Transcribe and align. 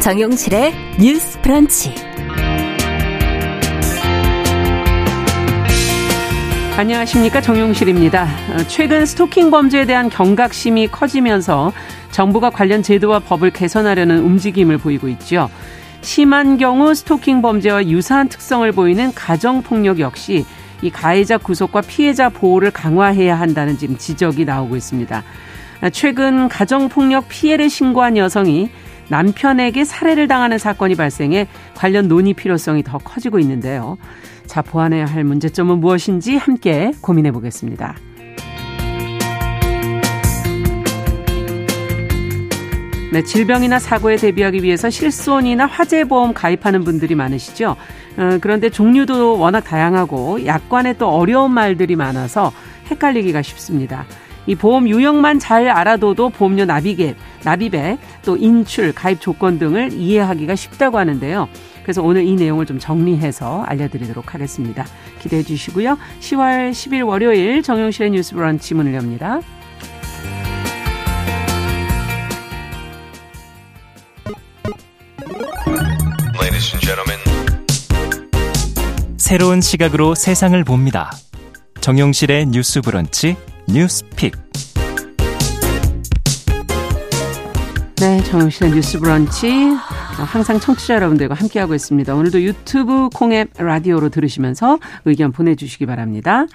정용실의 0.00 0.72
뉴스 0.98 1.38
프런치. 1.42 1.94
안녕하십니까 6.74 7.42
정용실입니다. 7.42 8.26
최근 8.66 9.04
스토킹 9.04 9.50
범죄에 9.50 9.84
대한 9.84 10.08
경각심이 10.08 10.88
커지면서 10.88 11.74
정부가 12.12 12.48
관련 12.48 12.82
제도와 12.82 13.18
법을 13.18 13.50
개선하려는 13.50 14.20
움직임을 14.20 14.78
보이고 14.78 15.06
있죠. 15.08 15.50
심한 16.00 16.56
경우 16.56 16.94
스토킹 16.94 17.42
범죄와 17.42 17.86
유사한 17.86 18.30
특성을 18.30 18.72
보이는 18.72 19.12
가정 19.14 19.62
폭력 19.62 20.00
역시 20.00 20.46
이 20.80 20.88
가해자 20.88 21.36
구속과 21.36 21.82
피해자 21.82 22.30
보호를 22.30 22.70
강화해야 22.70 23.38
한다는 23.38 23.76
지금 23.76 23.98
지적이 23.98 24.46
나오고 24.46 24.76
있습니다. 24.76 25.22
최근 25.92 26.48
가정 26.48 26.88
폭력 26.88 27.28
피해를 27.28 27.68
신고한 27.68 28.16
여성이 28.16 28.70
남편에게 29.10 29.84
살해를 29.84 30.28
당하는 30.28 30.56
사건이 30.56 30.94
발생해 30.94 31.48
관련 31.74 32.08
논의 32.08 32.32
필요성이 32.32 32.82
더 32.82 32.98
커지고 32.98 33.38
있는데요. 33.40 33.98
자, 34.46 34.62
보완해야 34.62 35.04
할 35.04 35.24
문제점은 35.24 35.78
무엇인지 35.78 36.36
함께 36.36 36.92
고민해 37.02 37.32
보겠습니다. 37.32 37.96
네, 43.12 43.24
질병이나 43.24 43.80
사고에 43.80 44.14
대비하기 44.14 44.62
위해서 44.62 44.88
실손이나 44.88 45.66
화재보험 45.66 46.32
가입하는 46.32 46.84
분들이 46.84 47.16
많으시죠. 47.16 47.74
어, 48.16 48.38
그런데 48.40 48.70
종류도 48.70 49.38
워낙 49.38 49.62
다양하고 49.62 50.46
약관에 50.46 50.92
또 50.92 51.08
어려운 51.08 51.52
말들이 51.52 51.96
많아서 51.96 52.52
헷갈리기가 52.88 53.42
쉽습니다. 53.42 54.06
이 54.46 54.54
보험 54.54 54.88
유형만 54.88 55.38
잘 55.38 55.68
알아둬도 55.68 56.30
보험료 56.30 56.64
납입액, 56.64 57.16
납입액, 57.44 57.98
또 58.22 58.36
인출, 58.36 58.92
가입 58.92 59.20
조건 59.20 59.58
등을 59.58 59.92
이해하기가 59.92 60.54
쉽다고 60.56 60.98
하는데요. 60.98 61.48
그래서 61.82 62.02
오늘 62.02 62.24
이 62.24 62.34
내용을 62.34 62.66
좀 62.66 62.78
정리해서 62.78 63.62
알려드리도록 63.62 64.34
하겠습니다. 64.34 64.84
기대해 65.20 65.42
주시고요. 65.42 65.98
10월 66.20 66.70
10일 66.70 67.06
월요일 67.06 67.62
정용실의 67.62 68.10
뉴스 68.10 68.34
브런치 68.34 68.74
문을 68.74 68.94
엽니다. 68.94 69.40
새로운 79.30 79.60
시각으로 79.60 80.16
세상을 80.16 80.64
봅니다. 80.64 81.12
정용실의 81.80 82.46
뉴스 82.46 82.80
브런치 82.80 83.36
뉴스픽. 83.72 84.34
네, 88.00 88.22
정용실의 88.24 88.72
뉴스 88.72 88.98
브런치 88.98 89.48
항상 90.26 90.58
청취자 90.58 90.94
여러분들과 90.94 91.34
함께하고 91.34 91.74
있습니다. 91.74 92.14
오늘도 92.14 92.42
유튜브 92.42 93.08
콩앱 93.14 93.50
라디오로 93.58 94.08
들으시면서 94.08 94.78
의견 95.04 95.30
보내주시기 95.30 95.86
바랍니다. 95.86 96.46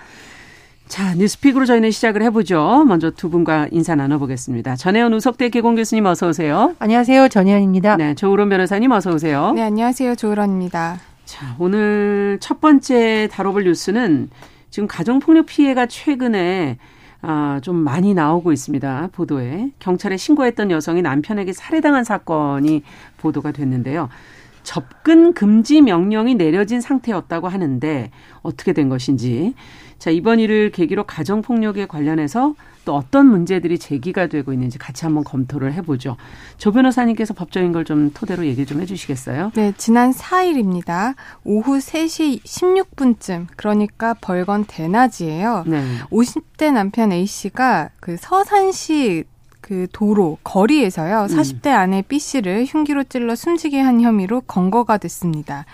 자, 0.87 1.15
뉴스픽으로 1.15 1.65
저희는 1.65 1.91
시작을 1.91 2.21
해보죠. 2.23 2.83
먼저 2.85 3.11
두 3.11 3.29
분과 3.29 3.67
인사 3.71 3.95
나눠보겠습니다. 3.95 4.75
전혜연 4.75 5.13
우석대 5.13 5.49
개공 5.49 5.75
교수님 5.75 6.05
어서 6.07 6.27
오세요. 6.27 6.75
안녕하세요. 6.79 7.29
전혜연입니다. 7.29 7.95
네, 7.95 8.15
조으론 8.15 8.49
변호사님 8.49 8.91
어서 8.91 9.11
오세요. 9.11 9.53
네, 9.53 9.61
안녕하세요. 9.61 10.15
조으론입니다. 10.15 10.99
자, 11.23 11.55
오늘 11.59 12.39
첫 12.41 12.59
번째 12.59 13.29
다뤄볼 13.31 13.63
뉴스는 13.63 14.29
지금 14.69 14.87
가정폭력 14.87 15.45
피해가 15.45 15.85
최근에 15.85 16.77
아, 17.27 17.59
좀 17.61 17.77
많이 17.77 18.13
나오고 18.13 18.51
있습니다. 18.51 19.09
보도에. 19.11 19.71
경찰에 19.79 20.15
신고했던 20.15 20.69
여성이 20.69 21.01
남편에게 21.01 21.53
살해당한 21.53 22.03
사건이 22.03 22.83
보도가 23.17 23.51
됐는데요. 23.51 24.09
접근 24.61 25.33
금지 25.33 25.81
명령이 25.81 26.35
내려진 26.35 26.81
상태였다고 26.81 27.47
하는데 27.47 28.11
어떻게 28.41 28.73
된 28.73 28.89
것인지 28.89 29.53
자 29.99 30.09
이번 30.09 30.39
일을 30.39 30.71
계기로 30.71 31.03
가정 31.05 31.41
폭력에 31.41 31.85
관련해서 31.85 32.55
또 32.85 32.95
어떤 32.95 33.25
문제들이 33.27 33.79
제기가 33.79 34.27
되고 34.27 34.53
있는지 34.53 34.77
같이 34.77 35.05
한번 35.05 35.23
검토를 35.23 35.73
해보죠. 35.73 36.17
조 36.57 36.71
변호사님께서 36.71 37.33
법적인 37.33 37.71
걸 37.71 37.85
좀 37.85 38.11
토대로 38.13 38.45
얘기 38.47 38.65
좀 38.65 38.81
해주시겠어요? 38.81 39.51
네, 39.53 39.71
지난 39.77 40.11
4일입니다. 40.11 41.13
오후 41.43 41.77
3시 41.77 42.41
16분쯤 42.43 43.45
그러니까 43.55 44.15
벌건 44.21 44.65
대낮이에요. 44.65 45.63
네. 45.67 45.83
50대 46.09 46.71
남편 46.73 47.11
A 47.11 47.25
씨가 47.25 47.89
그 47.99 48.17
서산시 48.19 49.25
그 49.61 49.87
도로 49.91 50.37
거리에서요. 50.43 51.25
40대 51.27 51.67
음. 51.67 51.73
아내 51.73 52.01
B 52.03 52.19
씨를 52.19 52.65
흉기로 52.65 53.03
찔러 53.05 53.35
숨지게 53.35 53.79
한 53.79 53.99
혐의로 53.99 54.41
검거가 54.41 54.97
됐습니다. 54.99 55.65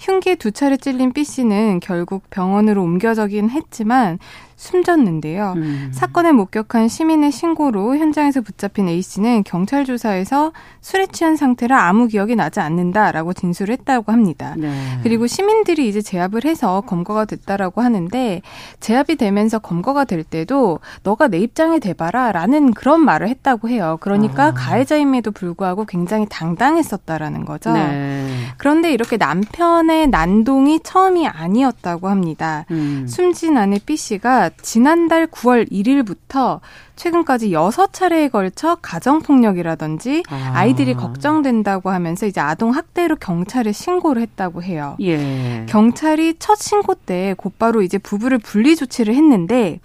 흉기에 0.00 0.34
두 0.34 0.50
차례 0.50 0.78
찔린 0.78 1.12
B 1.12 1.24
씨는 1.24 1.80
결국 1.80 2.28
병원으로 2.30 2.82
옮겨져긴 2.82 3.50
했지만 3.50 4.18
숨졌는데요. 4.56 5.54
음. 5.56 5.90
사건을 5.92 6.34
목격한 6.34 6.88
시민의 6.88 7.32
신고로 7.32 7.96
현장에서 7.96 8.42
붙잡힌 8.42 8.88
A 8.88 9.00
씨는 9.00 9.42
경찰 9.44 9.86
조사에서 9.86 10.52
술에 10.82 11.06
취한 11.06 11.36
상태라 11.36 11.88
아무 11.88 12.06
기억이 12.08 12.36
나지 12.36 12.60
않는다라고 12.60 13.32
진술을 13.32 13.72
했다고 13.72 14.12
합니다. 14.12 14.54
네. 14.58 14.70
그리고 15.02 15.26
시민들이 15.26 15.88
이제 15.88 16.02
제압을 16.02 16.44
해서 16.44 16.82
검거가 16.82 17.24
됐다라고 17.24 17.80
하는데 17.80 18.42
제압이 18.80 19.16
되면서 19.16 19.58
검거가 19.58 20.04
될 20.04 20.24
때도 20.24 20.80
너가 21.04 21.28
내 21.28 21.38
입장에 21.38 21.78
대봐라라는 21.78 22.72
그런 22.72 23.02
말을 23.02 23.28
했다고 23.28 23.70
해요. 23.70 23.96
그러니까 24.00 24.48
아. 24.48 24.52
가해자임에도 24.54 25.30
불구하고 25.30 25.86
굉장히 25.86 26.26
당당했었다라는 26.28 27.46
거죠. 27.46 27.72
네. 27.72 28.19
그런데 28.56 28.92
이렇게 28.92 29.16
남편의 29.16 30.08
난동이 30.08 30.80
처음이 30.80 31.26
아니었다고 31.26 32.08
합니다. 32.08 32.64
음. 32.70 33.06
숨진 33.08 33.56
아내 33.56 33.78
B 33.84 33.96
씨가 33.96 34.50
지난달 34.62 35.26
9월 35.26 35.70
1일부터 35.70 36.60
최근까지 36.96 37.50
6차례에 37.50 38.30
걸쳐 38.30 38.76
가정폭력이라든지 38.82 40.24
아. 40.28 40.66
이들이 40.66 40.94
걱정된다고 40.94 41.90
하면서 41.90 42.26
이제 42.26 42.40
아동 42.40 42.74
학대로 42.74 43.16
경찰에 43.16 43.72
신고를 43.72 44.20
했다고 44.20 44.62
해요. 44.62 44.96
예. 45.00 45.64
경찰이 45.66 46.34
첫 46.38 46.56
신고 46.56 46.94
때 46.94 47.34
곧바로 47.38 47.80
이제 47.80 47.96
부부를 47.96 48.38
분리 48.38 48.76
조치를 48.76 49.14
했는데 49.14 49.80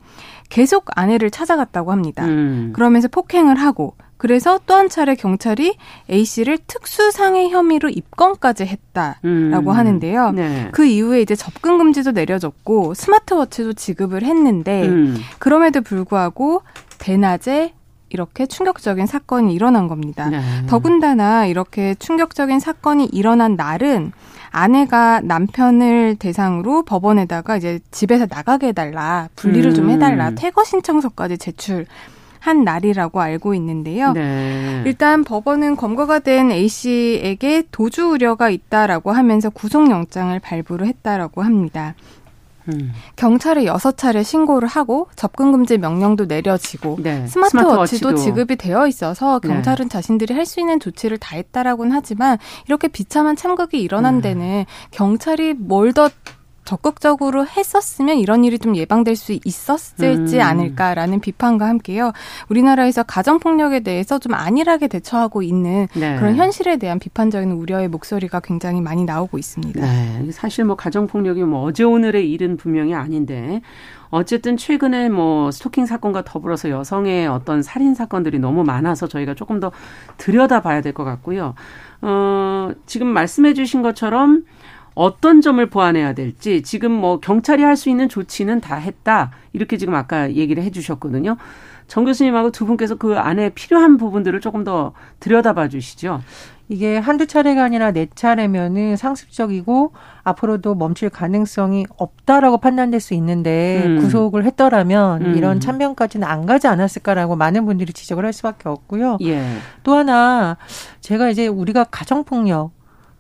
계속 0.50 0.86
아내를 0.96 1.32
찾아갔다고 1.32 1.92
합니다. 1.92 2.26
음. 2.26 2.72
그러면서 2.74 3.08
폭행을 3.08 3.56
하고 3.56 3.96
그래서 4.26 4.60
또 4.66 4.74
한 4.74 4.90
차례 4.90 5.14
경찰이 5.14 5.78
A 6.10 6.26
씨를 6.26 6.58
특수상해 6.66 7.50
혐의로 7.50 7.90
입건까지 7.90 8.66
했다라고 8.66 9.22
음. 9.24 9.70
하는데요. 9.70 10.32
네. 10.32 10.70
그 10.72 10.84
이후에 10.84 11.22
이제 11.22 11.36
접근 11.36 11.78
금지도 11.78 12.10
내려졌고 12.12 12.96
스마트워치도 12.96 13.74
지급을 13.74 14.24
했는데 14.24 14.88
음. 14.88 15.16
그럼에도 15.38 15.82
불구하고 15.82 16.64
대낮에 16.98 17.74
이렇게 18.10 18.48
충격적인 18.48 19.06
사건이 19.06 19.54
일어난 19.54 19.88
겁니다. 19.88 20.28
네. 20.28 20.42
더군다나 20.66 21.46
이렇게 21.46 21.94
충격적인 21.94 22.60
사건이 22.60 23.06
일어난 23.06 23.56
날은 23.56 24.12
아내가 24.50 25.22
남편을 25.22 26.16
대상으로 26.18 26.84
법원에다가 26.84 27.58
이제 27.58 27.80
집에서 27.92 28.26
나가게 28.28 28.70
해달라, 28.70 29.30
분리를 29.36 29.70
음. 29.70 29.76
좀 29.76 29.90
해달라, 29.92 30.32
퇴거 30.32 30.64
신청서까지 30.64 31.38
제출 31.38 31.86
한 32.46 32.64
날이라고 32.64 33.20
알고 33.20 33.56
있는데요. 33.56 34.12
네. 34.12 34.84
일단 34.86 35.24
법원은 35.24 35.78
검거가 35.78 36.20
된 36.20 36.52
A 36.52 36.68
씨에게 36.68 37.64
도주 37.72 38.10
우려가 38.10 38.52
있다라고 38.52 39.12
하면서 39.12 39.50
구속영장을 39.50 40.40
발부를 40.40 40.86
했다라고 40.86 41.42
합니다. 41.42 41.96
음. 42.68 42.92
경찰에 43.16 43.66
여섯 43.66 43.96
차례 43.96 44.24
신고를 44.24 44.68
하고 44.68 45.08
접근 45.16 45.52
금지 45.52 45.78
명령도 45.78 46.26
내려지고 46.26 46.98
네. 47.00 47.26
스마트워치도, 47.28 47.50
스마트워치도, 47.50 48.16
지급이 48.16 48.56
되어 48.56 48.88
있어서 48.88 49.40
네. 49.40 49.48
경찰은 49.50 49.86
네. 49.86 49.90
자신들이 49.90 50.34
할 50.34 50.46
수 50.46 50.60
있는 50.60 50.80
조치를 50.80 51.18
다 51.18 51.36
했다라고는 51.36 51.92
하지만 51.92 52.38
이렇게 52.68 52.88
비참한 52.88 53.36
참극이 53.36 53.80
일어난 53.82 54.16
음. 54.16 54.22
데는 54.22 54.66
경찰이 54.92 55.56
뭘 55.56 55.94
더 55.94 56.10
적극적으로 56.66 57.46
했었으면 57.46 58.18
이런 58.18 58.44
일이 58.44 58.60
좀 58.60 58.76
예방될 58.76 59.16
수 59.16 59.38
있었을지 59.46 60.38
음. 60.38 60.42
않을까라는 60.42 61.22
비판과 61.22 61.68
함께요. 61.68 62.12
우리나라에서 62.50 63.04
가정폭력에 63.04 63.82
대해서 63.82 64.20
좀 64.20 64.34
안일하게 64.34 64.88
대처하고 64.88 65.44
있는 65.44 65.88
네. 65.94 66.18
그런 66.18 66.36
현실에 66.36 66.78
대한 66.78 67.00
비판적인 67.00 67.52
우려의 67.52 67.88
목소리가 67.88 68.40
굉장히 68.40 68.82
많이 68.82 69.06
나오고 69.06 69.38
있습니다. 69.38 69.80
네. 69.80 70.32
사실 70.32 70.66
뭐 70.66 70.76
가정폭력이 70.76 71.44
뭐 71.44 71.64
어제 71.64 71.84
오늘의 71.84 72.30
일은 72.32 72.58
분명히 72.58 72.94
아닌데 72.94 73.62
어쨌든 74.10 74.58
최근에 74.58 75.10
뭐 75.10 75.52
스토킹 75.52 75.86
사건과 75.86 76.24
더불어서 76.24 76.70
여성의 76.70 77.28
어떤 77.28 77.62
살인 77.62 77.94
사건들이 77.96 78.40
너무 78.40 78.64
많아서 78.64 79.08
저희가 79.08 79.34
조금 79.36 79.60
더 79.60 79.72
들여다봐야 80.18 80.82
될 80.82 80.94
것 80.94 81.04
같고요. 81.04 81.54
어, 82.02 82.72
지금 82.86 83.08
말씀해 83.08 83.54
주신 83.54 83.82
것처럼 83.82 84.46
어떤 84.96 85.42
점을 85.42 85.64
보완해야 85.66 86.14
될지 86.14 86.64
지금 86.64 86.92
뭐 86.92 87.20
경찰이 87.20 87.62
할 87.64 87.76
수 87.76 87.90
있는 87.90 88.08
조치는 88.08 88.62
다 88.62 88.76
했다 88.76 89.32
이렇게 89.54 89.78
지금 89.78 89.94
아까 89.96 90.32
얘기를 90.32 90.64
해 90.64 90.72
주셨거든요. 90.72 91.36
정 91.88 92.06
교수님하고 92.06 92.52
두 92.52 92.66
분께서 92.66 92.96
그 92.96 93.18
안에 93.18 93.50
필요한 93.50 93.98
부분들을 93.98 94.40
조금 94.40 94.64
더 94.64 94.94
들여다봐 95.20 95.68
주시죠. 95.68 96.22
이게 96.68 96.98
한두 96.98 97.28
차례가 97.28 97.64
아니라 97.64 97.92
네 97.92 98.08
차례면은 98.16 98.96
상습적이고 98.96 99.92
앞으로도 100.24 100.74
멈출 100.74 101.10
가능성이 101.12 101.86
없다라고 101.98 102.58
판단될 102.58 103.00
수 103.00 103.14
있는데 103.14 103.84
음. 103.86 104.00
구속을 104.00 104.46
했더라면 104.46 105.22
음. 105.26 105.36
이런 105.36 105.60
참변까지는 105.60 106.28
안 106.28 106.48
가지 106.48 106.68
않았을까라고 106.68 107.36
많은 107.36 107.66
분들이 107.66 107.94
지적을 107.94 108.26
할 108.26 108.34
수밖에 108.34 108.68
없고요. 108.68 109.20
예. 109.22 109.46
또 109.84 109.94
하나 109.94 110.58
제가 111.02 111.30
이제 111.30 111.46
우리가 111.46 111.84
가정폭력 111.84 112.72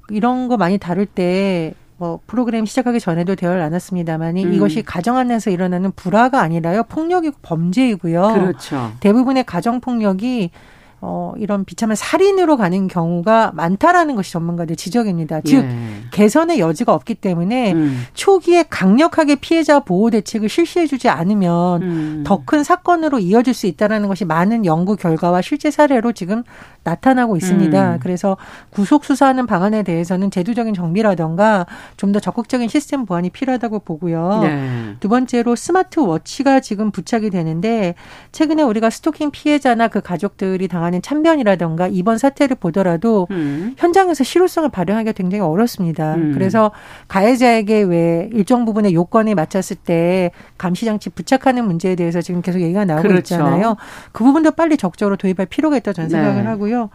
이런 0.10 0.48
거 0.48 0.57
많이 0.57 0.78
다룰 0.78 1.06
때 1.06 1.74
뭐 1.98 2.19
프로그램 2.28 2.66
시작하기 2.66 3.00
전에도 3.00 3.36
대화를 3.36 3.62
나눴습니다만이 3.62 4.46
음. 4.46 4.54
이것이 4.54 4.84
가정 4.84 5.18
안에서 5.18 5.50
일어나는 5.50 5.92
불화가 5.96 6.42
아니라요 6.42 6.84
폭력이고 6.84 7.38
범죄이고요. 7.42 8.34
그렇죠. 8.34 8.92
대부분의 9.00 9.46
가정 9.46 9.80
폭력이 9.80 10.52
어, 11.07 11.34
이런 11.38 11.66
비참한 11.66 11.96
살인으로 11.96 12.57
가는 12.57 12.88
경우가 12.88 13.52
많다라는 13.54 14.16
것이 14.16 14.31
전문가들 14.31 14.75
지적입니다. 14.75 15.42
즉 15.42 15.63
예. 15.63 15.69
개선의 16.10 16.60
여지가 16.60 16.96
없기 16.96 17.13
때문에 17.13 17.74
음. 17.74 18.04
초기에 18.16 18.63
강력하게 18.63 19.36
피해자 19.36 19.80
보호 19.81 20.10
대책을 20.10 20.50
실시해주지 20.50 21.10
않으면 21.10 21.81
음. 21.84 22.24
더큰 22.25 22.63
사건으로 22.63 23.19
이어질 23.19 23.54
수 23.54 23.68
있다라는 23.68 24.07
것이 24.07 24.25
많은 24.25 24.66
연구 24.66 24.96
결과와 24.96 25.44
실제 25.44 25.69
사례로 25.69 26.13
지금 26.13 26.44
나타나고 26.84 27.38
있습니다. 27.38 27.94
음. 27.94 28.00
그래서 28.02 28.38
구속 28.72 29.06
수사하는 29.06 29.46
방안에 29.46 29.84
대해서는 29.84 30.31
제도적인 30.31 30.74
정비라던가 30.74 31.68
좀 31.98 32.16
더 32.16 32.19
적극적인 32.22 32.69
시스템 32.69 33.06
보완이 33.06 33.30
필요하다고 33.30 33.80
보고요. 33.80 34.40
네. 34.44 34.96
두 35.02 35.10
번째로 35.10 35.56
스마트 35.56 36.00
워치가 36.00 36.62
지금 36.62 36.92
부착이 36.92 37.30
되는데 37.30 37.94
최근에 38.31 38.63
우리가 38.63 38.90
스토킹 38.90 39.31
피해자나 39.31 39.90
그 39.90 40.00
가족들이 40.00 40.69
당하는 40.69 40.94
참변이라던가 41.01 41.88
이번 41.88 42.18
사태를 42.18 42.57
보더라도 42.59 43.27
음. 43.31 43.75
현장에서 43.77 44.24
실효성을 44.24 44.69
발휘하기가 44.69 45.12
굉장히 45.13 45.42
어렵습니다. 45.44 46.15
음. 46.15 46.31
그래서 46.33 46.71
가해자에게 47.07 47.83
왜 47.83 48.30
일정 48.33 48.65
부분의 48.65 48.94
요건에 48.94 49.33
맞췄을 49.33 49.77
때 49.77 50.31
감시 50.57 50.86
장치 50.86 51.09
부착하는 51.09 51.65
문제에 51.65 51.95
대해서 51.95 52.21
지금 52.21 52.42
계속 52.42 52.62
얘기가 52.62 52.86
나오고 52.86 53.07
그렇죠. 53.07 53.36
있잖아요. 53.36 53.75
그 54.12 54.24
부분도 54.24 54.51
빨리 54.51 54.77
적극적으로 54.77 55.15
도입할 55.15 55.45
필요가 55.47 55.77
있다 55.77 55.94
저는 55.94 56.09
생각을 56.09 56.44
네. 56.44 56.50
하고요. 56.50 56.89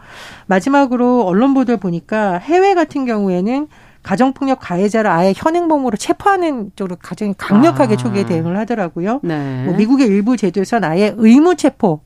마지막으로 0.47 1.25
언론 1.25 1.53
보도를 1.53 1.77
보니까 1.77 2.37
해외 2.37 2.73
같은 2.73 3.05
경우에는 3.05 3.67
가정폭력 4.03 4.59
가해자를 4.59 5.11
아예 5.11 5.33
현행범으로 5.35 5.95
체포하는 5.97 6.71
쪽으로 6.75 6.97
가장 7.01 7.33
강력하게 7.37 7.93
아. 7.93 7.97
초기에 7.97 8.25
대응을 8.25 8.57
하더라고요. 8.57 9.19
네. 9.23 9.63
뭐 9.65 9.75
미국의 9.75 10.07
일부 10.07 10.37
제도에서는 10.37 10.87
아예 10.87 11.13
의무 11.17 11.55
체포를 11.55 11.99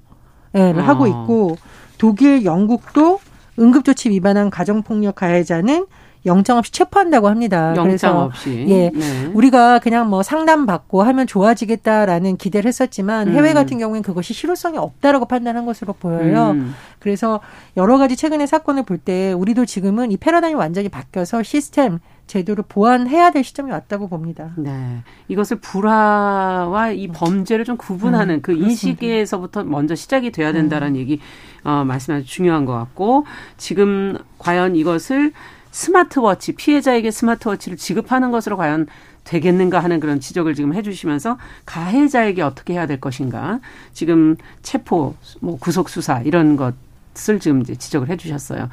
어. 0.54 0.82
하고 0.82 1.08
있고 1.08 1.58
독일, 1.98 2.46
영국도 2.46 3.20
응급조치 3.60 4.10
위반한 4.10 4.50
가정폭력 4.50 5.16
가해자는 5.16 5.86
영장 6.26 6.58
없이 6.58 6.72
체포한다고 6.72 7.30
합니다. 7.30 7.70
영장 7.70 7.84
그래서 7.84 8.24
없이. 8.24 8.66
예. 8.68 8.90
네. 8.90 9.26
우리가 9.34 9.78
그냥 9.78 10.10
뭐 10.10 10.24
상담 10.24 10.66
받고 10.66 11.04
하면 11.04 11.28
좋아지겠다라는 11.28 12.38
기대를 12.38 12.68
했었지만 12.68 13.30
해외 13.32 13.50
음. 13.50 13.54
같은 13.54 13.78
경우에는 13.78 14.02
그것이 14.02 14.34
실효성이 14.34 14.78
없다라고 14.80 15.26
판단한 15.26 15.68
것으로 15.68 15.94
보여요. 15.94 16.52
음. 16.56 16.74
그래서 17.00 17.42
여러 17.78 18.00
가지 18.00 18.16
최근의 18.16 18.48
사건을 18.48 18.84
볼 18.84 18.98
때 19.06 19.34
우리도 19.34 19.66
지금은 19.66 20.12
이 20.12 20.18
패러다임이 20.18 20.56
완전히 20.56 20.90
바뀌어서 20.90 21.44
시스템 21.44 22.00
제도를 22.28 22.64
보완해야 22.68 23.32
될 23.32 23.44
시점이 23.44 23.72
왔다고 23.72 24.08
봅니다. 24.08 24.52
네. 24.58 25.04
이것을 25.28 25.58
불화와 25.58 26.92
이 26.92 27.08
범죄를 27.08 27.66
좀 27.66 27.78
구분하는 27.78 28.36
음, 28.36 28.42
그 28.42 28.54
인식에서부터 28.54 29.64
먼저 29.64 29.96
시작이 29.96 30.32
돼야 30.32 30.52
된다라는 30.52 30.96
음. 30.96 31.00
얘기 31.00 31.20
어 31.64 31.84
말씀하신 31.86 32.26
중요한 32.26 32.66
것 32.66 32.74
같고 32.74 33.26
지금 33.58 34.18
과연 34.40 34.76
이것을 34.76 35.34
스마트워치 35.72 36.54
피해자에게 36.54 37.12
스마트워치를 37.12 37.78
지급하는 37.78 38.32
것으로 38.32 38.58
과연 38.58 38.88
되겠는가 39.26 39.80
하는 39.80 40.00
그런 40.00 40.20
지적을 40.20 40.56
지금 40.56 40.74
해주시면서 40.74 41.38
가해자에게 41.66 42.42
어떻게 42.42 42.74
해야 42.74 42.88
될 42.88 43.02
것인가 43.02 43.60
지금 43.92 44.38
체포 44.62 45.16
뭐 45.42 45.58
구속 45.60 45.90
수사 45.90 46.22
이런 46.22 46.56
것을 46.56 47.40
지금 47.40 47.62
이제 47.62 47.76
지적을 47.76 48.10
해주셨어요. 48.10 48.70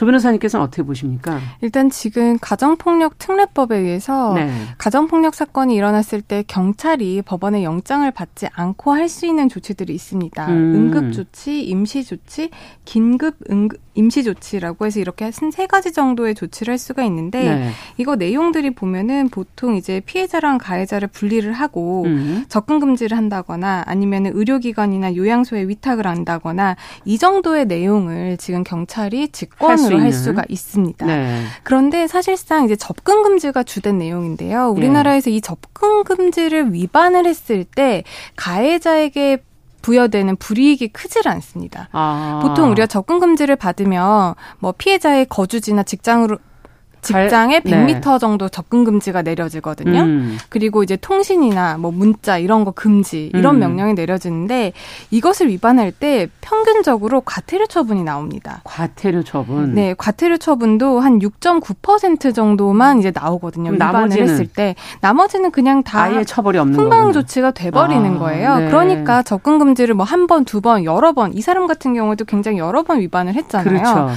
조 0.00 0.06
변호사님께서는 0.06 0.64
어떻게 0.64 0.82
보십니까? 0.82 1.38
일단 1.60 1.90
지금 1.90 2.38
가정폭력 2.40 3.18
특례법에 3.18 3.76
의해서 3.76 4.32
네. 4.32 4.50
가정폭력 4.78 5.34
사건이 5.34 5.74
일어났을 5.74 6.22
때 6.22 6.42
경찰이 6.46 7.20
법원의 7.20 7.64
영장을 7.64 8.10
받지 8.10 8.46
않고 8.54 8.94
할 8.94 9.10
수 9.10 9.26
있는 9.26 9.48
조치들이 9.50 9.92
있습니다. 9.92 10.46
음. 10.48 10.74
응급조치, 10.94 11.64
임시조치, 11.64 12.50
긴급 12.86 13.34
응급 13.50 13.78
임시조치라고 13.94 14.86
해서 14.86 15.00
이렇게 15.00 15.24
한 15.24 15.50
세 15.50 15.66
가지 15.66 15.92
정도의 15.92 16.34
조치를 16.36 16.70
할 16.70 16.78
수가 16.78 17.02
있는데 17.04 17.42
네. 17.42 17.70
이거 17.98 18.14
내용들이 18.14 18.70
보면은 18.70 19.28
보통 19.28 19.74
이제 19.74 20.00
피해자랑 20.06 20.58
가해자를 20.58 21.08
분리를 21.08 21.52
하고 21.52 22.04
음. 22.04 22.44
접근 22.48 22.78
금지를 22.78 23.16
한다거나 23.16 23.82
아니면 23.86 24.26
의료기관이나 24.26 25.16
요양소에 25.16 25.66
위탁을 25.68 26.06
한다거나 26.06 26.76
이 27.04 27.18
정도의 27.18 27.66
내용을 27.66 28.36
지금 28.38 28.62
경찰이 28.62 29.28
직권 29.30 29.76
으로 29.90 29.98
할, 29.98 30.04
할 30.06 30.12
수 30.12 30.32
가 30.34 30.42
있습니다. 30.48 31.06
네. 31.06 31.44
그런데 31.62 32.06
사실상 32.06 32.64
이제 32.64 32.76
접근 32.76 33.22
금지가 33.22 33.62
주된 33.64 33.98
내용인데요. 33.98 34.68
우리나라에서 34.70 35.30
네. 35.30 35.36
이 35.36 35.40
접근 35.40 36.04
금지를 36.04 36.72
위반을 36.72 37.26
했을 37.26 37.64
때 37.64 38.04
가해자에게 38.36 39.42
부여되는 39.82 40.36
불이익이 40.36 40.88
크질 40.88 41.26
않습니다. 41.28 41.88
아. 41.92 42.40
보통 42.42 42.70
우리가 42.70 42.86
접근 42.86 43.18
금지를 43.18 43.56
받으면 43.56 44.34
뭐 44.58 44.72
피해자의 44.72 45.24
거주지나 45.26 45.84
직장으로 45.84 46.38
직장에 47.02 47.60
100m 47.60 48.12
네. 48.12 48.18
정도 48.18 48.48
접근 48.48 48.84
금지가 48.84 49.22
내려지거든요. 49.22 50.00
음. 50.02 50.38
그리고 50.50 50.82
이제 50.82 50.96
통신이나 50.96 51.78
뭐 51.78 51.90
문자 51.90 52.36
이런 52.38 52.64
거 52.64 52.72
금지 52.72 53.30
이런 53.34 53.56
음. 53.56 53.60
명령이 53.60 53.94
내려지는데 53.94 54.72
이것을 55.10 55.48
위반할 55.48 55.92
때 55.92 56.28
평균적으로 56.40 57.22
과태료 57.22 57.66
처분이 57.66 58.04
나옵니다. 58.04 58.60
과태료 58.64 59.22
처분. 59.24 59.74
네, 59.74 59.94
과태료 59.96 60.36
처분도 60.36 61.00
한 61.00 61.18
6.9% 61.20 62.34
정도만 62.34 62.98
이제 62.98 63.10
나오거든요. 63.14 63.70
위반을 63.72 64.12
했을 64.20 64.46
때 64.46 64.74
나머지는 65.00 65.50
그냥 65.50 65.82
다 65.82 66.02
아예 66.02 66.24
처벌이 66.24 66.58
없는 66.58 66.78
훈방 66.78 66.98
거구나. 67.00 67.12
조치가 67.12 67.50
돼 67.52 67.70
버리는 67.70 68.16
아, 68.16 68.18
거예요. 68.18 68.56
네. 68.58 68.66
그러니까 68.66 69.22
접근 69.22 69.58
금지를 69.58 69.94
뭐 69.94 70.04
한 70.10 70.26
번, 70.26 70.44
두 70.44 70.60
번, 70.60 70.84
여러 70.84 71.12
번 71.12 71.30
이 71.34 71.40
사람 71.42 71.66
같은 71.68 71.94
경우도 71.94 72.24
굉장히 72.24 72.58
여러 72.58 72.82
번 72.82 72.98
위반을 73.00 73.34
했잖아요. 73.34 73.68
그렇죠. 73.68 74.10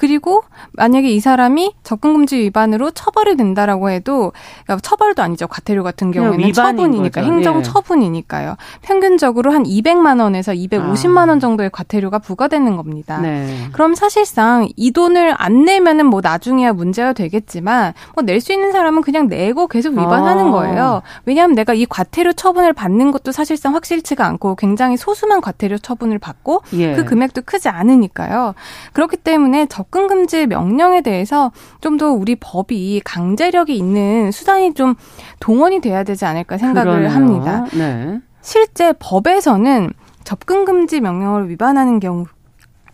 그리고 0.00 0.42
만약에 0.72 1.10
이 1.10 1.20
사람이 1.20 1.74
접근금지 1.82 2.38
위반으로 2.38 2.90
처벌이 2.92 3.36
된다라고 3.36 3.90
해도 3.90 4.32
그러니까 4.64 4.80
처벌도 4.80 5.22
아니죠. 5.22 5.46
과태료 5.46 5.82
같은 5.82 6.10
경우에는 6.10 6.54
처분이니까 6.54 7.20
거죠. 7.20 7.30
행정 7.30 7.58
예. 7.58 7.62
처분이니까요. 7.62 8.56
평균적으로 8.80 9.52
한 9.52 9.64
200만 9.64 10.18
원에서 10.22 10.52
250만 10.52 11.28
원 11.28 11.32
아. 11.32 11.38
정도의 11.38 11.68
과태료가 11.70 12.20
부과되는 12.20 12.78
겁니다. 12.78 13.20
네. 13.20 13.68
그럼 13.72 13.94
사실상 13.94 14.70
이 14.74 14.90
돈을 14.90 15.34
안 15.36 15.66
내면은 15.66 16.06
뭐 16.06 16.22
나중에야 16.22 16.72
문제가 16.72 17.12
되겠지만 17.12 17.92
뭐 18.14 18.22
낼 18.24 18.40
수 18.40 18.54
있는 18.54 18.72
사람은 18.72 19.02
그냥 19.02 19.28
내고 19.28 19.68
계속 19.68 19.90
위반하는 19.92 20.46
아. 20.46 20.50
거예요. 20.50 21.02
왜냐하면 21.26 21.54
내가 21.54 21.74
이 21.74 21.84
과태료 21.84 22.32
처분을 22.32 22.72
받는 22.72 23.10
것도 23.10 23.32
사실상 23.32 23.74
확실치가 23.74 24.24
않고 24.24 24.54
굉장히 24.54 24.96
소수만 24.96 25.42
과태료 25.42 25.76
처분을 25.76 26.18
받고 26.18 26.62
예. 26.72 26.94
그 26.94 27.04
금액도 27.04 27.42
크지 27.44 27.68
않으니까요. 27.68 28.54
그렇기 28.94 29.18
때문에 29.18 29.66
접 29.66 29.89
접근 29.90 30.06
금지 30.06 30.46
명령에 30.46 31.00
대해서 31.02 31.50
좀 31.80 31.98
더 32.00 32.10
우리 32.12 32.34
법이 32.36 33.02
강제력이 33.04 33.76
있는 33.76 34.30
수단이 34.30 34.72
좀 34.72 34.94
동원이 35.40 35.80
돼야 35.80 36.02
되지 36.02 36.24
않을까 36.24 36.56
생각을 36.56 36.92
그러네요. 36.92 37.10
합니다. 37.10 37.66
네. 37.76 38.20
실제 38.40 38.94
법에서는 38.98 39.90
접근 40.24 40.64
금지 40.64 41.00
명령을 41.00 41.50
위반하는 41.50 42.00
경우 42.00 42.24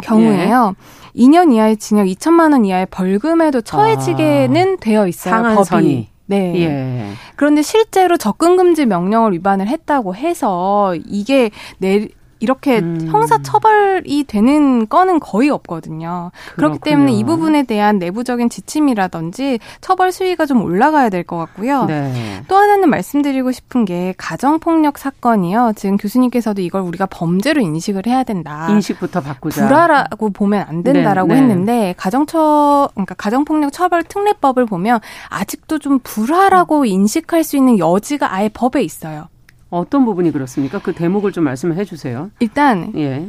경우에요. 0.03 0.75
네. 1.15 1.23
2년 1.23 1.53
이하의 1.53 1.77
징역 1.77 2.07
2천만 2.07 2.51
원 2.53 2.65
이하의 2.65 2.87
벌금에도 2.87 3.61
처해지게는 3.61 4.73
아, 4.73 4.77
되어 4.81 5.07
있어요. 5.07 5.35
상한선이. 5.35 5.95
법이. 5.95 6.09
네. 6.29 6.53
예. 6.65 7.11
그런데 7.37 7.63
실제로 7.63 8.17
접근 8.17 8.57
금지 8.57 8.87
명령을 8.87 9.33
위반을 9.35 9.69
했다고 9.69 10.17
해서 10.17 10.97
이게 11.07 11.51
내 11.79 12.09
이렇게 12.39 12.79
음. 12.79 13.09
형사 13.11 13.41
처벌이 13.43 14.25
되는 14.25 14.89
건은 14.89 15.21
거의 15.21 15.51
없거든요. 15.51 16.31
그렇군요. 16.55 16.57
그렇기 16.57 16.79
때문에 16.81 17.13
이 17.13 17.25
부분에 17.25 17.63
대한 17.65 17.99
내부적인 17.99 18.49
지침이라든지 18.51 19.59
처벌 19.81 20.13
수위가 20.13 20.47
좀 20.47 20.63
올라가야 20.63 21.11
될 21.11 21.27
것 21.27 21.37
같고요. 21.39 21.85
네. 21.87 22.43
또 22.49 22.57
하나는 22.57 22.89
말씀드리고 22.89 23.51
싶은 23.53 23.85
게 23.85 24.15
가정 24.17 24.59
폭력 24.61 24.97
사건이요. 24.99 25.73
지금 25.77 25.97
교수님께서도 25.97 26.63
이걸 26.63 26.83
우리가 26.83 27.07
범죄로 27.07 27.61
인식을 27.61 28.07
해야 28.07 28.23
된다. 28.23 28.69
인식부터 28.71 29.21
바꾸자. 29.23 29.67
불화라고 29.67 30.31
보면 30.31 30.65
안 30.69 30.83
된다라고 30.83 31.29
네, 31.29 31.35
네. 31.35 31.41
했는데 31.41 31.95
가정처 31.97 32.91
그러니까 32.95 33.15
가정폭력 33.15 33.73
처벌 33.73 34.03
특례법을 34.05 34.67
보면 34.67 35.01
아직도 35.31 35.79
좀 35.79 35.99
불화라고 36.03 36.85
인식할 36.85 37.43
수 37.45 37.57
있는 37.57 37.79
여지가 37.79 38.33
아예 38.33 38.49
법에 38.49 38.83
있어요. 38.83 39.29
어떤 39.71 40.05
부분이 40.05 40.33
그렇습니까? 40.33 40.79
그 40.79 40.93
대목을 40.93 41.33
좀 41.33 41.45
말씀을 41.45 41.77
해주세요. 41.77 42.31
일단 42.41 42.93
예. 42.97 43.29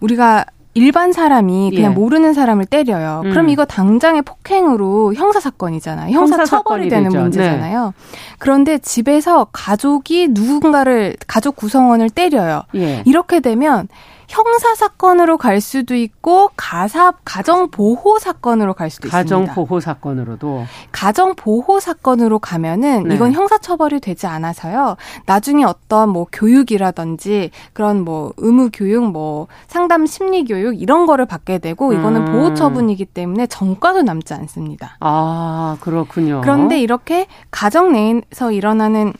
우리가 0.00 0.44
일반 0.74 1.12
사람이 1.12 1.72
그냥 1.74 1.92
예. 1.92 1.94
모르는 1.94 2.34
사람을 2.34 2.64
때려요. 2.66 3.22
음. 3.24 3.30
그럼 3.30 3.48
이거 3.48 3.64
당장의 3.64 4.22
폭행으로 4.22 5.14
형사 5.14 5.40
사건이잖아요. 5.40 6.14
형사, 6.14 6.36
형사 6.36 6.44
처벌이 6.44 6.88
되는 6.88 7.10
되죠. 7.10 7.20
문제잖아요. 7.20 7.84
네. 7.86 8.18
그런데 8.38 8.78
집에서 8.78 9.48
가족이 9.52 10.28
누군가를 10.30 11.16
가족 11.26 11.56
구성원을 11.56 12.10
때려요. 12.10 12.62
예. 12.76 13.02
이렇게 13.06 13.40
되면 13.40 13.88
형사 14.28 14.74
사건으로 14.74 15.38
갈 15.38 15.60
수도 15.60 15.94
있고 15.94 16.50
가사 16.54 17.12
가정 17.24 17.70
보호 17.70 18.18
사건으로 18.18 18.74
갈 18.74 18.90
수도 18.90 19.08
가정 19.08 19.40
있습니다. 19.40 19.52
가정 19.52 19.66
보호 19.66 19.80
사건으로도 19.80 20.66
가정 20.92 21.34
보호 21.34 21.80
사건으로 21.80 22.38
가면은 22.38 23.04
네. 23.04 23.14
이건 23.14 23.32
형사 23.32 23.56
처벌이 23.56 24.00
되지 24.00 24.26
않아서요. 24.26 24.96
나중에 25.24 25.64
어떤 25.64 26.10
뭐 26.10 26.26
교육이라든지 26.30 27.50
그런 27.72 28.04
뭐 28.04 28.34
의무 28.36 28.68
교육 28.72 29.10
뭐 29.10 29.48
상담 29.66 30.04
심리 30.04 30.44
교육 30.44 30.80
이런 30.80 31.06
거를 31.06 31.24
받게 31.24 31.58
되고 31.58 31.94
이거는 31.94 32.28
음. 32.28 32.32
보호 32.32 32.54
처분이기 32.54 33.06
때문에 33.06 33.46
전과도 33.46 34.02
남지 34.02 34.34
않습니다. 34.34 34.98
아, 35.00 35.78
그렇군요. 35.80 36.42
그런데 36.42 36.78
이렇게 36.78 37.26
가정 37.50 37.92
내에서 37.92 38.52
일어나는 38.52 39.14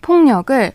폭력을 0.00 0.72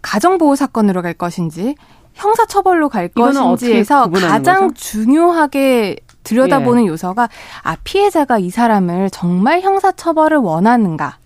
가정보호 0.00 0.54
사건으로 0.54 1.02
갈 1.02 1.14
것인지 1.14 1.74
형사처벌로 2.14 2.88
갈 2.88 3.08
것인지에서 3.08 4.10
가장 4.10 4.68
거죠? 4.68 4.74
중요하게 4.74 5.96
들여다보는 6.22 6.84
예. 6.84 6.86
요소가 6.88 7.28
아 7.62 7.76
피해자가 7.84 8.38
이 8.38 8.50
사람을 8.50 9.10
정말 9.10 9.60
형사처벌을 9.60 10.38
원하는가 10.38 11.18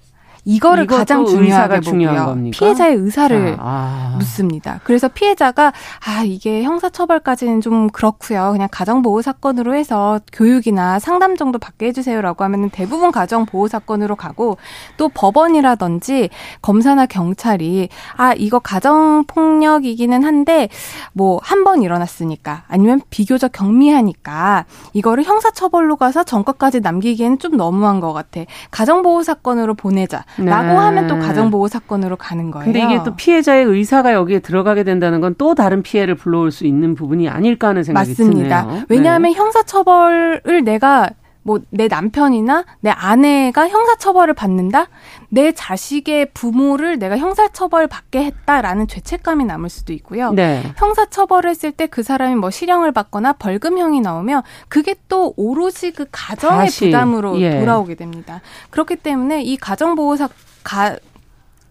이거를 0.49 0.87
가장 0.87 1.26
중요하게 1.26 1.81
보고요. 1.81 2.50
피해자의 2.52 2.95
의사를 2.97 3.57
아. 3.61 4.14
묻습니다. 4.19 4.81
그래서 4.85 5.07
피해자가 5.09 5.75
아 6.07 6.23
이게 6.25 6.62
형사처벌까지는 6.62 7.61
좀 7.61 7.88
그렇고요. 7.90 8.50
그냥 8.52 8.67
가정보호 8.71 9.21
사건으로 9.21 9.75
해서 9.75 10.21
교육이나 10.33 10.99
상담 11.00 11.37
정도 11.37 11.59
받게 11.59 11.87
해주세요라고 11.88 12.45
하면은 12.45 12.71
대부분 12.71 13.12
가정보호 13.12 13.69
사건으로 13.69 14.17
가고 14.17 14.57
또 14.97 15.11
법원이라든지 15.11 16.31
검사나 16.62 17.05
경찰이 17.07 17.90
아 18.17 18.33
이거 18.33 18.59
가정폭력이기는 18.59 20.25
한데 20.25 20.69
뭐 21.12 21.38
한 21.43 21.64
번 21.64 21.83
일어났으니까 21.83 22.62
아니면 22.69 23.00
비교적 23.11 23.50
경미하니까 23.52 24.64
이거를 24.93 25.25
형사처벌로 25.25 25.97
가서 25.97 26.23
전과까지 26.25 26.81
남기기에는 26.81 27.38
좀 27.40 27.57
너무한 27.57 27.99
것 28.00 28.12
같아. 28.12 28.43
가정보호 28.71 29.23
사건으로 29.25 29.75
보내자. 29.75 30.25
네. 30.38 30.50
라고 30.50 30.78
하면 30.78 31.07
또 31.07 31.18
가정보호 31.18 31.68
사건으로 31.68 32.16
가는 32.16 32.50
거예요. 32.50 32.64
근데 32.64 32.80
이게 32.85 33.02
또 33.04 33.14
피해자의 33.16 33.64
의사가 33.64 34.12
여기에 34.12 34.40
들어가게 34.40 34.85
된다는 34.85 35.21
건 35.21 35.35
또 35.38 35.54
다른 35.54 35.83
피해를 35.83 36.14
불러올 36.16 36.50
수 36.50 36.66
있는 36.66 36.95
부분이 36.95 37.28
아닐까 37.28 37.68
하는 37.68 37.83
생각이 37.85 38.11
맞습니다. 38.11 38.62
드네요. 38.66 38.83
왜냐하면 38.88 39.33
네. 39.33 39.38
형사처벌을 39.38 40.64
내가 40.64 41.11
뭐 41.49 41.59
내 41.71 41.88
남편이나 41.88 42.64
내 42.81 42.90
아내가 42.90 43.69
형사처벌을 43.69 44.35
받는다? 44.35 44.88
내 45.31 45.52
자식의 45.52 46.31
부모를 46.33 46.99
내가 46.99 47.17
형사처벌 47.17 47.87
받게 47.87 48.25
했다라는 48.25 48.87
죄책감이 48.88 49.45
남을 49.45 49.69
수도 49.69 49.93
있고요. 49.93 50.33
네. 50.33 50.62
형사처벌을 50.76 51.50
했을 51.50 51.73
때 51.73 51.88
그 51.88 52.02
사람이 52.02 52.35
뭐 52.35 52.50
실형을 52.50 52.93
받거나 52.93 53.33
벌금형이 53.35 54.00
나오면 54.00 54.43
그게 54.69 54.95
또 55.09 55.33
오로지 55.37 55.90
그 55.90 56.07
가정의 56.12 56.67
다시, 56.67 56.85
부담으로 56.87 57.40
예. 57.40 57.59
돌아오게 57.61 57.95
됩니다. 57.95 58.40
그렇기 58.71 58.97
때문에 58.97 59.43
이 59.43 59.57
가정보호사 59.57 60.28
가, 60.62 60.97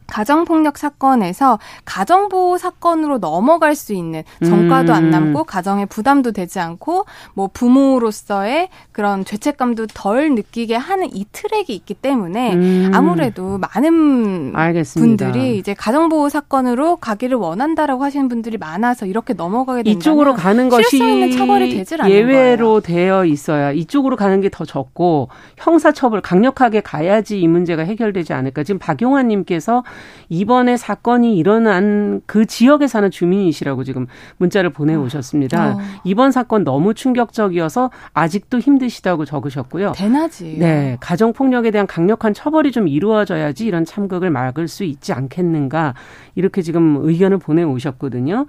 가정폭력 0.08 0.78
사건에서 0.78 1.60
가정보호 1.86 2.58
사건으로 2.58 3.20
넘어갈 3.20 3.76
수 3.76 3.94
있는 3.94 4.24
정가도 4.44 4.94
안 4.94 5.06
음. 5.06 5.10
남고 5.12 5.44
가정에 5.46 5.86
부담도 5.86 6.32
되지 6.32 6.60
않고 6.60 7.06
뭐 7.34 7.50
부모로서의 7.54 8.70
그런 8.92 9.24
죄책감도 9.24 9.88
덜 9.94 10.34
느끼게 10.36 10.76
하는 10.76 11.08
이 11.14 11.26
트랙이 11.32 11.66
있기 11.70 11.94
때문에 11.94 12.54
음. 12.56 12.92
아무래도 12.94 13.58
많은 13.60 14.54
알겠습니다. 14.56 15.26
분들이 15.26 15.58
이제 15.58 15.74
가정보호 15.74 16.30
사건으로 16.30 16.96
가기를 16.98 17.38
원한다라고 17.38 18.04
하시는 18.04 18.28
분들이 18.28 18.58
많아서 18.58 19.06
이렇게 19.06 19.34
넘어가게 19.34 19.84
된다면 19.84 19.98
이쪽으로 20.00 20.34
가는 20.34 20.68
것이 20.70 21.32
처벌이 21.38 21.76
되질 21.76 22.02
않는 22.02 22.14
예외로 22.14 22.68
거예요. 22.68 22.82
되어 22.82 23.26
있어야 23.26 23.72
이쪽으로 23.72 24.16
가는 24.16 24.42
게 24.42 24.48
더 24.50 24.66
적고 24.66 25.28
형사처벌 25.58 26.22
강력하게 26.22 26.82
가야지 26.82 27.40
이 27.40 27.48
문제가 27.48 27.84
해결되지 27.84 28.34
않을까 28.34 28.64
지금 28.64 28.80
박용환님께서 28.80 29.84
이번에 30.30 30.78
사건이 30.78 31.38
일어난 31.38 32.22
그 32.26 32.46
지역에 32.46 32.88
사는 32.88 33.10
주민이시라고 33.10 33.84
지금 33.84 34.08
문자를 34.38 34.72
보내오셨습니다. 34.72 35.76
어. 35.76 35.80
이번 36.04 36.32
사건 36.32 36.64
너무 36.64 36.94
충격적이어서 36.94 37.92
아직도 38.14 38.60
힘드시다고 38.60 39.26
적으셨고요. 39.26 39.94
대낮이. 39.96 40.58
네. 40.60 40.98
가정폭력에 41.00 41.72
대한 41.72 41.88
강력한 41.88 42.34
처벌이 42.34 42.72
좀 42.72 42.88
이루어져야지 42.88 43.66
이런 43.66 43.86
참극을 43.86 44.30
막을 44.30 44.68
수 44.68 44.84
있지 44.84 45.14
않겠는가. 45.14 45.94
이렇게 46.36 46.62
지금 46.62 47.00
의견을 47.02 47.38
보내오셨거든요. 47.38 48.46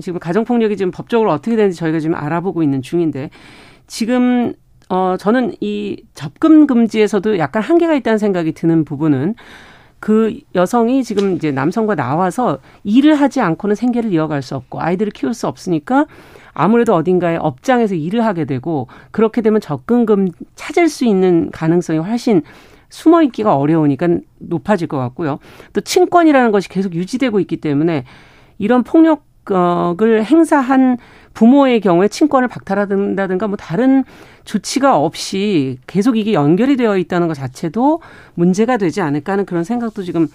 지금 0.00 0.18
가정폭력이 0.18 0.76
지금 0.76 0.90
법적으로 0.90 1.32
어떻게 1.32 1.56
되는지 1.56 1.78
저희가 1.78 2.00
지금 2.00 2.14
알아보고 2.14 2.62
있는 2.62 2.82
중인데 2.82 3.30
지금 3.86 4.52
어 4.88 5.16
저는 5.18 5.54
이 5.60 6.02
접근 6.14 6.66
금지에서도 6.66 7.38
약간 7.38 7.62
한계가 7.62 7.94
있다는 7.94 8.18
생각이 8.18 8.52
드는 8.52 8.84
부분은 8.84 9.34
그 10.00 10.38
여성이 10.54 11.02
지금 11.02 11.36
이제 11.36 11.50
남성과 11.50 11.94
나와서 11.94 12.58
일을 12.84 13.14
하지 13.14 13.40
않고는 13.40 13.74
생계를 13.74 14.12
이어갈 14.12 14.42
수 14.42 14.54
없고 14.54 14.80
아이들을 14.80 15.12
키울 15.12 15.34
수 15.34 15.48
없으니까 15.48 16.06
아무래도 16.52 16.94
어딘가에 16.94 17.36
업장에서 17.36 17.94
일을 17.94 18.24
하게 18.24 18.44
되고 18.44 18.88
그렇게 19.10 19.42
되면 19.42 19.60
접근금 19.60 20.28
찾을 20.54 20.88
수 20.88 21.04
있는 21.04 21.50
가능성이 21.50 21.98
훨씬 21.98 22.42
숨어 22.88 23.22
있기가 23.24 23.56
어려우니까 23.56 24.08
높아질 24.38 24.88
것 24.88 24.98
같고요. 24.98 25.38
또 25.72 25.80
친권이라는 25.80 26.52
것이 26.52 26.68
계속 26.68 26.94
유지되고 26.94 27.40
있기 27.40 27.58
때문에 27.58 28.04
이런 28.58 28.84
폭력을 28.84 30.24
행사한 30.24 30.98
부모의 31.36 31.80
경우에 31.82 32.08
친권을 32.08 32.48
박탈한다든가 32.48 33.46
뭐 33.46 33.58
다른 33.58 34.04
조치가 34.46 34.96
없이 34.96 35.78
계속 35.86 36.16
이게 36.16 36.32
연결이 36.32 36.76
되어 36.76 36.96
있다는 36.96 37.28
것 37.28 37.34
자체도 37.34 38.00
문제가 38.34 38.78
되지 38.78 39.02
않을까 39.02 39.32
하는 39.32 39.44
그런 39.44 39.62
생각도 39.62 40.02
지금 40.02 40.28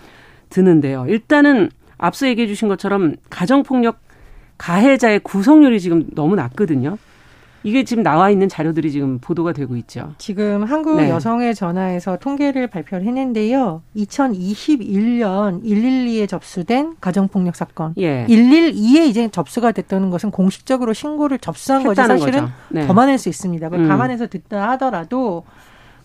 드는데요. 0.50 1.08
일단은 1.08 1.72
앞서 1.98 2.28
얘기해 2.28 2.48
주신 2.48 2.68
것처럼 2.68 3.16
가정폭력 3.32 4.00
가해자의 4.60 5.22
구성률이 5.22 5.80
지금 5.80 6.06
너무 6.14 6.36
낮거든요. 6.36 7.00
이게 7.64 7.84
지금 7.84 8.04
나와 8.04 8.30
있는 8.30 8.50
자료들이 8.50 8.92
지금 8.92 9.20
보도가 9.20 9.54
되고 9.54 9.76
있죠. 9.78 10.14
지금 10.18 10.64
한국 10.64 10.98
네. 10.98 11.10
여성의 11.10 11.54
전화에서 11.56 12.18
통계를 12.18 12.68
발표를 12.68 13.06
했는데요. 13.06 13.82
2021년 13.96 15.64
112에 15.64 16.28
접수된 16.28 16.96
가정폭력 17.00 17.56
사건. 17.56 17.94
예. 17.98 18.26
112에 18.28 19.08
이제 19.08 19.28
접수가 19.30 19.72
됐다는 19.74 20.10
것은 20.10 20.32
공식적으로 20.32 20.94
신고를 20.94 21.40
접수한 21.40 21.84
거지 21.84 22.02
사실은 22.02 22.48
네. 22.70 22.88
더 22.88 22.94
많을 22.94 23.18
수 23.18 23.30
있습니다. 23.30 23.68
음. 23.68 23.88
감안해서 23.88 24.28
듣다 24.28 24.70
하더라도 24.72 25.44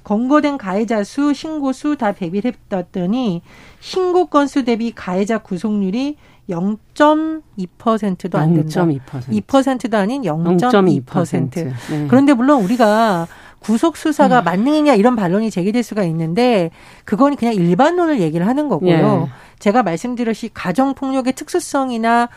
권고된 0.04 0.56
가해자 0.56 1.02
수, 1.02 1.34
신고 1.34 1.72
수 1.72 1.96
다 1.96 2.12
대비를 2.12 2.52
했더니 2.72 3.42
신고 3.80 4.26
건수 4.26 4.64
대비 4.64 4.92
가해자 4.92 5.38
구속률이 5.38 6.16
0.2%도 6.48 8.38
안 8.38 8.54
된다. 8.54 8.84
0.2%. 8.84 9.46
2%도 9.46 9.96
아닌 9.96 10.22
0.2%. 10.22 11.04
0.2%. 11.04 11.54
네. 11.54 12.06
그런데 12.08 12.34
물론 12.34 12.62
우리가 12.62 13.26
구속 13.58 13.96
수사가 13.96 14.42
음. 14.42 14.44
만능이냐 14.44 14.94
이런 14.94 15.16
반론이 15.16 15.50
제기될 15.50 15.82
수가 15.82 16.04
있는데 16.04 16.70
그건 17.04 17.34
그냥 17.36 17.54
일반론을 17.54 18.20
얘기를 18.20 18.46
하는 18.46 18.68
거고요. 18.68 19.26
예. 19.26 19.30
제가 19.58 19.82
말씀드렸이 19.82 20.50
가정 20.54 20.94
폭력의 20.94 21.32
특수성이나 21.32 22.28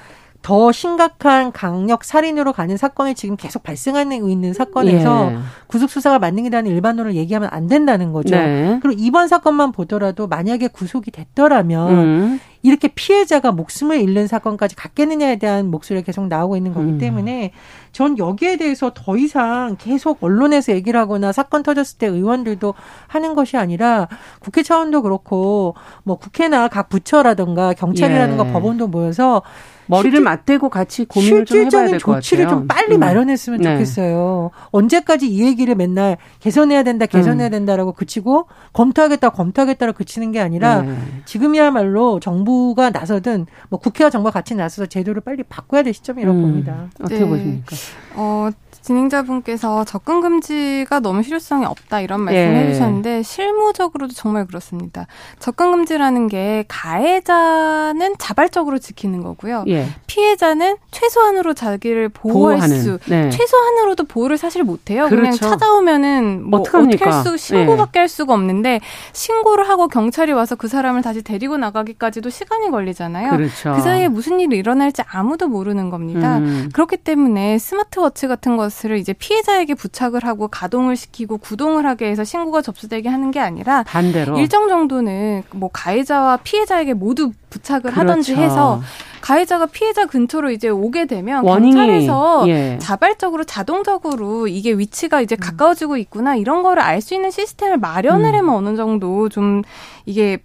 더 0.41 0.71
심각한 0.71 1.51
강력 1.51 2.05
살인으로 2.05 2.53
가는 2.53 2.77
사건이 2.77 3.13
지금 3.13 3.35
계속 3.35 3.61
발생하고 3.61 4.29
있는 4.29 4.53
사건에서 4.53 5.33
예. 5.33 5.37
구속 5.67 5.89
수사가 5.89 6.17
만능이라는 6.17 6.71
일반론을 6.71 7.15
얘기하면 7.15 7.49
안 7.51 7.67
된다는 7.67 8.13
거죠. 8.13 8.35
네. 8.35 8.79
그리고 8.81 8.99
이번 8.99 9.27
사건만 9.27 9.71
보더라도 9.71 10.27
만약에 10.27 10.69
구속이 10.69 11.11
됐더라면 11.11 11.91
음. 11.91 12.39
이렇게 12.61 12.89
피해자가 12.89 13.51
목숨을 13.51 14.01
잃는 14.01 14.27
사건까지 14.27 14.75
갔겠느냐에 14.75 15.37
대한 15.37 15.71
목소리가 15.71 16.05
계속 16.05 16.27
나오고 16.27 16.57
있는 16.57 16.73
거기 16.73 16.89
음. 16.89 16.97
때문에 16.97 17.51
전 17.91 18.17
여기에 18.17 18.57
대해서 18.57 18.91
더 18.93 19.17
이상 19.17 19.77
계속 19.79 20.21
언론에서 20.21 20.73
얘기를 20.73 20.99
하거나 20.99 21.31
사건 21.31 21.63
터졌을 21.63 21.97
때 21.97 22.07
의원들도 22.07 22.73
하는 23.07 23.33
것이 23.33 23.57
아니라 23.57 24.07
국회 24.39 24.61
차원도 24.61 25.01
그렇고 25.03 25.75
뭐 26.03 26.17
국회나 26.17 26.67
각 26.67 26.89
부처라든가 26.89 27.73
경찰이라든가 27.73 28.47
예. 28.47 28.51
법원도 28.51 28.87
모여서 28.87 29.41
머리를 29.89 30.11
실질, 30.11 30.23
맞대고 30.23 30.69
같이 30.69 31.05
고민을 31.05 31.45
좀 31.45 31.57
해봐야 31.65 31.87
될 31.87 31.99
것 31.99 32.11
같아요. 32.11 32.21
조치를 32.21 32.47
좀 32.47 32.67
빨리 32.67 32.95
음. 32.95 32.99
마련했으면 32.99 33.59
네. 33.59 33.73
좋겠어요. 33.73 34.51
언제까지 34.71 35.27
이 35.27 35.43
얘기를 35.43 35.73
맨날 35.75 36.17
개선해야 36.39 36.83
된다, 36.83 37.05
개선해야 37.07 37.49
음. 37.49 37.51
된다라고 37.51 37.93
그치고 37.93 38.47
검토하겠다, 38.73 39.29
검토하겠다라고 39.29 39.97
그치는 39.97 40.31
게 40.31 40.39
아니라 40.39 40.83
네. 40.83 40.95
지금이야말로 41.25 42.19
정부가 42.19 42.91
나서든 42.91 43.47
뭐 43.69 43.79
국회와 43.79 44.09
정부가 44.09 44.31
같이 44.31 44.53
나서서 44.55 44.85
제도를 44.85 45.21
빨리 45.21 45.43
바꿔야 45.43 45.81
될 45.83 45.93
시점이라고 45.93 46.37
음. 46.37 46.41
봅니다. 46.41 46.87
어떻게 47.01 47.19
네. 47.19 47.25
보십니까? 47.27 47.75
어, 48.15 48.49
진행자분께서 48.89 49.83
접근 49.83 50.19
금지가 50.21 50.99
너무 51.01 51.21
실효성이 51.21 51.65
없다 51.65 52.01
이런 52.01 52.21
말씀을 52.21 52.55
예. 52.55 52.67
해주셨는데 52.69 53.21
실무적으로도 53.21 54.13
정말 54.15 54.47
그렇습니다. 54.47 55.05
접근 55.37 55.71
금지라는 55.71 56.27
게 56.27 56.65
가해자는 56.67 58.15
자발적으로 58.17 58.79
지키는 58.79 59.21
거고요. 59.21 59.65
예. 59.67 59.85
피해자는 60.07 60.77
최소한으로 60.89 61.53
자기를 61.53 62.09
보호할 62.09 62.57
보호하는. 62.57 62.81
수 62.81 62.97
네. 63.07 63.29
최소한으로도 63.29 64.05
보호를 64.05 64.39
사실 64.39 64.63
못해요. 64.63 65.07
그렇죠. 65.07 65.21
그냥 65.21 65.33
찾아오면은 65.33 66.49
뭐 66.49 66.61
어떻게 66.61 67.03
할 67.03 67.23
수, 67.23 67.37
신고밖에 67.37 67.99
예. 67.99 68.01
할 68.01 68.09
수가 68.09 68.33
없는데 68.33 68.79
신고를 69.13 69.69
하고 69.69 69.87
경찰이 69.87 70.31
와서 70.31 70.55
그 70.55 70.67
사람을 70.67 71.03
다시 71.03 71.21
데리고 71.21 71.57
나가기까지도 71.57 72.31
시간이 72.31 72.71
걸리잖아요. 72.71 73.31
그렇죠. 73.31 73.73
그 73.75 73.81
사이에 73.81 74.07
무슨 74.07 74.39
일이 74.39 74.57
일어날지 74.57 75.03
아무도 75.11 75.47
모르는 75.47 75.91
겁니다. 75.91 76.39
음. 76.39 76.69
그렇기 76.73 76.97
때문에 76.97 77.59
스마트워치 77.59 78.27
같은 78.27 78.57
것을 78.57 78.78
것을 78.79 78.97
이제 78.97 79.13
피해자에게 79.13 79.73
부착을 79.73 80.23
하고 80.23 80.47
가동을 80.47 80.95
시키고 80.95 81.37
구동을 81.37 81.85
하게 81.85 82.09
해서 82.09 82.23
신고가 82.23 82.61
접수되게 82.61 83.09
하는 83.09 83.31
게 83.31 83.39
아니라 83.39 83.83
반대로 83.83 84.39
일정 84.39 84.69
정도는 84.69 85.43
뭐 85.51 85.69
가해자와 85.71 86.37
피해자에게 86.37 86.93
모두 86.93 87.31
부착을 87.49 87.91
그렇죠. 87.91 87.99
하든지 87.99 88.35
해서 88.35 88.81
가해자가 89.21 89.65
피해자 89.65 90.05
근처로 90.05 90.51
이제 90.51 90.69
오게 90.69 91.05
되면 91.05 91.43
원인이, 91.43 91.75
경찰에서 91.75 92.45
예. 92.47 92.77
자발적으로 92.79 93.43
자동적으로 93.43 94.47
이게 94.47 94.71
위치가 94.71 95.19
이제 95.19 95.35
음. 95.35 95.39
가까워지고 95.39 95.97
있구나 95.97 96.35
이런 96.35 96.63
거를 96.63 96.81
알 96.81 96.99
수 96.99 97.13
있는 97.13 97.31
시스템을 97.31 97.77
마련을 97.77 98.33
음. 98.33 98.35
하면 98.35 98.49
어느 98.49 98.75
정도 98.75 99.29
좀 99.29 99.61
이게 100.05 100.37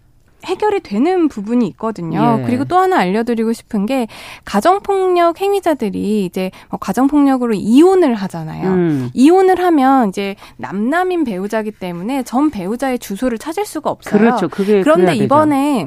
해결이 0.45 0.81
되는 0.81 1.29
부분이 1.29 1.67
있거든요. 1.69 2.39
예. 2.41 2.45
그리고 2.45 2.65
또 2.65 2.79
하나 2.79 2.99
알려드리고 2.99 3.53
싶은 3.53 3.87
게 3.87 4.07
가정폭력 4.45 5.41
행위자들이 5.41 6.25
이제 6.25 6.51
뭐 6.71 6.79
가정폭력으로 6.79 7.55
이혼을 7.55 8.15
하잖아요. 8.15 8.69
음. 8.71 9.11
이혼을 9.15 9.59
하면 9.59 10.09
이제 10.09 10.37
남남인 10.57 11.25
배우자기 11.25 11.71
때문에 11.71 12.23
전 12.23 12.51
배우자의 12.51 12.99
주소를 12.99 13.39
찾을 13.39 13.65
수가 13.65 13.91
없어요. 13.91 14.19
그렇죠. 14.19 14.49
그게 14.49 14.83
그런데 14.83 15.15
이번에 15.15 15.87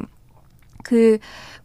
그 0.83 1.17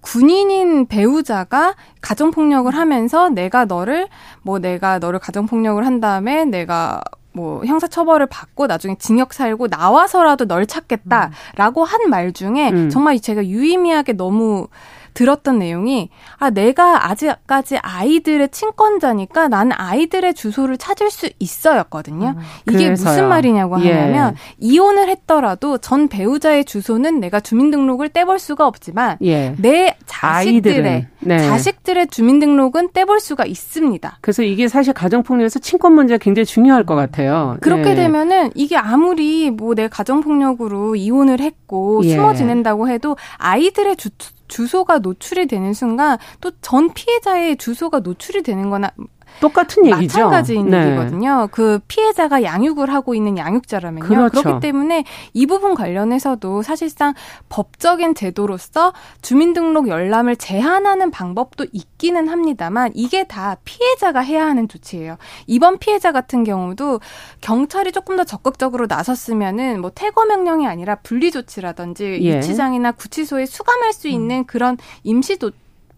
군인인 0.02 0.87
배우자가 0.87 1.75
가정폭력을 2.00 2.75
하면서 2.75 3.28
내가 3.28 3.64
너를 3.64 4.08
뭐 4.42 4.58
내가 4.58 4.99
너를 4.99 5.18
가정폭력을 5.18 5.84
한 5.87 6.00
다음에 6.00 6.44
내가 6.44 7.02
뭐 7.32 7.64
형사 7.64 7.86
처벌을 7.86 8.26
받고 8.26 8.66
나중에 8.66 8.96
징역 8.98 9.32
살고 9.32 9.68
나와서라도 9.68 10.46
널 10.46 10.66
찾겠다라고 10.66 11.82
음. 11.82 11.84
한말 11.84 12.32
중에 12.32 12.70
음. 12.70 12.90
정말 12.90 13.18
제가 13.18 13.46
유의미하게 13.46 14.14
너무 14.14 14.68
들었던 15.14 15.59
내용이 15.59 16.11
아 16.38 16.50
내가 16.50 17.11
아직까지 17.11 17.78
아이들의 17.78 18.50
친권자니까 18.50 19.49
나는 19.49 19.73
아이들의 19.76 20.35
주소를 20.35 20.78
찾을 20.78 21.11
수 21.11 21.28
있어였거든요. 21.38 22.35
음, 22.37 22.73
이게 22.73 22.90
무슨 22.90 23.28
말이냐고 23.28 23.76
하냐면 23.76 24.35
예. 24.35 24.54
이혼을 24.59 25.09
했더라도 25.09 25.78
전 25.78 26.09
배우자의 26.09 26.64
주소는 26.64 27.21
내가 27.21 27.40
주민등록을 27.40 28.11
떼볼 28.11 28.38
수가 28.38 28.66
없지만 28.66 29.16
예. 29.23 29.54
내 29.59 29.97
자식들의 30.07 31.07
네. 31.21 31.38
자식들의 31.38 32.07
주민등록은 32.09 32.90
떼볼 32.92 33.21
수가 33.21 33.47
있습니다. 33.47 34.19
그래서 34.21 34.42
이게 34.42 34.69
사실 34.69 34.92
가정폭력에서 34.92 35.59
친권 35.59 35.92
문제가 35.95 36.19
굉장히 36.19 36.47
중요할 36.47 36.85
것 36.85 36.95
같아요. 36.95 37.57
그렇게 37.61 37.90
예. 37.90 37.95
되면은 37.95 38.52
이게 38.54 38.76
아무리 38.76 39.50
뭐 39.50 39.73
내 39.75 39.88
가정폭력으로 39.88 40.97
이혼을 40.97 41.40
했고 41.40 42.00
예. 42.04 42.14
숨어 42.14 42.35
지낸다고 42.35 42.88
해도 42.88 43.16
아이들의 43.38 43.97
주 43.97 44.10
주소가 44.52 44.99
노출이 44.99 45.47
되는 45.47 45.73
순간 45.73 46.19
또 46.41 46.50
전 46.60 46.93
피해자의 46.93 47.56
주소가 47.56 48.00
노출이 48.00 48.43
되는 48.43 48.71
거나 48.71 48.91
똑같은 49.40 49.86
얘기죠. 49.86 50.18
마찬가지인 50.18 50.71
네. 50.71 50.86
얘기거든요. 50.86 51.49
그 51.50 51.80
피해자가 51.88 52.42
양육을 52.42 52.92
하고 52.92 53.14
있는 53.14 53.36
양육자라면요. 53.36 54.06
그렇죠. 54.06 54.42
그렇기 54.42 54.60
때문에 54.60 55.04
이 55.34 55.47
부분 55.47 55.75
관련해서도 55.75 56.62
사실상 56.62 57.14
법적인 57.49 58.14
제도로서 58.14 58.92
주민등록 59.21 59.88
열람을 59.88 60.36
제한하는 60.36 61.10
방법도 61.10 61.66
있기는 61.73 62.28
합니다만 62.28 62.92
이게 62.95 63.25
다 63.25 63.56
피해자가 63.64 64.21
해야 64.21 64.47
하는 64.47 64.68
조치예요. 64.68 65.16
이번 65.47 65.78
피해자 65.78 66.12
같은 66.12 66.45
경우도 66.45 67.00
경찰이 67.40 67.92
조금 67.92 68.16
더 68.16 68.25
적극적으로 68.25 68.86
나섰으면은 68.86 69.80
뭐 69.80 69.90
퇴거 69.95 70.25
명령이 70.26 70.66
아니라 70.66 70.97
분리 70.97 71.30
조치라든지 71.30 72.21
예. 72.23 72.36
유치장이나 72.36 72.92
구치소에 72.92 73.47
수감할 73.47 73.92
수 73.92 74.08
있는 74.08 74.38
음. 74.38 74.45
그런 74.47 74.76
임시 75.02 75.36
도, 75.36 75.50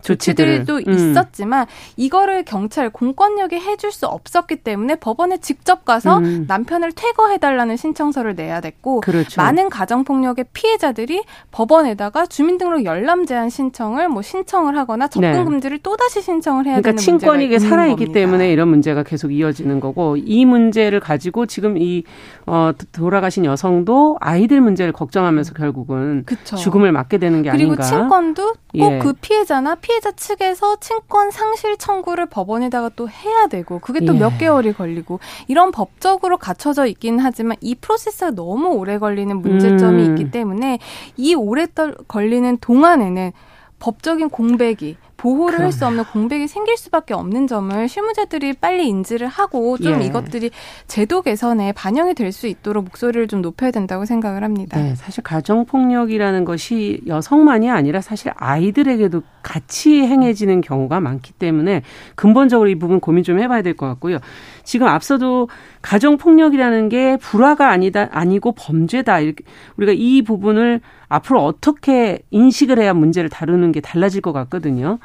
조치들도 0.05 0.77
음. 0.87 0.93
있었지만 0.93 1.67
이거를 1.97 2.45
경찰 2.45 2.91
공권력이 2.91 3.57
해줄 3.57 3.91
수 3.91 4.07
없었기 4.07 4.57
때문에 4.57 4.97
법원에 4.97 5.39
직접 5.39 5.85
가서 5.85 6.19
음. 6.19 6.45
남편을 6.47 6.93
퇴거해달라는 6.93 7.77
신청서를 7.77 8.35
내야 8.35 8.61
됐고 8.61 9.01
그렇죠. 9.01 9.41
많은 9.41 9.71
가정폭력의 9.71 10.47
피해자들이 10.53 11.25
법원에다가 11.51 12.27
주민등록 12.27 12.85
열람 12.85 13.27
제한 13.27 13.49
신청을 13.49 14.09
뭐 14.09 14.23
신청을 14.23 14.77
하거나 14.77 15.09
접근 15.09 15.33
네. 15.33 15.45
금지를 15.45 15.79
또 15.83 15.97
다시 15.97 16.21
신청을 16.21 16.67
해야 16.67 16.81
그러니까 16.81 16.91
되는 16.91 16.99
친권이 16.99 17.45
이게 17.47 17.59
살아있기 17.59 18.13
때문에 18.13 18.53
이런 18.53 18.69
문제가 18.69 19.03
계속 19.03 19.33
이어지는 19.33 19.81
거고 19.81 20.17
이 20.17 20.45
문제를 20.45 21.01
가지고 21.01 21.47
지금 21.47 21.79
이 21.79 22.05
어, 22.47 22.73
돌아가신 22.93 23.45
여성도 23.47 24.19
아이들 24.21 24.61
문제를 24.61 24.93
걱정하면서 24.93 25.55
결국은 25.55 26.25
그쵸. 26.27 26.57
죽음을 26.57 26.93
맞게 26.93 27.19
되는 27.19 27.43
게 27.43 27.51
그리고 27.51 27.73
아닌가. 27.73 27.83
그리고 27.83 27.99
친권도 27.99 28.53
꼭그 28.79 29.09
예. 29.09 29.13
피해자나 29.21 29.77
피해 29.77 29.94
피해자 29.95 30.11
측에서 30.11 30.77
친권 30.81 31.31
상실 31.31 31.77
청구를 31.77 32.27
법원에다가 32.27 32.91
또 32.97 33.09
해야 33.09 33.47
되고 33.47 33.79
그게 33.79 34.05
또몇 34.05 34.33
예. 34.35 34.39
개월이 34.39 34.73
걸리고 34.73 35.21
이런 35.47 35.71
법적으로 35.71 36.37
갖춰져 36.37 36.87
있긴 36.87 37.21
하지만 37.21 37.57
이 37.61 37.77
프로세스가 37.77 38.33
너무 38.33 38.71
오래 38.71 38.99
걸리는 38.99 39.41
문제점이 39.41 40.03
음. 40.03 40.11
있기 40.11 40.33
때문에 40.33 40.81
이 41.17 41.35
오래 41.37 41.69
걸리는 42.09 42.59
동안에는 42.59 43.31
법적인 43.79 44.31
공백이 44.31 44.97
보호를 45.25 45.59
할 45.61 45.73
수 45.73 45.87
없는 45.87 46.05
공백이 46.05 46.47
생길 46.49 46.77
수밖에 46.77 47.15
없는 47.15 47.47
점을 47.47 47.89
실무자들이 47.89 48.53
빨리 48.53 48.87
인지를 48.89 49.27
하고 49.27 49.79
좀 49.79 50.03
예. 50.03 50.05
이것들이 50.07 50.51
제도 50.87 51.23
개선에 51.23 51.73
반영이 51.73 52.13
될 52.15 52.31
수 52.31 52.47
있도록 52.47 52.85
목소리를 52.85 53.27
좀 53.29 53.41
높여야 53.41 53.71
된다고 53.71 54.05
생각을 54.05 54.45
합니다. 54.45 54.79
네, 54.79 54.95
사실 54.97 55.23
가정 55.23 55.65
폭력이라는 55.65 56.45
것이 56.45 57.01
여성만이 57.07 57.71
아니라 57.71 58.01
사실 58.03 58.33
아이들에게도 58.37 59.23
같이 59.43 60.03
행해지는 60.03 60.61
경우가 60.61 61.01
많기 61.01 61.33
때문에 61.33 61.83
근본적으로 62.17 62.69
이 62.69 62.75
부분 62.75 63.01
고민 63.01 63.25
좀 63.25 63.39
해봐야 63.41 63.63
될 63.63 63.75
것 63.75 63.87
같고요. 63.87 64.19
지금 64.63 64.87
앞서도 64.89 65.49
가정 65.83 66.17
폭력이라는 66.17 66.89
게 66.89 67.17
불화가 67.19 67.71
아니다 67.71 68.09
아니고 68.13 68.53
범죄다 68.53 69.21
이렇게 69.21 69.45
우리가 69.77 69.93
이 69.95 70.23
부분을 70.23 70.81
앞으로 71.09 71.45
어떻게 71.45 72.21
인식을 72.31 72.79
해야 72.79 72.93
문제를 72.95 73.29
다루는 73.29 73.71
게 73.73 73.81
달라질 73.81 74.21
것 74.23 74.33
같거든요. 74.33 74.99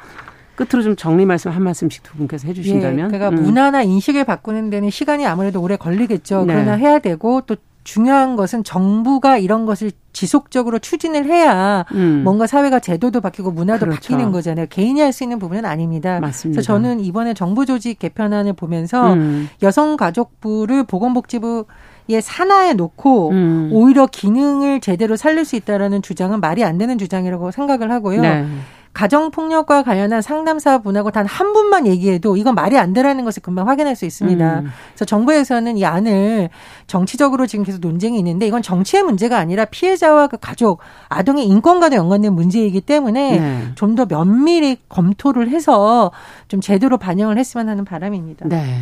끝으로 0.66 0.82
좀 0.82 0.96
정리 0.96 1.24
말씀 1.24 1.50
한 1.50 1.62
말씀씩 1.62 2.02
두 2.02 2.16
분께서 2.16 2.46
해주신다면. 2.48 3.12
예, 3.12 3.16
그러니까 3.16 3.28
음. 3.30 3.42
문화나 3.42 3.82
인식을 3.82 4.24
바꾸는 4.24 4.70
데는 4.70 4.90
시간이 4.90 5.26
아무래도 5.26 5.60
오래 5.60 5.76
걸리겠죠. 5.76 6.44
네. 6.46 6.54
그러나 6.54 6.72
해야 6.72 6.98
되고 6.98 7.40
또 7.42 7.56
중요한 7.82 8.36
것은 8.36 8.62
정부가 8.62 9.38
이런 9.38 9.64
것을 9.64 9.90
지속적으로 10.12 10.78
추진을 10.78 11.24
해야 11.24 11.86
음. 11.94 12.20
뭔가 12.24 12.46
사회가 12.46 12.78
제도도 12.78 13.20
바뀌고 13.22 13.52
문화도 13.52 13.86
그렇죠. 13.86 14.00
바뀌는 14.00 14.32
거잖아요. 14.32 14.66
개인이 14.68 15.00
할 15.00 15.12
수 15.12 15.24
있는 15.24 15.38
부분은 15.38 15.64
아닙니다. 15.64 16.20
맞습니다. 16.20 16.58
그래서 16.58 16.66
저는 16.66 17.00
이번에 17.00 17.32
정부 17.32 17.64
조직 17.64 17.98
개편안을 17.98 18.52
보면서 18.52 19.14
음. 19.14 19.48
여성가족부를 19.62 20.84
보건복지부 20.84 21.64
에 22.10 22.20
산하에 22.20 22.72
놓고 22.74 23.30
음. 23.30 23.70
오히려 23.72 24.06
기능을 24.06 24.80
제대로 24.80 25.14
살릴 25.16 25.44
수 25.44 25.54
있다라는 25.54 26.02
주장은 26.02 26.40
말이 26.40 26.64
안 26.64 26.76
되는 26.76 26.98
주장이라고 26.98 27.52
생각을 27.52 27.92
하고요. 27.92 28.20
네. 28.20 28.44
가정폭력과 28.92 29.82
관련한 29.84 30.20
상담사 30.20 30.78
분하고 30.78 31.10
단 31.10 31.30
한 31.30 31.52
분만 31.52 31.86
얘기해도 31.86 32.36
이건 32.36 32.54
말이 32.54 32.76
안 32.76 32.92
되라는 32.92 33.24
것을 33.24 33.42
금방 33.42 33.68
확인할 33.68 33.94
수 33.94 34.04
있습니다. 34.04 34.60
음. 34.60 34.70
그래서 34.90 35.04
정부에서는 35.04 35.76
이 35.76 35.84
안을 35.84 36.50
정치적으로 36.86 37.46
지금 37.46 37.64
계속 37.64 37.80
논쟁이 37.80 38.18
있는데 38.18 38.46
이건 38.46 38.62
정치의 38.62 39.04
문제가 39.04 39.38
아니라 39.38 39.64
피해자와 39.64 40.26
그 40.26 40.36
가족, 40.38 40.80
아동의 41.08 41.46
인권과도 41.46 41.96
연관된 41.96 42.32
문제이기 42.32 42.80
때문에 42.80 43.38
네. 43.38 43.68
좀더 43.76 44.06
면밀히 44.06 44.78
검토를 44.88 45.48
해서 45.48 46.10
좀 46.48 46.60
제대로 46.60 46.98
반영을 46.98 47.38
했으면 47.38 47.68
하는 47.68 47.84
바람입니다. 47.84 48.48
네. 48.48 48.80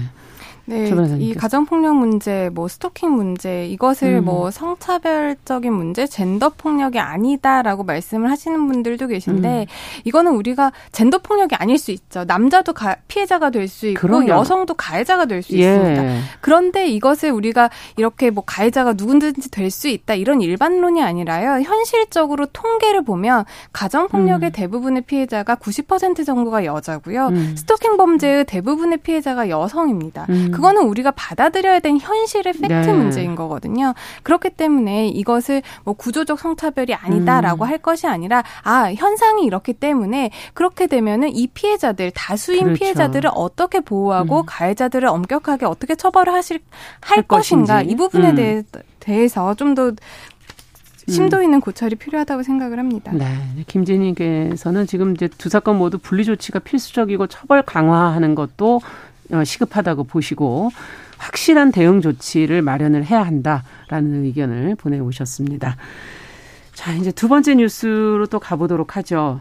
네, 0.68 1.16
이 1.18 1.32
가정폭력 1.32 1.96
문제, 1.96 2.50
뭐 2.52 2.68
스토킹 2.68 3.10
문제, 3.10 3.66
이것을 3.68 4.18
음. 4.18 4.26
뭐 4.26 4.50
성차별적인 4.50 5.72
문제, 5.72 6.06
젠더 6.06 6.50
폭력이 6.50 6.98
아니다라고 6.98 7.84
말씀을 7.84 8.30
하시는 8.30 8.66
분들도 8.66 9.06
계신데, 9.06 9.60
음. 9.60 9.66
이거는 10.04 10.32
우리가 10.32 10.72
젠더 10.92 11.18
폭력이 11.18 11.54
아닐 11.54 11.78
수 11.78 11.90
있죠. 11.90 12.24
남자도 12.24 12.74
가, 12.74 12.96
피해자가 13.08 13.48
될 13.48 13.66
수 13.66 13.86
있고, 13.86 14.00
그럼요. 14.00 14.28
여성도 14.28 14.74
가해자가 14.74 15.24
될수 15.24 15.56
예. 15.58 15.60
있습니다. 15.60 16.02
그런데 16.42 16.86
이것을 16.88 17.30
우리가 17.30 17.70
이렇게 17.96 18.28
뭐 18.30 18.44
가해자가 18.46 18.92
누군지 18.92 19.32
될 19.50 19.70
수 19.70 19.88
있다, 19.88 20.14
이런 20.14 20.42
일반론이 20.42 21.02
아니라요. 21.02 21.62
현실적으로 21.62 22.46
통계를 22.46 23.04
보면 23.04 23.44
가정폭력의 23.72 24.50
음. 24.50 24.52
대부분의 24.52 25.02
피해자가 25.02 25.54
90% 25.56 26.26
정도가 26.26 26.64
여자고요. 26.66 27.28
음. 27.28 27.54
스토킹 27.56 27.96
범죄의 27.96 28.44
대부분의 28.44 28.98
피해자가 28.98 29.48
여성입니다. 29.48 30.26
음. 30.58 30.68
그거는 30.68 30.82
우리가 30.82 31.12
받아들여야 31.12 31.80
되는 31.80 32.00
현실의 32.00 32.52
팩트 32.54 32.68
네. 32.68 32.92
문제인 32.92 33.34
거거든요. 33.34 33.94
그렇기 34.22 34.50
때문에 34.50 35.08
이것을 35.08 35.62
뭐 35.84 35.94
구조적 35.94 36.38
성차별이 36.38 36.94
아니다라고 36.94 37.64
음. 37.64 37.68
할 37.68 37.78
것이 37.78 38.06
아니라 38.06 38.42
아 38.64 38.92
현상이 38.92 39.44
이렇기 39.44 39.74
때문에 39.74 40.30
그렇게 40.54 40.86
되면은 40.86 41.34
이 41.34 41.46
피해자들 41.46 42.10
다수인 42.10 42.64
그렇죠. 42.64 42.78
피해자들을 42.78 43.30
어떻게 43.34 43.80
보호하고 43.80 44.40
음. 44.40 44.42
가해자들을 44.46 45.08
엄격하게 45.08 45.66
어떻게 45.66 45.94
처벌을 45.94 46.32
하실 46.32 46.60
할, 47.00 47.18
할 47.18 47.22
것인가 47.22 47.76
것인지. 47.76 47.92
이 47.92 47.96
부분에 47.96 48.30
음. 48.30 48.34
대해 48.34 48.62
대해서 49.00 49.54
좀더 49.54 49.92
심도 51.08 51.42
있는 51.42 51.60
고찰이 51.60 51.96
필요하다고 51.96 52.42
생각을 52.42 52.78
합니다. 52.78 53.12
네. 53.14 53.26
김진희께서는 53.66 54.86
지금 54.86 55.14
이제 55.14 55.28
두 55.28 55.48
사건 55.48 55.78
모두 55.78 55.98
분리 55.98 56.24
조치가 56.24 56.58
필수적이고 56.58 57.28
처벌 57.28 57.62
강화하는 57.62 58.34
것도 58.34 58.76
어, 58.76 58.80
시급하다고 59.44 60.04
보시고 60.04 60.70
확실한 61.18 61.72
대응 61.72 62.00
조치를 62.00 62.62
마련을 62.62 63.04
해야 63.04 63.22
한다라는 63.22 64.24
의견을 64.24 64.76
보내오셨습니다. 64.76 65.76
자, 66.74 66.92
이제 66.94 67.10
두 67.10 67.28
번째 67.28 67.56
뉴스로 67.56 68.26
또 68.26 68.38
가보도록 68.38 68.96
하죠. 68.96 69.40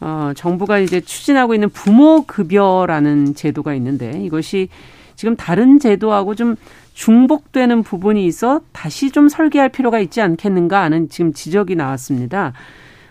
어, 0.00 0.32
정부가 0.36 0.78
이제 0.78 1.00
추진하고 1.00 1.54
있는 1.54 1.68
부모 1.70 2.24
급여라는 2.26 3.34
제도가 3.34 3.74
있는데 3.74 4.20
이것이 4.22 4.68
지금 5.16 5.34
다른 5.36 5.78
제도하고 5.78 6.34
좀 6.34 6.56
중복되는 6.94 7.82
부분이 7.82 8.24
있어 8.26 8.60
다시 8.72 9.10
좀 9.10 9.28
설계할 9.28 9.70
필요가 9.70 9.98
있지 9.98 10.20
않겠는가 10.20 10.80
하는 10.82 11.08
지금 11.08 11.32
지적이 11.32 11.76
나왔습니다. 11.76 12.52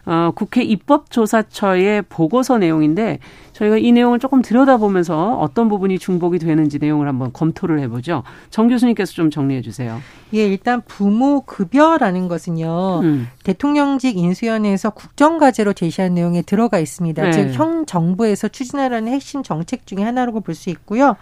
어, 0.06 0.32
국회 0.36 0.62
입법조사처의 0.62 2.04
보고서 2.10 2.58
내용인데 2.58 3.20
저희가 3.54 3.78
이 3.78 3.92
내용을 3.92 4.20
조금 4.20 4.42
들여다보면서 4.42 5.38
어떤 5.40 5.70
부분이 5.70 5.98
중복이 5.98 6.40
되는지 6.40 6.78
내용을 6.80 7.08
한번 7.08 7.32
검토를 7.34 7.80
해보죠. 7.80 8.24
정 8.50 8.68
교수님께서 8.68 9.14
좀 9.14 9.32
정리해 9.32 9.62
주세요. 9.62 10.00
예, 10.34 10.46
일단 10.46 10.82
부모 10.86 11.42
급여라는 11.42 12.28
것은요. 12.28 13.00
음. 13.04 13.28
대통령직 13.44 14.18
인수위원회에서 14.18 14.92
국정과제로 14.92 15.74
제시한 15.74 16.14
내용에 16.14 16.42
들어가 16.42 16.80
있습니다. 16.80 17.24
네. 17.24 17.32
즉, 17.32 17.54
형 17.54 17.86
정부에서 17.86 18.48
추진하려는 18.50 19.12
핵심 19.12 19.42
정책 19.42 19.86
중의 19.88 20.04
하나라고 20.06 20.42
볼 20.42 20.56
수 20.56 20.70
있고요. 20.70 21.16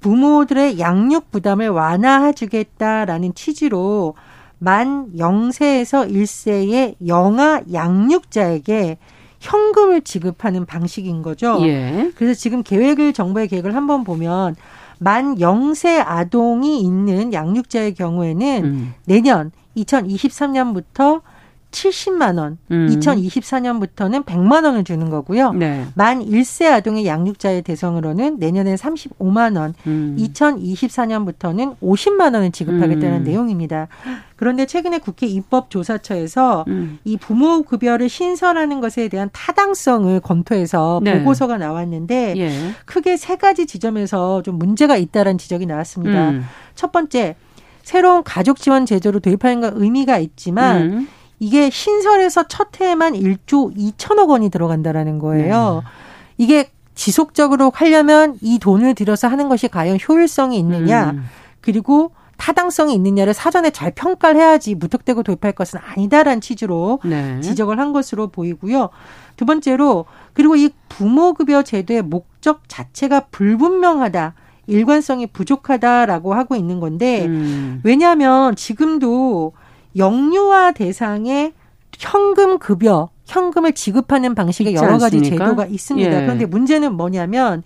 부모들의 0.00 0.78
양육 0.80 1.30
부담을 1.30 1.68
완화해주겠다라는 1.68 3.34
취지로 3.34 4.14
만 4.60 5.10
0세에서 5.16 6.12
1세의 6.12 6.94
영아 7.06 7.62
양육자에게 7.72 8.98
현금을 9.40 10.02
지급하는 10.02 10.66
방식인 10.66 11.22
거죠. 11.22 11.58
예. 11.62 12.12
그래서 12.14 12.38
지금 12.38 12.62
계획을 12.62 13.14
정부의 13.14 13.48
계획을 13.48 13.74
한번 13.74 14.04
보면 14.04 14.54
만 14.98 15.36
0세 15.36 16.04
아동이 16.06 16.82
있는 16.82 17.32
양육자의 17.32 17.94
경우에는 17.94 18.64
음. 18.64 18.94
내년 19.06 19.50
2023년부터 19.78 21.22
70만 21.70 22.38
원, 22.38 22.58
음. 22.70 22.88
2024년부터는 22.90 24.24
100만 24.24 24.64
원을 24.64 24.84
주는 24.84 25.08
거고요. 25.08 25.52
네. 25.52 25.84
만 25.94 26.24
1세 26.24 26.66
아동의 26.66 27.06
양육자의 27.06 27.62
대상으로는 27.62 28.38
내년에 28.38 28.74
35만 28.74 29.56
원, 29.56 29.74
음. 29.86 30.16
2024년부터는 30.18 31.76
50만 31.80 32.34
원을 32.34 32.50
지급하겠다는 32.50 33.18
음. 33.18 33.24
내용입니다. 33.24 33.88
그런데 34.36 34.64
최근에 34.64 34.98
국회 34.98 35.26
입법조사처에서 35.26 36.64
음. 36.68 36.98
이 37.04 37.16
부모 37.16 37.62
급여를 37.62 38.08
신설하는 38.08 38.80
것에 38.80 39.08
대한 39.08 39.28
타당성을 39.32 40.18
검토해서 40.20 41.00
네. 41.04 41.18
보고서가 41.18 41.58
나왔는데 41.58 42.34
예. 42.38 42.50
크게 42.86 43.18
세 43.18 43.36
가지 43.36 43.66
지점에서 43.66 44.42
좀 44.42 44.58
문제가 44.58 44.96
있다라는 44.96 45.36
지적이 45.36 45.66
나왔습니다. 45.66 46.30
음. 46.30 46.44
첫 46.74 46.90
번째, 46.90 47.36
새로운 47.82 48.22
가족 48.22 48.58
지원 48.58 48.86
제도로 48.86 49.20
도입하는 49.20 49.60
건 49.60 49.72
의미가 49.76 50.18
있지만 50.18 50.82
음. 50.82 51.08
이게 51.40 51.70
신설에서 51.70 52.46
첫 52.48 52.80
해에만 52.80 53.14
1조 53.14 53.76
2천억 53.76 54.28
원이 54.28 54.50
들어간다라는 54.50 55.18
거예요. 55.18 55.82
네. 55.82 55.90
이게 56.36 56.70
지속적으로 56.94 57.72
하려면 57.74 58.36
이 58.42 58.58
돈을 58.58 58.94
들여서 58.94 59.26
하는 59.28 59.48
것이 59.48 59.68
과연 59.68 59.98
효율성이 60.06 60.58
있느냐, 60.58 61.10
음. 61.10 61.24
그리고 61.62 62.12
타당성이 62.36 62.94
있느냐를 62.94 63.34
사전에 63.34 63.70
잘 63.70 63.90
평가를 63.90 64.40
해야지 64.40 64.74
무턱대고 64.74 65.22
도입할 65.22 65.52
것은 65.52 65.78
아니다라는 65.82 66.40
취지로 66.40 67.00
네. 67.04 67.40
지적을 67.40 67.78
한 67.78 67.92
것으로 67.92 68.28
보이고요. 68.28 68.90
두 69.36 69.46
번째로 69.46 70.04
그리고 70.34 70.56
이 70.56 70.70
부모급여 70.88 71.62
제도의 71.62 72.02
목적 72.02 72.62
자체가 72.68 73.26
불분명하다. 73.30 74.34
일관성이 74.66 75.26
부족하다라고 75.26 76.34
하고 76.34 76.54
있는 76.54 76.80
건데 76.80 77.26
음. 77.26 77.80
왜냐하면 77.82 78.54
지금도 78.56 79.52
영유아 79.96 80.72
대상의 80.72 81.52
현금 81.98 82.58
급여, 82.58 83.10
현금을 83.26 83.72
지급하는 83.72 84.34
방식의 84.34 84.74
여러 84.74 84.98
가지 84.98 85.18
않습니까? 85.18 85.44
제도가 85.44 85.66
있습니다. 85.66 86.10
예. 86.10 86.20
그런데 86.22 86.46
문제는 86.46 86.94
뭐냐면 86.94 87.62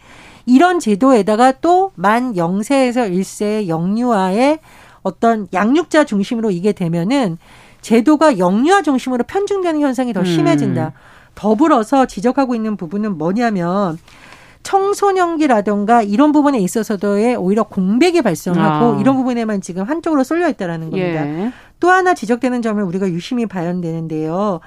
이런 0.46 0.80
제도에다가 0.80 1.52
또만 1.52 2.34
0세에서 2.34 3.10
1세 3.12 3.68
영유아의 3.68 4.58
어떤 5.02 5.48
양육자 5.52 6.04
중심으로 6.04 6.50
이게 6.50 6.72
되면은 6.72 7.38
제도가 7.80 8.38
영유아 8.38 8.82
중심으로 8.82 9.24
편중되는 9.24 9.80
현상이 9.80 10.12
더 10.12 10.20
음. 10.20 10.24
심해진다. 10.24 10.86
음. 10.86 10.90
더불어서 11.34 12.06
지적하고 12.06 12.54
있는 12.54 12.76
부분은 12.76 13.18
뭐냐면 13.18 13.98
청소년기라던가 14.62 16.02
이런 16.02 16.32
부분에 16.32 16.58
있어서도의 16.58 17.36
오히려 17.36 17.64
공백이 17.64 18.22
발생하고 18.22 18.96
아. 18.96 19.00
이런 19.00 19.16
부분에만 19.16 19.60
지금 19.60 19.84
한쪽으로 19.84 20.24
쏠려 20.24 20.48
있다라는 20.48 20.90
겁니다. 20.90 21.26
예. 21.26 21.52
또 21.80 21.90
하나 21.90 22.14
지적되는 22.14 22.62
점을 22.62 22.82
우리가 22.82 23.08
유심히 23.08 23.46
봐야 23.46 23.72
되는데요. 23.72 24.60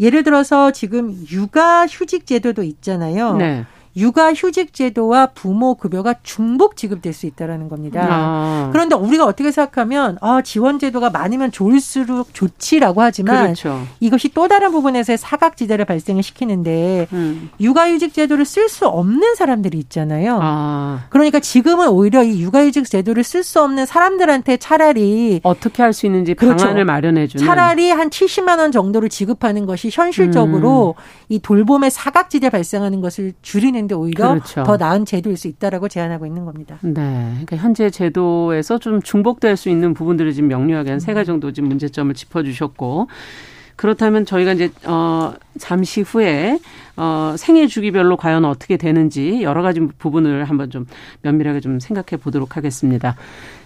예를 0.00 0.22
들어서 0.22 0.70
지금 0.70 1.14
육아 1.30 1.86
휴직 1.86 2.26
제도도 2.26 2.62
있잖아요. 2.62 3.36
네. 3.36 3.64
육아휴직 3.96 4.74
제도와 4.74 5.26
부모 5.26 5.74
급여가 5.74 6.14
중복 6.22 6.76
지급될 6.76 7.12
수 7.12 7.26
있다라는 7.26 7.68
겁니다. 7.68 8.06
아. 8.10 8.68
그런데 8.72 8.94
우리가 8.94 9.24
어떻게 9.24 9.50
생각하면 9.50 10.18
아, 10.20 10.42
지원 10.42 10.78
제도가 10.78 11.10
많으면 11.10 11.50
좋을수록 11.50 12.34
좋지라고 12.34 13.00
하지만 13.00 13.44
그렇죠. 13.44 13.82
이것이 14.00 14.28
또 14.34 14.48
다른 14.48 14.70
부분에서의 14.72 15.16
사각지대를 15.16 15.86
발생을 15.86 16.22
시키는데 16.22 17.06
음. 17.12 17.50
육아휴직 17.60 18.12
제도를 18.12 18.44
쓸 18.44 18.68
수 18.68 18.86
없는 18.86 19.36
사람들이 19.36 19.78
있잖아요. 19.78 20.38
아. 20.42 21.06
그러니까 21.08 21.40
지금은 21.40 21.88
오히려 21.88 22.22
이 22.22 22.42
육아휴직 22.42 22.90
제도를 22.90 23.24
쓸 23.24 23.42
수 23.42 23.62
없는 23.62 23.86
사람들한테 23.86 24.58
차라리 24.58 25.40
어떻게 25.42 25.82
할 25.82 25.94
수 25.94 26.04
있는지 26.06 26.34
그렇죠. 26.34 26.64
방안을 26.64 26.84
마련해 26.84 27.28
주는 27.28 27.46
차라리 27.46 27.90
한 27.90 28.10
70만 28.10 28.58
원 28.58 28.72
정도를 28.72 29.08
지급하는 29.08 29.64
것이 29.64 29.88
현실적으로 29.90 30.94
음. 30.98 31.02
이 31.28 31.38
돌봄의 31.38 31.90
사각지대 31.90 32.50
발생하는 32.50 33.00
것을 33.00 33.32
줄이는 33.40 33.83
하는데 33.84 33.94
오히려 33.94 34.28
그렇죠. 34.30 34.62
더 34.64 34.76
나은 34.76 35.04
제도일 35.04 35.36
수 35.36 35.48
있다라고 35.48 35.88
제안하고 35.88 36.26
있는 36.26 36.44
겁니다. 36.44 36.78
네. 36.82 36.92
그러니까 37.32 37.56
현재 37.56 37.90
제도에서 37.90 38.78
좀 38.78 39.00
중복될 39.02 39.56
수 39.56 39.68
있는 39.68 39.94
부분들을 39.94 40.32
지금 40.32 40.48
명료하게 40.48 40.90
한 40.90 41.00
세 41.04 41.12
가지 41.12 41.26
정도 41.26 41.52
지금 41.52 41.68
문제점을 41.68 42.14
짚어 42.14 42.42
주셨고 42.44 43.08
그렇다면 43.76 44.24
저희가 44.24 44.52
이제 44.52 44.70
어 44.86 45.34
잠시 45.58 46.00
후에 46.00 46.58
어 46.96 47.34
생애 47.36 47.66
주기별로 47.66 48.16
과연 48.16 48.44
어떻게 48.44 48.76
되는지 48.76 49.42
여러 49.42 49.62
가지 49.62 49.80
부분을 49.98 50.44
한번 50.44 50.70
좀 50.70 50.86
면밀하게 51.22 51.60
좀 51.60 51.80
생각해 51.80 52.22
보도록 52.22 52.56
하겠습니다. 52.56 53.16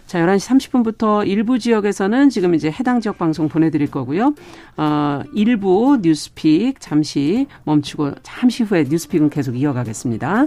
자, 0.08 0.18
11시 0.20 0.72
30분부터 0.72 1.28
일부 1.28 1.58
지역에서는 1.58 2.30
지금 2.30 2.54
이제 2.54 2.70
해당 2.70 2.98
지역 3.02 3.18
방송 3.18 3.46
보내드릴 3.50 3.90
거고요. 3.90 4.34
어, 4.78 5.20
일부 5.34 5.98
뉴스픽 6.00 6.80
잠시 6.80 7.46
멈추고 7.64 8.12
잠시 8.22 8.62
후에 8.62 8.86
뉴스픽은 8.88 9.28
계속 9.28 9.54
이어가겠습니다. 9.54 10.46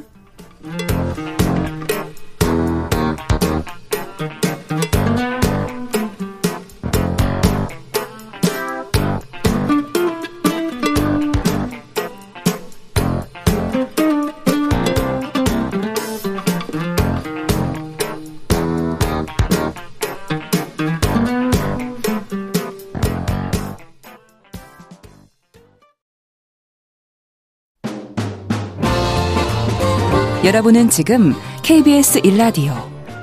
여러분은 30.52 30.90
지금 30.90 31.32
KBS 31.64 32.24
1라디오 32.24 32.74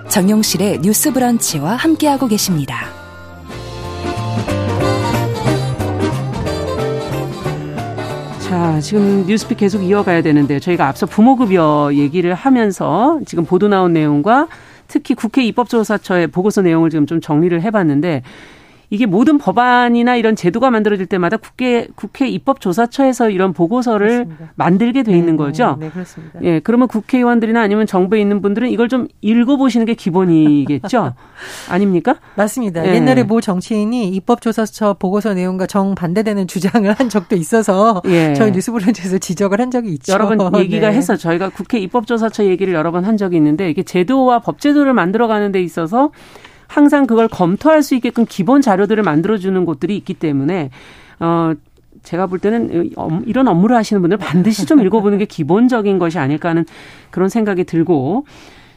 정용실의 0.08 0.78
뉴스 0.80 1.12
브런치와 1.12 1.76
함께하고 1.76 2.26
계십니다. 2.26 2.86
자, 8.40 8.80
지금 8.80 9.26
뉴스픽 9.26 9.58
계속 9.58 9.82
이어가야 9.82 10.22
되는데 10.22 10.58
저희가 10.58 10.88
앞서 10.88 11.04
부모급여 11.04 11.90
얘기를 11.92 12.32
하면서 12.32 13.20
지금 13.26 13.44
보도 13.44 13.68
나온 13.68 13.92
내용과 13.92 14.48
특히 14.86 15.14
국회 15.14 15.44
입법조사처의 15.44 16.28
보고서 16.28 16.62
내용을 16.62 16.88
지금 16.88 17.04
좀 17.04 17.20
정리를 17.20 17.60
해봤는데 17.60 18.22
이게 18.90 19.06
모든 19.06 19.38
법안이나 19.38 20.16
이런 20.16 20.36
제도가 20.36 20.70
만들어질 20.70 21.06
때마다 21.06 21.36
국회 21.36 21.88
국회 21.94 22.28
입법조사처에서 22.28 23.30
이런 23.30 23.52
보고서를 23.52 24.08
그렇습니다. 24.24 24.52
만들게 24.54 25.02
돼 25.02 25.12
있는 25.12 25.32
네, 25.32 25.36
거죠. 25.36 25.76
네, 25.80 25.86
네, 25.86 25.92
그렇습니다. 25.92 26.38
예, 26.42 26.60
그러면 26.60 26.88
국회의원들이나 26.88 27.60
아니면 27.60 27.86
정부에 27.86 28.20
있는 28.20 28.40
분들은 28.40 28.70
이걸 28.70 28.88
좀 28.88 29.08
읽어보시는 29.20 29.86
게 29.86 29.94
기본이겠죠. 29.94 31.14
아닙니까? 31.68 32.16
맞습니다. 32.36 32.86
예. 32.86 32.94
옛날에 32.94 33.24
모 33.24 33.40
정치인이 33.40 34.08
입법조사처 34.08 34.94
보고서 34.98 35.34
내용과 35.34 35.66
정 35.66 35.94
반대되는 35.94 36.46
주장을 36.46 36.90
한 36.92 37.08
적도 37.08 37.34
있어서 37.36 38.02
예. 38.06 38.34
저희 38.34 38.52
뉴스브런치에서 38.52 39.18
지적을 39.18 39.60
한 39.60 39.70
적이 39.70 39.92
있죠. 39.94 40.12
여러 40.12 40.28
번 40.28 40.38
얘기가 40.60 40.90
네. 40.90 40.96
해서 40.96 41.16
저희가 41.16 41.48
국회 41.50 41.78
입법조사처 41.78 42.44
얘기를 42.44 42.74
여러 42.74 42.90
번 42.92 42.98
한 43.08 43.16
적이 43.16 43.36
있는데 43.36 43.70
이게 43.70 43.82
제도와 43.84 44.40
법제도를 44.40 44.92
만들어가는 44.92 45.52
데 45.52 45.62
있어서 45.62 46.10
항상 46.68 47.06
그걸 47.06 47.26
검토할 47.26 47.82
수 47.82 47.94
있게끔 47.96 48.24
기본 48.28 48.60
자료들을 48.62 49.02
만들어주는 49.02 49.64
곳들이 49.64 49.96
있기 49.96 50.14
때문에 50.14 50.70
어 51.18 51.52
제가 52.04 52.26
볼 52.26 52.38
때는 52.38 52.92
이런 53.26 53.48
업무를 53.48 53.74
하시는 53.74 54.00
분들 54.00 54.18
반드시 54.18 54.64
좀 54.66 54.80
읽어보는 54.80 55.18
게 55.18 55.24
기본적인 55.26 55.98
것이 55.98 56.18
아닐까 56.18 56.50
하는 56.50 56.64
그런 57.10 57.28
생각이 57.28 57.64
들고 57.64 58.24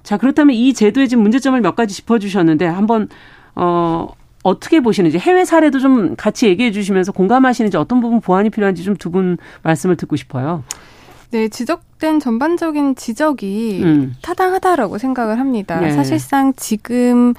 자 0.01 0.17
그렇다면 0.17 0.55
이 0.55 0.73
제도의 0.73 1.07
지금 1.07 1.21
문제점을 1.21 1.59
몇 1.61 1.75
가지 1.75 1.93
짚어주셨는데 1.93 2.65
한번 2.65 3.07
어 3.55 4.07
어떻게 4.43 4.79
보시는지 4.79 5.19
해외 5.19 5.45
사례도 5.45 5.77
좀 5.79 6.15
같이 6.15 6.47
얘기해 6.47 6.71
주시면서 6.71 7.11
공감하시는지 7.11 7.77
어떤 7.77 8.01
부분 8.01 8.21
보완이 8.21 8.49
필요한지 8.49 8.83
좀 8.83 8.95
두 8.95 9.11
분 9.11 9.37
말씀을 9.61 9.97
듣고 9.97 10.15
싶어요. 10.15 10.63
네, 11.29 11.47
지적 11.47 11.83
된 12.01 12.19
전반적인 12.19 12.95
지적이 12.95 13.81
음. 13.83 14.15
타당하다라고 14.21 14.97
생각을 14.97 15.39
합니다. 15.39 15.79
네. 15.79 15.91
사실상 15.91 16.51
지금 16.57 17.33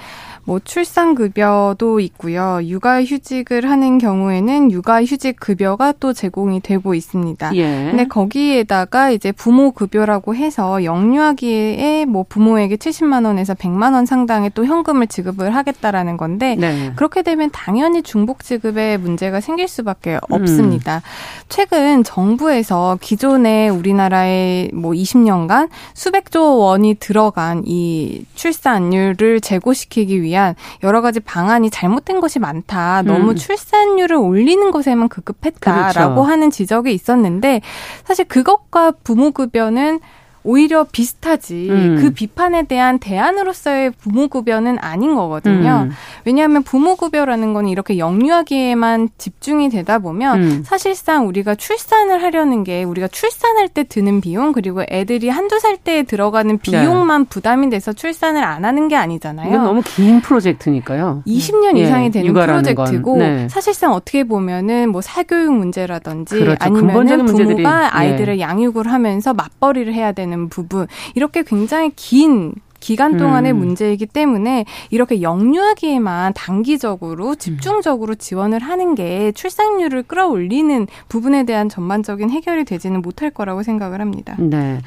뭐 0.45 0.59
출산 0.59 1.15
급여도 1.15 2.01
있고요. 2.01 2.61
육아 2.63 3.03
휴직을 3.03 3.69
하는 3.71 3.99
경우에는 3.99 4.73
육아 4.73 5.05
휴직 5.05 5.39
급여가 5.39 5.93
또 6.01 6.13
제공이 6.13 6.61
되고 6.61 6.95
있습니다. 6.95 7.55
예. 7.55 7.89
근데 7.91 8.07
거기에다가 8.07 9.11
이제 9.11 9.31
부모 9.31 9.71
급여라고 9.71 10.35
해서 10.35 10.83
영유아기에 10.83 12.07
뭐 12.07 12.25
부모에게 12.29 12.77
70만 12.77 13.25
원에서 13.25 13.55
100만 13.55 13.95
원 13.95 14.07
상당의 14.07 14.51
또 14.55 14.65
현금을 14.65 15.07
지급을 15.07 15.55
하겠다라는 15.55 16.17
건데 16.17 16.57
네. 16.59 16.93
그렇게 16.97 17.23
되면 17.23 17.51
당연히 17.53 18.03
중복 18.03 18.43
지급에 18.43 18.97
문제가 18.97 19.41
생길 19.41 19.69
수밖에 19.69 20.15
음. 20.15 20.19
없습니다. 20.29 20.97
음. 20.97 21.01
최근 21.49 22.03
정부에서 22.03 22.99
기존에 23.01 23.69
우리나라 23.69 24.23
에뭐 24.53 24.93
20년간 24.93 25.69
수백조 25.95 26.59
원이 26.59 26.97
들어간 26.97 27.63
이 27.67 28.25
출산율을 28.35 29.41
제고시키기 29.41 30.23
위한 30.23 30.55
여러 30.83 31.01
가지 31.01 31.21
방안이 31.21 31.71
잘못된 31.71 32.21
것이 32.21 32.39
많다. 32.39 33.03
너무 33.03 33.31
음. 33.31 33.37
출산율을 33.37 34.17
올리는 34.17 34.71
것에만 34.71 35.09
급급했다라고 35.09 36.15
그렇죠. 36.15 36.23
하는 36.23 36.51
지적이 36.51 36.93
있었는데 36.95 37.61
사실 38.05 38.25
그것과 38.27 38.93
부모급여는 39.03 40.01
오히려 40.45 40.85
비슷하지 40.85 41.69
음. 41.71 41.97
그 42.01 42.11
비판에 42.11 42.65
대한 42.65 42.99
대안으로서의 42.99 43.93
부모급여는 43.93 44.79
아닌 44.81 45.15
거거든요. 45.15 45.89
음. 45.89 45.93
왜냐하면 46.25 46.63
부모급여라는 46.63 47.55
건 47.55 47.69
이렇게 47.69 47.99
영유아기에만 47.99 49.11
집중이 49.19 49.69
되다 49.69 49.99
보면 49.99 50.43
음. 50.43 50.63
사실상 50.65 51.29
우리가 51.29 51.55
출산을 51.55 52.23
하려는 52.23 52.65
게 52.65 52.83
우리가 52.83 53.09
출산할 53.09 53.69
때 53.69 53.85
드는 53.85 54.21
비용 54.21 54.53
그리고 54.53 54.83
애들이 54.91 55.29
한두 55.29 55.59
살때 55.61 56.05
들어가는 56.05 56.59
네. 56.59 56.63
비용만 56.63 57.25
네. 57.25 57.29
부담이 57.29 57.71
돼서 57.71 57.93
출산을 57.93 58.43
안 58.43 58.65
하는 58.65 58.89
게 58.89 58.97
아니잖아요. 58.97 59.49
이건 59.49 59.65
너무 59.65 59.83
긴 59.85 60.21
프로젝트니까요. 60.21 61.23
20년 61.27 61.77
예. 61.79 61.83
이상이 61.83 62.11
되는 62.11 62.33
프로젝트고 62.33 63.19
네. 63.19 63.49
사실상 63.49 63.93
어떻게 63.93 64.25
보면은 64.25 64.91
뭐 64.91 65.01
사교육 65.01 65.53
문제라든지 65.53 66.39
그렇죠. 66.39 66.57
아니면 66.61 67.27
부모가 67.27 67.85
예. 67.85 67.89
아이들을 67.91 68.39
예. 68.39 68.41
양육을 68.41 68.91
하면서 68.91 69.33
맞벌이를 69.35 69.95
해야 69.95 70.13
되는 70.13 70.32
되는 70.33 70.49
부분 70.49 70.87
이렇게 71.15 71.43
굉장히 71.43 71.91
긴 71.95 72.55
기간 72.81 73.17
동안의 73.17 73.53
음. 73.53 73.59
문제이기 73.59 74.07
때문에 74.07 74.65
이렇게 74.91 75.23
영유아기에만 75.23 76.33
단기적으로 76.35 77.29
음. 77.29 77.37
집중적으로 77.37 78.17
지원을 78.17 78.59
하는 78.59 78.97
게 78.97 79.31
출산율을 79.33 80.03
끌어올리는 80.03 80.89
부분에 81.09 81.45
대한 81.45 81.69
전반적인 81.69 82.31
해결이 82.31 82.65
되지는 82.65 83.01
못할 83.01 83.31
거라고 83.31 83.63
생각을 83.63 84.01
합니다. 84.01 84.35
네. 84.41 84.81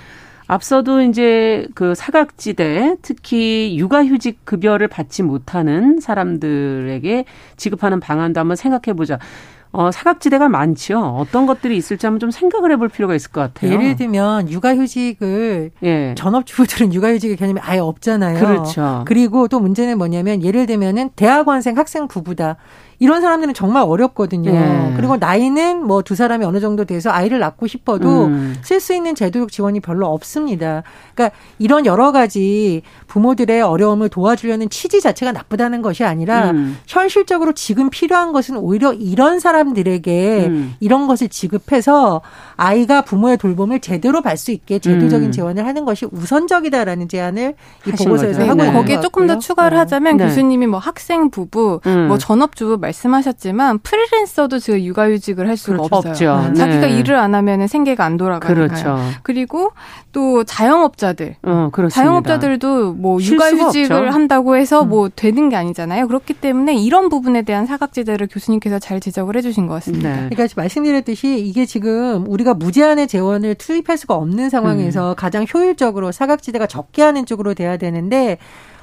앞서도 0.48 1.02
이제 1.02 1.68
그 1.74 1.96
사각지대 1.96 2.98
특히 3.02 3.78
육아휴직 3.80 4.46
급여를 4.46 4.88
받지 4.90 5.24
못하는 5.24 6.00
사람들에게 6.02 7.26
지급하는 7.56 8.00
방안도 8.02 8.42
한번 8.42 8.56
생각해 8.58 8.96
보자. 8.96 9.18
어, 9.76 9.92
사각지대가 9.92 10.48
많죠. 10.50 11.00
어떤 11.00 11.46
것들이 11.46 11.76
있을지 11.76 12.06
한번 12.06 12.20
좀 12.20 12.32
생각을 12.32 12.72
해볼 12.72 12.90
필요가 12.90 13.14
있을 13.14 13.32
것 13.32 13.42
같아요. 13.42 13.74
예를 13.74 13.96
들면 13.96 14.50
육아휴직을 14.50 15.72
예. 15.84 16.16
전업주부들은 16.18 16.94
육아휴직의 16.94 17.36
개념이 17.36 17.60
아예 17.62 17.80
없잖아요. 17.80 18.40
그렇죠. 18.40 19.04
그리고 19.06 19.48
또 19.48 19.60
문제는 19.60 19.98
뭐냐면 19.98 20.44
예를 20.44 20.66
들면은 20.66 21.10
대학원생 21.16 21.78
학생 21.78 22.08
부부다. 22.08 22.56
이런 23.00 23.22
사람들은 23.22 23.54
정말 23.54 23.84
어렵거든요. 23.84 24.52
네. 24.52 24.94
그리고 24.96 25.18
나이는 25.18 25.86
뭐 25.86 26.06
두 26.06 26.14
사람이 26.16 26.46
어느 26.46 26.60
정도 26.60 26.86
돼서 26.86 27.10
아이를 27.10 27.40
낳고 27.40 27.68
싶어도 27.68 28.26
음. 28.26 28.56
쓸수 28.62 28.94
있는 28.94 29.16
제도적 29.16 29.52
지원이 29.52 29.80
별로 29.80 30.08
없습니다. 30.08 30.84
그러니까 31.16 31.36
이런 31.58 31.86
여러 31.86 32.12
가지 32.12 32.84
부모들의 33.08 33.62
어려움을 33.62 34.10
도와주려는 34.10 34.70
취지 34.70 35.02
자체가 35.02 35.32
나쁘다는 35.32 35.82
것이 35.82 36.04
아니라 36.04 36.52
음. 36.52 36.78
현실적으로 36.86 37.54
지금 37.54 37.90
필요한 37.90 38.34
것은 38.34 38.58
오히려 38.58 38.94
이런 38.94 39.40
사람들에게 39.40 40.46
음. 40.48 40.76
이런 40.80 41.08
것을 41.08 41.28
지급해서 41.30 42.22
아이가 42.56 43.02
부모의 43.02 43.38
돌봄을 43.38 43.80
제대로 43.80 44.22
받을 44.22 44.38
수 44.38 44.52
있게 44.52 44.78
제도적인 44.80 45.30
음. 45.30 45.32
지원을 45.32 45.66
하는 45.66 45.86
것이 45.86 46.06
우선적이다라는 46.12 47.10
제안을 47.10 47.56
이 47.88 47.92
보고서에서 47.92 48.40
거죠. 48.40 48.52
하고 48.52 48.62
네. 48.62 48.68
있는 48.68 48.80
거기에 48.80 49.00
조금 49.02 49.26
더 49.26 49.40
추가를 49.40 49.72
네. 49.72 49.80
하자면 49.80 50.18
네. 50.18 50.26
교수님이 50.26 50.68
뭐 50.68 50.80
학생 50.80 51.32
부부, 51.32 51.82
음. 51.88 52.08
뭐 52.10 52.18
전업주부 52.20 52.78
말씀하셨지만 52.86 53.80
프리랜서도 53.80 54.60
지금 54.60 54.82
육아휴직을 54.82 55.48
할 55.48 55.58
수가 55.58 55.78
그렇죠. 55.78 55.96
없어요. 55.96 56.34
없죠. 56.34 56.50
네. 56.50 56.56
자기가 56.56 56.88
일을 56.88 57.16
안 57.16 57.36
하면 57.36 57.68
생계가 57.68 58.06
안 58.06 58.18
돌아가니까요. 58.18 58.68
그렇죠. 58.68 58.98
그리고 59.24 59.72
또 60.12 60.44
자영업자들, 60.44 61.36
어, 61.44 61.70
자영업자들도 61.90 62.94
뭐 62.94 63.22
육아휴직을 63.22 64.14
한다고 64.14 64.56
해서 64.56 64.84
음. 64.84 64.90
뭐 64.90 65.10
되는 65.14 65.50
게 65.50 65.56
아니잖아요. 65.56 66.08
그렇기 66.08 66.34
때문에 66.34 66.76
이런 66.76 67.10
부분에 67.10 67.42
대한 67.42 67.66
사각지대를 67.66 68.28
교수님께서 68.32 68.80
잘 68.80 69.00
지적을 69.00 69.36
해주신 69.36 69.68
것 69.68 69.74
같습니다. 69.76 70.10
네. 70.10 70.30
그러니까 70.30 70.48
말씀드렸듯이 70.56 71.40
이게 71.40 71.66
지금 71.66 72.26
우리가 72.28 72.54
무제한의 72.54 73.08
재원을 73.08 73.56
투입할 73.56 73.98
수가 73.98 74.16
없는 74.16 74.50
상황에서 74.50 75.12
음. 75.12 75.16
가장 75.16 75.46
효율적으로 75.52 76.12
사각지대가 76.12 76.68
적게 76.68 77.02
하는 77.02 77.26
쪽으로 77.26 77.54
돼야 77.54 77.78
되는데 77.78 78.38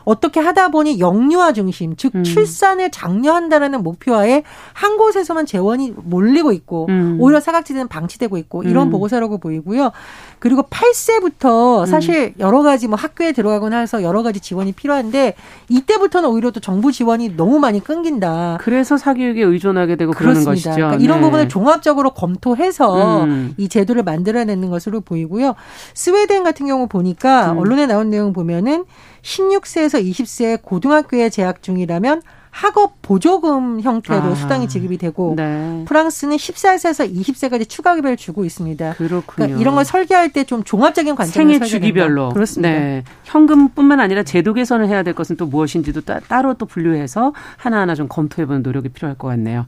어떻게 0.04 0.40
하다 0.40 0.68
보니 0.68 1.00
영유아 1.00 1.52
중심, 1.52 1.96
즉 1.96 2.14
음. 2.14 2.24
출산을 2.24 2.90
장려한다라는 2.90 3.82
목표하에 3.82 4.42
한 4.72 4.96
곳에서만 4.96 5.46
재원이 5.46 5.94
몰리고 5.96 6.52
있고 6.52 6.86
음. 6.88 7.16
오히려 7.20 7.40
사각지대는 7.40 7.88
방치되고 7.88 8.36
있고 8.38 8.62
이런 8.62 8.88
음. 8.88 8.90
보고서라고 8.90 9.38
보이고요. 9.38 9.92
그리고 10.38 10.62
8세부터 10.62 11.82
음. 11.82 11.86
사실 11.86 12.34
여러 12.38 12.62
가지 12.62 12.88
뭐 12.88 12.96
학교에 12.96 13.32
들어가거나 13.32 13.78
해서 13.78 14.02
여러 14.02 14.22
가지 14.22 14.40
지원이 14.40 14.72
필요한데 14.72 15.34
이때부터는 15.68 16.28
오히려 16.28 16.50
또 16.50 16.60
정부 16.60 16.90
지원이 16.90 17.36
너무 17.36 17.58
많이 17.58 17.82
끊긴다. 17.82 18.58
그래서 18.60 18.96
사교육에 18.96 19.42
의존하게 19.42 19.96
되고 19.96 20.12
그렇습니다. 20.12 20.40
그러는 20.40 20.44
것이죠. 20.44 20.70
그러니까 20.72 21.02
이런 21.02 21.20
네. 21.20 21.24
부분을 21.24 21.48
종합적으로 21.48 22.10
검토해서 22.10 23.24
음. 23.24 23.54
이 23.56 23.68
제도를 23.68 24.02
만들어내는 24.02 24.70
것으로 24.70 25.00
보이고요. 25.00 25.54
스웨덴 25.94 26.42
같은 26.42 26.66
경우 26.66 26.88
보니까 26.88 27.52
음. 27.52 27.58
언론에 27.58 27.86
나온 27.86 28.10
내용 28.10 28.32
보면은 28.32 28.84
16세에서 29.22 30.04
20세 30.04 30.60
고등학교에 30.62 31.30
재학 31.30 31.62
중이라면 31.62 32.22
학업 32.52 33.00
보조금 33.00 33.80
형태로 33.80 34.20
아, 34.20 34.34
수당이 34.34 34.68
지급이 34.68 34.98
되고 34.98 35.32
네. 35.38 35.84
프랑스는 35.88 36.36
14세에서 36.36 37.10
20세까지 37.10 37.66
추가 37.66 37.94
급여를 37.94 38.18
주고 38.18 38.44
있습니다. 38.44 38.92
그렇군요. 38.92 39.22
그러니까 39.26 39.58
이런 39.58 39.74
걸 39.74 39.86
설계할 39.86 40.28
때 40.30 40.44
좀 40.44 40.62
종합적인 40.62 41.14
관점을 41.14 41.54
생애 41.54 41.64
주기별로 41.66 42.28
그렇습니다. 42.30 42.68
네. 42.68 43.04
현금뿐만 43.24 44.00
아니라 44.00 44.22
제도 44.22 44.52
개선을 44.52 44.88
해야 44.88 45.02
될 45.02 45.14
것은 45.14 45.36
또 45.36 45.46
무엇인지도 45.46 46.02
따, 46.02 46.20
따로 46.20 46.52
또 46.54 46.66
분류해서 46.66 47.32
하나하나 47.56 47.94
좀 47.94 48.06
검토해보는 48.08 48.62
노력이 48.62 48.90
필요할 48.90 49.16
것 49.16 49.28
같네요. 49.28 49.64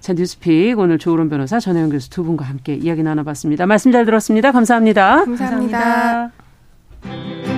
자 0.00 0.12
뉴스픽 0.12 0.78
오늘 0.78 0.98
조으론 0.98 1.30
변호사 1.30 1.60
전혜영 1.60 1.88
교수 1.88 2.10
두 2.10 2.24
분과 2.24 2.44
함께 2.44 2.74
이야기 2.74 3.02
나눠봤습니다. 3.02 3.64
말씀 3.64 3.90
잘 3.90 4.04
들었습니다. 4.04 4.52
감사합니다. 4.52 5.24
감사합니다. 5.24 6.30
감사합니다. 7.00 7.57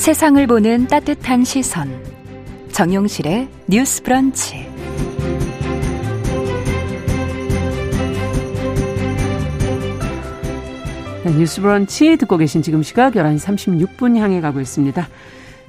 세상을 0.00 0.46
보는 0.46 0.86
따뜻한 0.86 1.44
시선. 1.44 1.90
정용실의 2.72 3.48
뉴스 3.66 4.02
브런치. 4.02 4.54
네, 11.22 11.32
뉴스 11.36 11.60
브런치 11.60 12.16
듣고 12.16 12.38
계신 12.38 12.62
지금 12.62 12.82
시각 12.82 13.12
11시 13.12 13.88
36분 13.98 14.16
향해 14.16 14.40
가고 14.40 14.62
있습니다. 14.62 15.06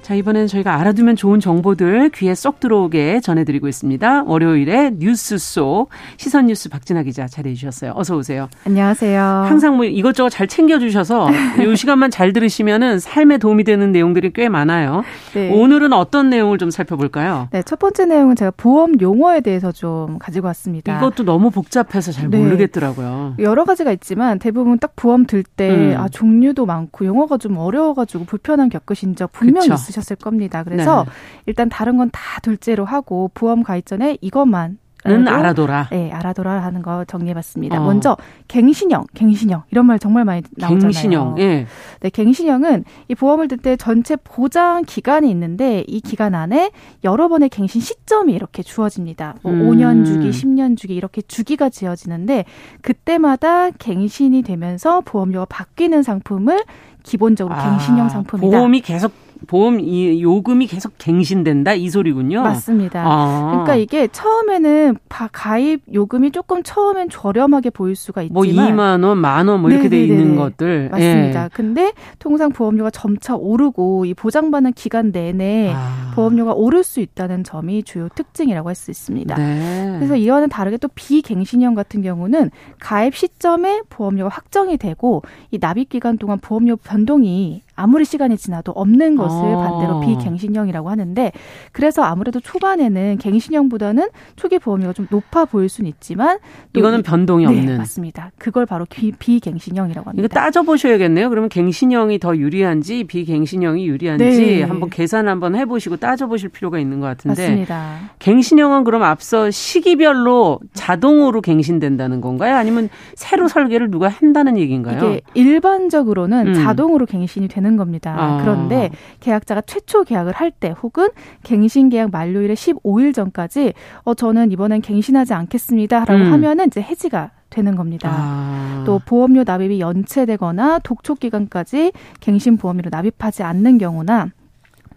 자, 0.01 0.15
이번엔 0.15 0.47
저희가 0.47 0.79
알아두면 0.79 1.15
좋은 1.15 1.39
정보들 1.39 2.09
귀에 2.09 2.33
쏙 2.33 2.59
들어오게 2.59 3.19
전해드리고 3.21 3.67
있습니다. 3.67 4.23
월요일에 4.23 4.93
뉴스 4.97 5.37
속 5.37 5.89
시선 6.17 6.47
뉴스 6.47 6.69
박진아 6.69 7.03
기자 7.03 7.27
자리해 7.27 7.53
주셨어요. 7.53 7.93
어서 7.95 8.17
오세요. 8.17 8.49
안녕하세요. 8.65 9.21
항상 9.21 9.77
뭐 9.77 9.85
이것저것 9.85 10.29
잘 10.29 10.47
챙겨주셔서 10.47 11.29
이 11.61 11.75
시간만 11.75 12.09
잘 12.09 12.33
들으시면은 12.33 12.99
삶에 12.99 13.37
도움이 13.37 13.63
되는 13.63 13.91
내용들이 13.91 14.33
꽤 14.33 14.49
많아요. 14.49 15.03
네. 15.35 15.51
오늘은 15.51 15.93
어떤 15.93 16.31
내용을 16.31 16.57
좀 16.57 16.71
살펴볼까요? 16.71 17.49
네, 17.51 17.61
첫 17.61 17.77
번째 17.77 18.05
내용은 18.05 18.35
제가 18.35 18.51
보험 18.57 18.99
용어에 18.99 19.41
대해서 19.41 19.71
좀 19.71 20.17
가지고 20.17 20.47
왔습니다. 20.47 20.97
이것도 20.97 21.23
너무 21.25 21.51
복잡해서 21.51 22.11
잘 22.11 22.31
네. 22.31 22.39
모르겠더라고요. 22.39 23.35
여러 23.37 23.65
가지가 23.65 23.91
있지만 23.91 24.39
대부분 24.39 24.79
딱 24.79 24.93
보험 24.95 25.27
들때 25.27 25.69
음. 25.69 25.93
아, 25.95 26.09
종류도 26.09 26.65
많고 26.65 27.05
용어가 27.05 27.37
좀 27.37 27.57
어려워가지고 27.57 28.25
불편함 28.25 28.69
겪으신 28.69 29.15
적 29.15 29.31
분명히 29.31 29.67
그쵸. 29.67 29.73
있으셨을 30.01 30.15
겁니다. 30.17 30.63
그래서 30.63 31.03
네. 31.05 31.11
일단 31.45 31.69
다른 31.69 31.97
건 31.97 32.09
다 32.11 32.41
둘째로 32.41 32.83
하고 32.83 33.31
보험 33.33 33.63
가입 33.63 33.85
전에 33.85 34.17
이것만 34.21 34.79
는 35.03 35.27
알아둬라. 35.27 35.87
네, 35.91 36.11
알아둬라 36.11 36.61
하는 36.61 36.83
거 36.83 37.05
정리해봤습니다. 37.05 37.81
어. 37.81 37.85
먼저 37.85 38.17
갱신형, 38.49 39.05
갱신형 39.15 39.63
이런 39.71 39.87
말 39.87 39.97
정말 39.97 40.25
많이 40.25 40.43
나오잖아요. 40.57 40.91
갱신형, 40.91 41.35
예. 41.39 41.65
네, 42.01 42.09
갱신형은 42.11 42.83
이 43.07 43.15
보험을 43.15 43.47
들 43.47 43.57
때 43.57 43.75
전체 43.77 44.15
보장 44.15 44.83
기간이 44.85 45.27
있는데 45.31 45.85
이 45.87 46.01
기간 46.01 46.35
안에 46.35 46.69
여러 47.03 47.29
번의 47.29 47.49
갱신 47.49 47.81
시점이 47.81 48.31
이렇게 48.33 48.61
주어집니다. 48.61 49.35
뭐 49.41 49.51
음. 49.53 49.69
5년 49.71 50.05
주기, 50.05 50.29
10년 50.29 50.77
주기 50.77 50.93
이렇게 50.95 51.21
주기가 51.23 51.69
지어지는데 51.69 52.45
그때마다 52.81 53.71
갱신이 53.71 54.43
되면서 54.43 55.01
보험료가 55.01 55.45
바뀌는 55.45 56.03
상품을 56.03 56.63
기본적으로 57.03 57.55
아, 57.55 57.71
갱신형 57.71 58.09
상품이다. 58.09 58.55
보험이 58.55 58.81
계속 58.81 59.11
보험 59.47 59.79
이 59.79 60.21
요금이 60.21 60.67
계속 60.67 60.93
갱신된다 60.97 61.73
이 61.73 61.89
소리군요. 61.89 62.41
맞습니다. 62.43 63.03
아. 63.05 63.49
그러니까 63.51 63.75
이게 63.75 64.07
처음에는 64.07 64.97
가입 65.31 65.81
요금이 65.93 66.31
조금 66.31 66.61
처음엔 66.63 67.09
저렴하게 67.09 67.71
보일 67.71 67.95
수가 67.95 68.21
있지만 68.23 68.33
뭐 68.33 68.43
2만 68.43 69.03
원, 69.03 69.17
만 69.17 69.47
원 69.49 69.61
뭐 69.61 69.69
이렇게 69.71 69.89
돼 69.89 70.03
있는 70.03 70.35
것들 70.35 70.89
맞습니다. 70.91 71.43
예. 71.45 71.49
근데 71.53 71.93
통상 72.19 72.51
보험료가 72.51 72.89
점차 72.91 73.35
오르고 73.35 74.05
이 74.05 74.13
보장받는 74.13 74.73
기간 74.73 75.11
내내 75.11 75.73
아. 75.75 76.11
보험료가 76.15 76.53
오를 76.53 76.83
수 76.83 76.99
있다는 76.99 77.43
점이 77.43 77.83
주요 77.83 78.09
특징이라고 78.15 78.69
할 78.69 78.75
수 78.75 78.89
있습니다. 78.91 79.35
네. 79.35 79.95
그래서 79.97 80.15
이와는 80.15 80.49
다르게 80.49 80.77
또 80.77 80.87
비갱신형 80.95 81.75
같은 81.75 82.01
경우는 82.01 82.51
가입 82.79 83.15
시점에 83.15 83.81
보험료가 83.89 84.29
확정이 84.29 84.77
되고 84.77 85.21
이 85.51 85.57
납입 85.59 85.89
기간 85.89 86.17
동안 86.17 86.39
보험료 86.39 86.75
변동이 86.77 87.61
아무리 87.81 88.05
시간이 88.05 88.37
지나도 88.37 88.71
없는 88.73 89.15
것을 89.15 89.37
아. 89.37 89.57
반대로 89.57 89.99
비갱신형이라고 90.01 90.89
하는데 90.89 91.31
그래서 91.71 92.03
아무래도 92.03 92.39
초반에는 92.39 93.17
갱신형보다는 93.17 94.09
초기 94.35 94.59
보험료가 94.59 94.93
좀 94.93 95.07
높아 95.09 95.45
보일 95.45 95.67
수는 95.67 95.89
있지만 95.89 96.37
이거는 96.75 97.01
변동이 97.01 97.45
네, 97.45 97.51
없는 97.51 97.77
맞습니다. 97.77 98.31
그걸 98.37 98.65
바로 98.65 98.85
비, 98.87 99.11
비갱신형이라고 99.11 100.09
합니다. 100.09 100.25
이거 100.25 100.33
따져 100.33 100.61
보셔야겠네요. 100.61 101.29
그러면 101.29 101.49
갱신형이 101.49 102.19
더 102.19 102.37
유리한지 102.37 103.05
비갱신형이 103.05 103.87
유리한지 103.87 104.25
네. 104.25 104.63
한번 104.63 104.89
계산 104.89 105.27
한번 105.27 105.55
해보시고 105.55 105.97
따져 105.97 106.27
보실 106.27 106.49
필요가 106.49 106.77
있는 106.77 106.99
것 106.99 107.07
같은데 107.07 107.41
맞습니다. 107.41 107.99
갱신형은 108.19 108.83
그럼 108.83 109.03
앞서 109.03 109.49
시기별로 109.49 110.59
자동으로 110.73 111.41
갱신된다는 111.41 112.21
건가요? 112.21 112.55
아니면 112.55 112.89
새로 113.15 113.47
설계를 113.47 113.89
누가 113.89 114.07
한다는 114.07 114.57
얘기인가요? 114.57 114.97
이게 114.97 115.21
일반적으로는 115.33 116.47
음. 116.47 116.53
자동으로 116.53 117.05
갱신이 117.05 117.47
되는 117.47 117.70
되는 117.71 117.77
겁니다. 117.77 118.15
아. 118.17 118.37
그런데 118.41 118.89
계약자가 119.19 119.61
최초 119.61 120.03
계약을 120.03 120.33
할 120.33 120.51
때 120.51 120.75
혹은 120.83 121.07
갱신 121.43 121.87
계약 121.89 122.11
만료일의 122.11 122.57
15일 122.57 123.13
전까지 123.13 123.73
어 124.03 124.13
저는 124.13 124.51
이번엔 124.51 124.81
갱신하지 124.81 125.33
않겠습니다라고 125.33 126.25
음. 126.25 126.33
하면은 126.33 126.67
이제 126.67 126.81
해지가 126.81 127.31
되는 127.49 127.75
겁니다. 127.77 128.09
아. 128.11 128.83
또 128.85 128.99
보험료 129.05 129.43
납입이 129.45 129.79
연체되거나 129.79 130.79
독촉 130.79 131.19
기간까지 131.21 131.93
갱신 132.19 132.57
보험료를 132.57 132.91
납입하지 132.91 133.43
않는 133.43 133.77
경우나 133.77 134.27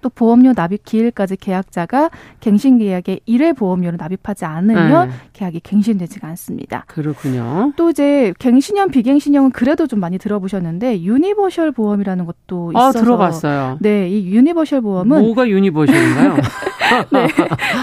또 0.05 0.11
보험료 0.11 0.53
납입 0.55 0.85
기일까지 0.85 1.37
계약자가 1.37 2.11
갱신 2.41 2.77
계약에 2.77 3.21
1회 3.27 3.57
보험료를 3.57 3.97
납입하지 3.97 4.45
않으면 4.45 5.09
네. 5.09 5.15
계약이 5.33 5.61
갱신되지가 5.61 6.29
않습니다. 6.29 6.85
그렇군요. 6.89 7.73
또 7.77 7.89
이제 7.89 8.35
갱신형 8.39 8.91
비갱신형은 8.91 9.53
그래도 9.53 9.87
좀 9.87 10.01
많이 10.01 10.19
들어보셨는데 10.19 11.01
universal 11.01 11.73
보험이라는 11.73 12.27
것도 12.27 12.73
아, 12.75 12.81
있어서 12.91 12.99
아, 12.99 13.03
들어봤어요. 13.03 13.79
네, 13.81 14.11
이 14.11 14.31
universal 14.31 14.83
보험은 14.83 15.23
뭐가 15.23 15.49
universal인가요? 15.49 16.37
네, 17.11 17.29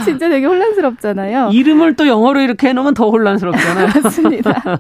진짜 0.06 0.30
되게 0.30 0.46
혼란스럽잖아요. 0.46 1.50
이름을 1.52 1.96
또 1.96 2.08
영어로 2.08 2.42
이렇게 2.42 2.70
해놓으면 2.70 2.94
더 2.94 3.10
혼란스럽잖아요. 3.10 3.88
맞습니다. 4.04 4.80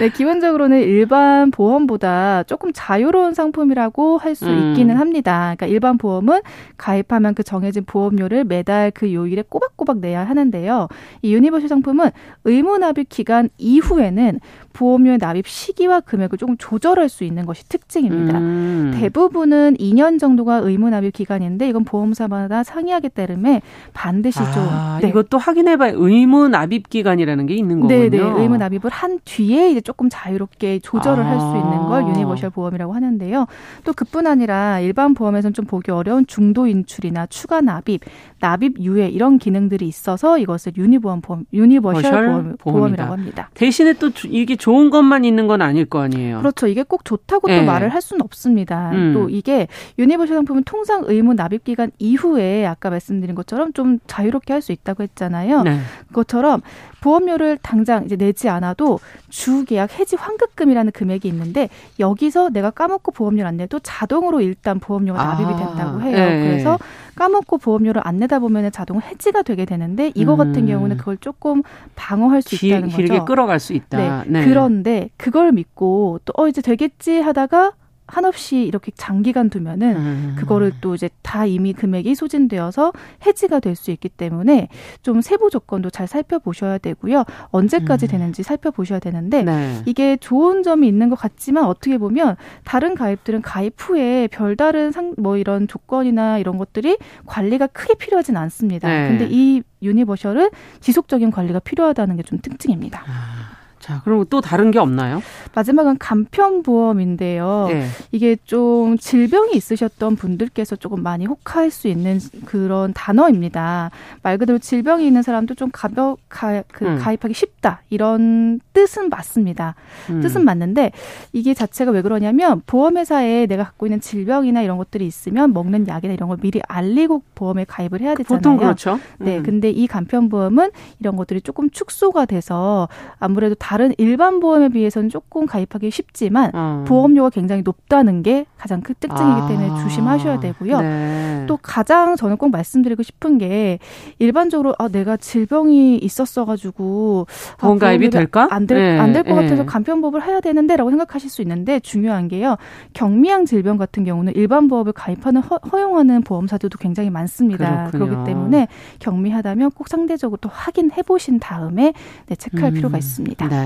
네, 0.00 0.10
기본적으로는 0.10 0.80
일반 0.82 1.50
보험보다 1.50 2.42
조금 2.44 2.72
자유로운 2.74 3.32
상품이라고 3.32 4.18
할수 4.18 4.46
음. 4.46 4.70
있기는 4.70 4.96
합니다. 4.96 5.54
그러니까 5.56 5.66
일반 5.66 5.98
보험은 5.98 6.42
가입하면 6.76 7.34
그 7.34 7.42
정해진 7.42 7.84
보험료를 7.84 8.44
매달 8.44 8.90
그 8.90 9.12
요일에 9.12 9.42
꼬박꼬박 9.48 9.98
내야 9.98 10.24
하는데요. 10.24 10.88
이 11.22 11.34
universal 11.34 11.68
상품은 11.68 12.10
의무 12.44 12.78
납입 12.78 13.08
기간 13.08 13.48
이후에는 13.58 14.40
보험료의 14.74 15.18
납입 15.18 15.46
시기와 15.46 16.00
금액을 16.00 16.36
조금 16.36 16.56
조절할 16.58 17.08
수 17.08 17.24
있는 17.24 17.46
것이 17.46 17.66
특징입니다. 17.68 18.38
음. 18.38 18.92
대부분은 18.96 19.76
2년 19.76 20.18
정도가 20.18 20.56
의무 20.56 20.90
납입 20.90 21.14
기간인데 21.14 21.68
이건 21.68 21.84
보험사마다 21.84 22.64
상이하기 22.64 23.08
때문에 23.10 23.62
반드시 23.94 24.40
아, 24.40 24.50
좀 24.50 24.68
네. 25.00 25.08
이것도 25.08 25.38
확인해봐야 25.38 25.92
의무 25.94 26.48
납입 26.48 26.90
기간이라는 26.90 27.46
게 27.46 27.54
있는 27.54 27.80
거군요. 27.80 28.10
네네 28.10 28.18
의무 28.18 28.56
납입을 28.58 28.90
한 28.90 29.20
뒤에 29.24 29.70
이제 29.70 29.80
조금 29.80 30.08
자유롭게 30.10 30.80
조절을 30.80 31.22
아. 31.22 31.30
할수 31.30 31.46
있는 31.46 31.86
걸 31.86 32.02
universal 32.08 32.50
보험이라고 32.50 32.92
하는데요. 32.92 33.46
또 33.84 33.92
그뿐 33.92 34.26
아니라 34.26 34.80
일반 34.80 35.14
보험에서는 35.14 35.54
좀 35.54 35.64
보기 35.64 35.92
어려운 35.92 36.26
중도 36.26 36.63
인출이나 36.66 37.26
추가 37.26 37.60
납입, 37.60 38.00
납입 38.44 38.78
유예 38.78 39.08
이런 39.08 39.38
기능들이 39.38 39.88
있어서 39.88 40.36
이것을 40.36 40.72
유니보험 40.76 41.22
보험, 41.22 41.46
universal 41.54 42.56
보험, 42.58 42.92
이라고 42.92 43.14
합니다. 43.14 43.48
대신에 43.54 43.94
또 43.94 44.10
이게 44.26 44.54
좋은 44.54 44.90
것만 44.90 45.24
있는 45.24 45.46
건 45.46 45.62
아닐 45.62 45.86
거 45.86 46.02
아니에요. 46.02 46.40
그렇죠. 46.40 46.66
이게 46.66 46.82
꼭 46.82 47.06
좋다고 47.06 47.48
네. 47.48 47.60
또 47.60 47.64
말을 47.64 47.88
할 47.88 48.02
수는 48.02 48.20
없습니다. 48.20 48.90
음. 48.92 49.12
또 49.14 49.30
이게 49.30 49.66
universal 49.98 50.36
상품은 50.36 50.64
통상 50.64 51.04
의무 51.06 51.32
납입 51.32 51.64
기간 51.64 51.90
이후에 51.98 52.66
아까 52.66 52.90
말씀드린 52.90 53.34
것처럼 53.34 53.72
좀 53.72 53.98
자유롭게 54.06 54.52
할 54.52 54.64
수 54.64 54.72
있다고 54.72 55.02
했잖아요. 55.02 55.62
네. 55.62 55.78
그것처럼 56.08 56.62
보험료를 57.02 57.58
당장 57.60 58.06
이제 58.06 58.16
내지 58.16 58.48
않아도 58.48 58.98
주 59.28 59.66
계약 59.66 59.98
해지 59.98 60.16
환급금이라는 60.16 60.90
금액이 60.92 61.28
있는데 61.28 61.68
여기서 62.00 62.48
내가 62.48 62.70
까먹고 62.70 63.12
보험료를 63.12 63.46
안 63.46 63.58
내도 63.58 63.78
자동으로 63.80 64.40
일단 64.40 64.80
보험료가 64.80 65.22
납입이 65.22 65.52
아, 65.52 65.56
된다고 65.56 66.00
해요. 66.00 66.16
네. 66.16 66.46
그래서 66.46 66.78
까먹고 67.14 67.58
보험료를 67.58 68.02
안 68.04 68.18
내다 68.18 68.38
보면 68.38 68.70
자동 68.72 69.00
해지가 69.00 69.42
되게 69.42 69.64
되는데 69.64 70.12
이거 70.14 70.34
음. 70.34 70.38
같은 70.38 70.66
경우는 70.66 70.96
그걸 70.96 71.16
조금 71.18 71.62
방어할 71.94 72.42
수 72.42 72.50
길, 72.56 72.70
있다는 72.70 72.88
거죠. 72.88 72.96
길게 72.98 73.20
끌어갈 73.24 73.58
수 73.60 73.72
있다. 73.72 73.96
네. 73.98 74.22
네. 74.40 74.44
그런데 74.44 75.08
그걸 75.16 75.52
믿고 75.52 76.20
또 76.24 76.34
어 76.36 76.48
이제 76.48 76.60
되겠지 76.60 77.20
하다가 77.20 77.72
한없이 78.06 78.62
이렇게 78.62 78.92
장기간 78.94 79.48
두면은 79.50 79.96
음. 79.96 80.36
그거를 80.38 80.72
또 80.80 80.94
이제 80.94 81.08
다 81.22 81.46
이미 81.46 81.72
금액이 81.72 82.14
소진되어서 82.14 82.92
해지가 83.26 83.60
될 83.60 83.74
수 83.76 83.90
있기 83.90 84.08
때문에 84.08 84.68
좀 85.02 85.20
세부 85.20 85.50
조건도 85.50 85.90
잘 85.90 86.06
살펴보셔야 86.06 86.78
되고요. 86.78 87.24
언제까지 87.50 88.06
음. 88.06 88.08
되는지 88.08 88.42
살펴보셔야 88.42 88.98
되는데 89.00 89.42
네. 89.42 89.82
이게 89.86 90.16
좋은 90.16 90.62
점이 90.62 90.86
있는 90.86 91.08
것 91.08 91.16
같지만 91.16 91.64
어떻게 91.64 91.98
보면 91.98 92.36
다른 92.64 92.94
가입들은 92.94 93.42
가입 93.42 93.74
후에 93.78 94.28
별다른 94.28 94.92
상, 94.92 95.14
뭐 95.18 95.36
이런 95.36 95.66
조건이나 95.66 96.38
이런 96.38 96.56
것들이 96.58 96.98
관리가 97.26 97.66
크게 97.68 97.94
필요하진 97.94 98.36
않습니다. 98.36 98.88
네. 98.88 99.08
근데 99.08 99.28
이 99.30 99.62
유니버셜은 99.82 100.50
지속적인 100.80 101.30
관리가 101.30 101.58
필요하다는 101.60 102.16
게 102.16 102.22
좀 102.24 102.38
특징입니다. 102.40 103.02
아. 103.06 103.43
자, 103.84 104.00
그럼 104.02 104.24
또 104.30 104.40
다른 104.40 104.70
게 104.70 104.78
없나요? 104.78 105.22
마지막은 105.54 105.98
간편보험인데요. 105.98 107.66
네. 107.68 107.86
이게 108.12 108.34
좀 108.46 108.96
질병이 108.96 109.54
있으셨던 109.56 110.16
분들께서 110.16 110.76
조금 110.76 111.02
많이 111.02 111.26
혹할 111.26 111.70
수 111.70 111.86
있는 111.86 112.18
그런 112.46 112.94
단어입니다. 112.94 113.90
말 114.22 114.38
그대로 114.38 114.58
질병이 114.58 115.06
있는 115.06 115.20
사람도 115.20 115.54
좀 115.54 115.68
가볍, 115.70 116.16
가, 116.30 116.62
그 116.72 116.86
음. 116.86 116.98
가입하기 116.98 117.34
쉽다. 117.34 117.82
이런 117.90 118.58
뜻은 118.72 119.10
맞습니다. 119.10 119.74
음. 120.08 120.22
뜻은 120.22 120.46
맞는데 120.46 120.90
이게 121.34 121.52
자체가 121.52 121.90
왜 121.90 122.00
그러냐면 122.00 122.62
보험회사에 122.64 123.44
내가 123.44 123.64
갖고 123.64 123.84
있는 123.84 124.00
질병이나 124.00 124.62
이런 124.62 124.78
것들이 124.78 125.06
있으면 125.06 125.52
먹는 125.52 125.88
약이나 125.88 126.14
이런 126.14 126.30
걸 126.30 126.38
미리 126.38 126.62
알리고 126.66 127.22
보험에 127.34 127.66
가입을 127.66 128.00
해야 128.00 128.14
되잖아요. 128.14 128.38
보통 128.38 128.56
그렇죠. 128.56 128.98
네. 129.18 129.36
음. 129.36 129.42
근데 129.42 129.68
이 129.68 129.86
간편보험은 129.86 130.70
이런 131.00 131.16
것들이 131.16 131.42
조금 131.42 131.68
축소가 131.68 132.24
돼서 132.24 132.88
아무래도 133.18 133.54
다 133.54 133.73
다른 133.74 133.92
일반 133.98 134.38
보험에 134.38 134.68
비해서는 134.68 135.08
조금 135.08 135.46
가입하기 135.46 135.90
쉽지만 135.90 136.52
어. 136.54 136.84
보험료가 136.86 137.30
굉장히 137.30 137.62
높다는 137.62 138.22
게 138.22 138.46
가장 138.56 138.80
큰 138.82 138.94
특징이기 139.00 139.48
때문에 139.48 139.68
아. 139.68 139.82
조심하셔야 139.82 140.38
되고요. 140.38 140.80
네. 140.80 141.44
또 141.48 141.58
가장 141.60 142.14
저는 142.14 142.36
꼭 142.36 142.50
말씀드리고 142.52 143.02
싶은 143.02 143.36
게 143.38 143.80
일반적으로 144.20 144.76
아 144.78 144.86
내가 144.86 145.16
질병이 145.16 145.96
있었어 145.98 146.44
가지고 146.44 147.26
아, 147.56 147.56
보험 147.66 147.78
가입이 147.80 148.10
될까? 148.10 148.46
안 148.52 148.68
될 148.68 149.00
안 149.00 149.12
될것 149.12 149.34
네. 149.34 149.42
같아서 149.42 149.62
네. 149.62 149.66
간편보험을 149.66 150.24
해야 150.24 150.40
되는데라고 150.40 150.90
생각하실 150.90 151.28
수 151.28 151.42
있는데 151.42 151.80
중요한 151.80 152.28
게요. 152.28 152.56
경미한 152.92 153.44
질병 153.44 153.76
같은 153.76 154.04
경우는 154.04 154.34
일반 154.36 154.68
보험을 154.68 154.92
가입하는 154.92 155.40
허, 155.42 155.58
용하는 155.80 156.22
보험사들도 156.22 156.78
굉장히 156.78 157.10
많습니다. 157.10 157.88
그렇군요. 157.90 158.06
그렇기 158.06 158.26
때문에 158.30 158.68
경미하다면 159.00 159.72
꼭 159.72 159.88
상대적으로 159.88 160.36
또 160.40 160.48
확인해 160.52 161.02
보신 161.02 161.40
다음에 161.40 161.92
네, 162.26 162.36
체크할 162.36 162.70
음. 162.70 162.74
필요가 162.74 162.98
있습니다. 162.98 163.48
네. 163.48 163.63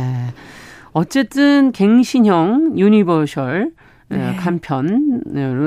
어쨌든 0.93 1.73
갱신형 1.73 2.79
universal 2.79 3.73
네. 4.09 4.37
간편 4.37 5.21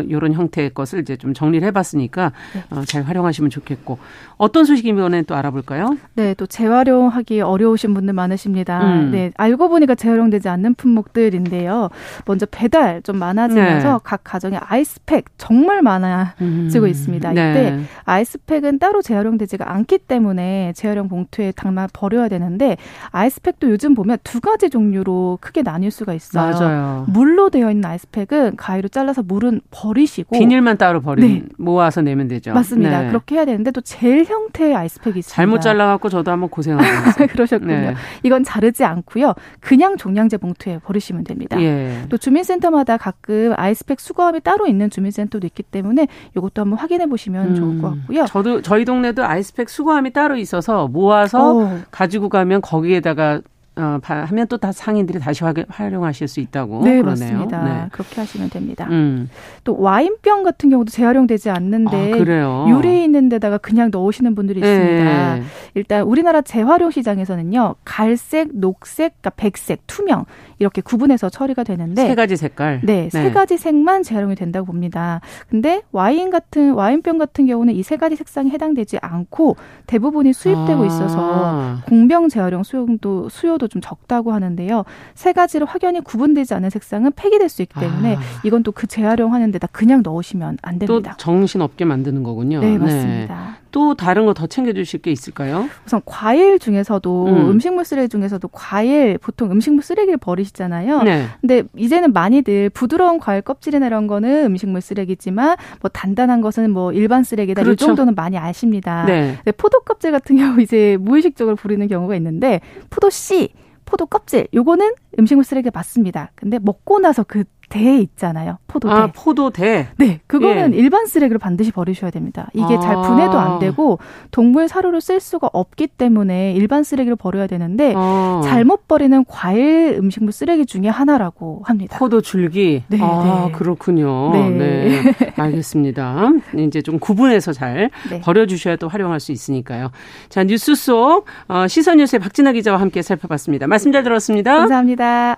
이런 0.07 0.33
형태의 0.33 0.71
것을 0.73 1.01
이제 1.01 1.15
좀 1.15 1.33
정리를 1.33 1.65
해봤으니까 1.67 2.31
네. 2.53 2.63
어, 2.71 2.83
잘 2.85 3.03
활용하시면 3.03 3.51
좋겠고 3.51 3.99
어떤 4.37 4.65
소식이 4.65 4.89
이번에 4.89 5.21
또 5.23 5.35
알아볼까요? 5.35 5.97
네, 6.15 6.33
또 6.33 6.47
재활용하기 6.47 7.41
어려우신 7.41 7.93
분들 7.93 8.13
많으시다 8.13 8.81
음. 8.81 9.11
네, 9.11 9.31
알고 9.37 9.69
보니까 9.69 9.93
재활용되지 9.93 10.49
않는 10.49 10.73
품목들인데요. 10.75 11.89
먼저 12.25 12.47
배달 12.49 13.01
좀 13.03 13.17
많아지면서 13.17 13.93
네. 13.93 13.99
각 14.03 14.21
가정에 14.23 14.57
아이스팩 14.57 15.25
정말 15.37 15.81
많아지고 15.81 16.85
음. 16.85 16.87
있습니다. 16.87 17.33
네. 17.33 17.51
이때 17.51 17.79
아이스팩은 18.05 18.79
따로 18.79 19.01
재활용되지가 19.01 19.71
않기 19.71 19.99
때문에 19.99 20.73
재활용 20.75 21.09
봉투에 21.09 21.51
담아 21.51 21.87
버려야 21.93 22.27
되는데 22.27 22.77
아이스팩도 23.11 23.69
요즘 23.69 23.93
보면 23.93 24.17
두 24.23 24.41
가지 24.41 24.69
종류로 24.69 25.37
크게 25.41 25.61
나뉠 25.61 25.91
수가 25.91 26.13
있어요. 26.13 26.51
맞아요. 26.51 27.05
물로 27.07 27.49
되어 27.49 27.69
있는 27.69 27.85
아이스팩 27.89 28.30
은 28.33 28.55
가위로 28.55 28.87
잘라서 28.87 29.23
물은 29.23 29.59
버리시고 29.71 30.37
비닐만 30.37 30.77
따로 30.77 31.01
버리 31.01 31.21
네. 31.21 31.43
모아서 31.57 32.01
내면 32.01 32.29
되죠. 32.29 32.53
맞습니다. 32.53 33.01
네. 33.01 33.07
그렇게 33.09 33.35
해야 33.35 33.43
되는데 33.45 33.71
또 33.71 33.81
젤 33.81 34.23
형태의 34.23 34.73
아이스팩이 34.73 35.19
있습니다. 35.19 35.35
잘못 35.35 35.59
잘라갖고 35.59 36.07
저도 36.07 36.31
한번 36.31 36.49
고생하고 36.49 36.85
그러셨군요. 37.27 37.73
네. 37.73 37.93
이건 38.23 38.43
자르지 38.45 38.85
않고요. 38.85 39.33
그냥 39.59 39.97
종량제 39.97 40.37
봉투에 40.37 40.79
버리시면 40.79 41.25
됩니다. 41.25 41.59
예. 41.61 42.05
또 42.07 42.17
주민센터마다 42.17 42.95
가끔 42.95 43.53
아이스팩 43.57 43.99
수거함이 43.99 44.39
따로 44.41 44.65
있는 44.65 44.89
주민센터도 44.89 45.45
있기 45.47 45.63
때문에 45.63 46.07
이것도 46.37 46.61
한번 46.61 46.79
확인해 46.79 47.07
보시면 47.07 47.49
음. 47.49 47.55
좋을 47.55 47.81
것 47.81 47.89
같고요. 47.97 48.25
저도 48.27 48.61
저희 48.61 48.85
동네도 48.85 49.25
아이스팩 49.25 49.69
수거함이 49.69 50.13
따로 50.13 50.37
있어서 50.37 50.87
모아서 50.87 51.53
오. 51.53 51.79
가지고 51.91 52.29
가면 52.29 52.61
거기에다가 52.61 53.41
어, 53.77 53.99
하면 54.03 54.47
또 54.47 54.57
다 54.57 54.71
상인들이 54.71 55.17
다시 55.19 55.43
활용하실 55.69 56.27
수 56.27 56.39
있다고 56.39 56.83
네, 56.83 57.01
그러네요. 57.01 57.05
맞습니다. 57.37 57.63
네. 57.63 57.87
그렇게 57.91 58.19
하시면 58.21 58.49
됩니다. 58.49 58.87
음. 58.91 59.29
또 59.63 59.79
와인병 59.79 60.43
같은 60.43 60.69
경우도 60.69 60.91
재활용되지 60.91 61.49
않는데 61.49 62.13
아, 62.43 62.65
유리 62.69 63.03
있는 63.03 63.29
데다가 63.29 63.57
그냥 63.57 63.89
넣으시는 63.91 64.35
분들이 64.35 64.59
있습니다. 64.59 65.35
네. 65.35 65.43
일단 65.73 66.03
우리나라 66.03 66.41
재활용 66.41 66.91
시장에서는요. 66.91 67.75
갈색, 67.85 68.49
녹색, 68.53 69.13
그러니까 69.21 69.29
백색, 69.31 69.87
투명 69.87 70.25
이렇게 70.59 70.81
구분해서 70.81 71.29
처리가 71.29 71.63
되는데 71.63 72.07
세 72.07 72.13
가지 72.13 72.35
색깔. 72.37 72.81
네, 72.83 73.09
세 73.09 73.23
네. 73.23 73.31
가지 73.31 73.57
색만 73.57 74.03
재활용이 74.03 74.35
된다고 74.35 74.65
봅니다. 74.67 75.21
근데 75.49 75.81
와인 75.91 76.29
같은 76.29 76.73
와인병 76.73 77.17
같은 77.17 77.45
경우는 77.45 77.73
이 77.75 77.81
세 77.83 77.97
가지 77.97 78.15
색상에 78.15 78.49
해당되지 78.51 78.99
않고 79.01 79.55
대부분이 79.87 80.33
수입되고 80.33 80.83
아. 80.83 80.85
있어서 80.85 81.77
공병 81.87 82.29
재활용 82.29 82.63
수용도 82.63 83.27
수요 83.29 83.57
도 83.61 83.67
좀 83.67 83.81
적다고 83.81 84.33
하는데요. 84.33 84.83
세 85.15 85.31
가지로 85.33 85.65
확연히 85.65 86.01
구분되지 86.01 86.53
않은 86.55 86.69
색상은 86.69 87.11
폐기될 87.13 87.47
수 87.49 87.61
있기 87.61 87.79
때문에 87.79 88.15
아. 88.15 88.19
이건 88.43 88.63
또 88.63 88.71
그 88.73 88.87
재활용하는 88.87 89.51
데다 89.51 89.67
그냥 89.71 90.01
넣으시면 90.03 90.57
안 90.61 90.79
됩니다. 90.79 91.11
또 91.11 91.17
정신 91.17 91.61
없게 91.61 91.85
만드는 91.85 92.23
거군요. 92.23 92.59
네, 92.61 92.77
맞습니다. 92.77 93.35
네. 93.35 93.60
또 93.71 93.95
다른 93.95 94.25
거 94.25 94.33
더 94.33 94.47
챙겨 94.47 94.73
주실 94.73 95.01
게 95.01 95.11
있을까요? 95.11 95.67
우선 95.85 96.01
과일 96.05 96.57
중에서도 96.59 97.25
음. 97.27 97.59
식물 97.59 97.85
쓰레기 97.85 98.09
중에서도 98.09 98.47
과일 98.49 99.17
보통 99.17 99.51
음식물 99.51 99.83
쓰레기를 99.83 100.17
버리시잖아요. 100.17 101.03
네. 101.03 101.25
근데 101.41 101.63
이제는 101.75 102.13
많이들 102.13 102.69
부드러운 102.69 103.19
과일 103.19 103.41
껍질이나 103.41 103.87
이런 103.87 104.07
거는 104.07 104.45
음식물 104.45 104.81
쓰레기지만 104.81 105.57
뭐 105.81 105.89
단단한 105.89 106.41
것은 106.41 106.71
뭐 106.71 106.91
일반 106.93 107.23
쓰레기다 107.23 107.63
그렇죠. 107.63 107.85
이 107.85 107.87
정도는 107.87 108.15
많이 108.15 108.37
아십니다. 108.37 109.05
네. 109.05 109.37
포도 109.57 109.81
껍질 109.81 110.11
같은 110.11 110.37
경우 110.37 110.61
이제 110.61 110.97
무의식적으로 110.99 111.55
버리는 111.55 111.85
경우가 111.87 112.15
있는데 112.15 112.61
포도 112.89 113.09
씨 113.09 113.49
포도 113.85 114.05
껍질 114.05 114.47
요거는 114.53 114.93
음식물 115.19 115.43
쓰레기 115.43 115.69
맞습니다. 115.73 116.31
근데 116.35 116.57
먹고 116.59 116.99
나서 116.99 117.23
그 117.23 117.43
대 117.71 117.97
있잖아요. 117.99 118.57
포도대. 118.67 118.93
아, 118.93 119.07
포도대. 119.07 119.87
네, 119.97 120.19
그거는 120.27 120.73
예. 120.73 120.77
일반 120.77 121.05
쓰레기로 121.05 121.39
반드시 121.39 121.71
버리셔야 121.71 122.11
됩니다. 122.11 122.49
이게 122.53 122.75
아. 122.75 122.79
잘 122.79 122.95
분해도 122.97 123.39
안 123.39 123.59
되고 123.59 123.97
동물 124.29 124.67
사료로 124.67 124.99
쓸 124.99 125.21
수가 125.21 125.49
없기 125.53 125.87
때문에 125.87 126.51
일반 126.51 126.83
쓰레기로 126.83 127.15
버려야 127.15 127.47
되는데 127.47 127.93
아. 127.95 128.41
잘못 128.43 128.87
버리는 128.89 129.23
과일 129.25 129.95
음식물 129.97 130.33
쓰레기 130.33 130.65
중에 130.65 130.89
하나라고 130.89 131.61
합니다. 131.63 131.97
포도 131.97 132.21
줄기. 132.21 132.83
네, 132.89 132.99
아, 133.01 133.45
네. 133.47 133.51
그렇군요. 133.53 134.31
네. 134.33 134.49
네. 134.49 135.15
알겠습니다. 135.37 136.29
이제 136.57 136.81
좀 136.81 136.99
구분해서 136.99 137.53
잘 137.53 137.89
네. 138.09 138.19
버려 138.19 138.45
주셔야 138.45 138.75
또 138.75 138.89
활용할 138.89 139.21
수 139.21 139.31
있으니까요. 139.31 139.91
자, 140.27 140.43
뉴스 140.43 140.75
속 140.75 141.25
어, 141.47 141.67
시선 141.67 141.97
뉴스의 141.97 142.19
박진아 142.19 142.51
기자와 142.51 142.81
함께 142.81 143.01
살펴봤습니다. 143.01 143.67
말씀 143.67 143.93
잘 143.93 144.03
들었습니다. 144.03 144.57
감사합니다. 144.57 145.37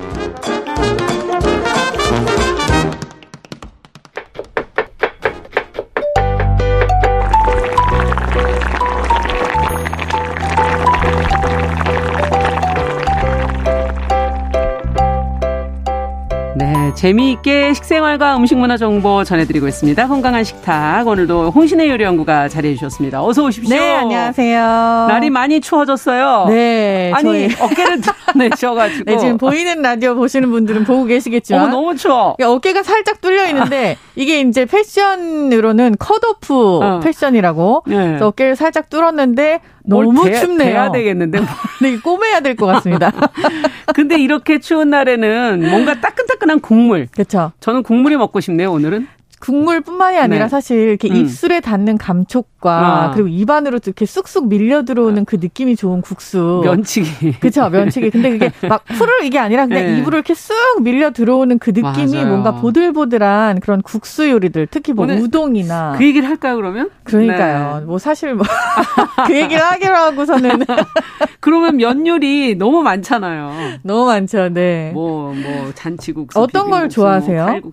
재미있게 17.01 17.73
식생활과 17.73 18.37
음식 18.37 18.55
문화 18.59 18.77
정보 18.77 19.23
전해드리고 19.23 19.67
있습니다. 19.67 20.07
건강한 20.07 20.43
식탁 20.43 21.07
오늘도 21.07 21.49
홍신의 21.49 21.89
요리 21.89 22.03
연구가 22.03 22.47
자리해 22.47 22.75
주셨습니다. 22.75 23.23
어서 23.23 23.43
오십시오. 23.43 23.75
네, 23.75 23.95
안녕하세요. 23.95 25.07
날이 25.09 25.31
많이 25.31 25.59
추워졌어요. 25.61 26.45
네, 26.49 27.11
아니 27.11 27.23
저희... 27.23 27.45
어깨를 27.59 28.01
내셔가지고. 28.35 29.03
네, 29.05 29.17
지금 29.17 29.37
보이는 29.37 29.81
라디오 29.81 30.15
보시는 30.15 30.49
분들은 30.51 30.83
보고 30.85 31.05
계시겠지만, 31.05 31.65
어, 31.65 31.67
너무 31.67 31.95
추워. 31.95 32.35
어깨가 32.41 32.83
살짝 32.83 33.21
뚫려 33.21 33.47
있는데 33.47 33.97
이게 34.15 34.41
이제 34.41 34.65
패션으로는 34.65 35.95
컷오프 35.99 36.79
어. 36.83 36.99
패션이라고 37.01 37.83
네. 37.87 38.17
어깨를 38.21 38.55
살짝 38.55 38.89
뚫었는데 38.89 39.61
너무 39.83 40.23
대, 40.25 40.33
춥네요. 40.39 40.69
돼야 40.69 40.91
되겠는데. 40.91 41.39
네, 41.81 41.97
꼬매야 41.97 42.39
될 42.41 42.55
것 42.55 42.65
같습니다. 42.67 43.11
근데 43.95 44.19
이렇게 44.19 44.59
추운 44.59 44.89
날에는 44.89 45.69
뭔가 45.69 45.99
따끈따끈한 45.99 46.59
국물. 46.59 47.07
그렇죠. 47.11 47.51
저는 47.59 47.83
국물이 47.83 48.15
먹고 48.17 48.39
싶네요, 48.39 48.71
오늘은. 48.71 49.07
국물뿐만이 49.41 50.17
아니라 50.17 50.45
네. 50.45 50.49
사실 50.49 50.77
이렇게 50.77 51.09
음. 51.09 51.15
입술에 51.15 51.59
닿는 51.59 51.97
감촉과 51.97 52.71
아. 52.71 53.11
그리고 53.11 53.27
입안으로 53.27 53.79
이렇게 53.83 54.05
쑥쑥 54.05 54.47
밀려 54.47 54.85
들어오는 54.85 55.25
그 55.25 55.37
느낌이 55.41 55.75
좋은 55.75 56.01
국수. 56.01 56.61
면치기. 56.63 57.39
그렇죠, 57.39 57.69
면치기. 57.69 58.11
근데 58.11 58.29
그게 58.29 58.51
막 58.69 58.85
풀을 58.85 59.25
이게 59.25 59.39
아니라 59.39 59.65
그냥 59.65 59.85
네. 59.85 59.97
입으로 59.97 60.17
이렇게 60.17 60.33
쑥 60.35 60.53
밀려 60.81 61.11
들어오는 61.11 61.57
그 61.59 61.71
느낌이 61.71 62.13
맞아요. 62.13 62.27
뭔가 62.27 62.55
보들보들한 62.55 63.59
그런 63.59 63.81
국수 63.81 64.29
요리들, 64.29 64.67
특히 64.69 64.93
뭐 64.93 65.07
우동이나 65.07 65.95
그 65.97 66.05
얘기를 66.05 66.29
할까요 66.29 66.55
그러면? 66.55 66.91
그러니까요. 67.03 67.79
네. 67.79 67.85
뭐 67.85 67.97
사실 67.97 68.35
뭐 68.35 68.45
그 69.27 69.35
얘기를 69.35 69.61
하기로 69.63 69.95
하고서는 69.95 70.59
그러면 71.41 71.77
면 71.77 72.05
요리 72.05 72.55
너무 72.55 72.83
많잖아요. 72.83 73.79
너무 73.81 74.05
많죠, 74.05 74.49
네. 74.49 74.91
뭐뭐 74.93 75.33
뭐 75.33 75.71
잔치국수, 75.73 76.39
어떤 76.39 76.69
걸뭐 76.69 76.87
좋아하세요? 76.89 77.59
뭐 77.63 77.71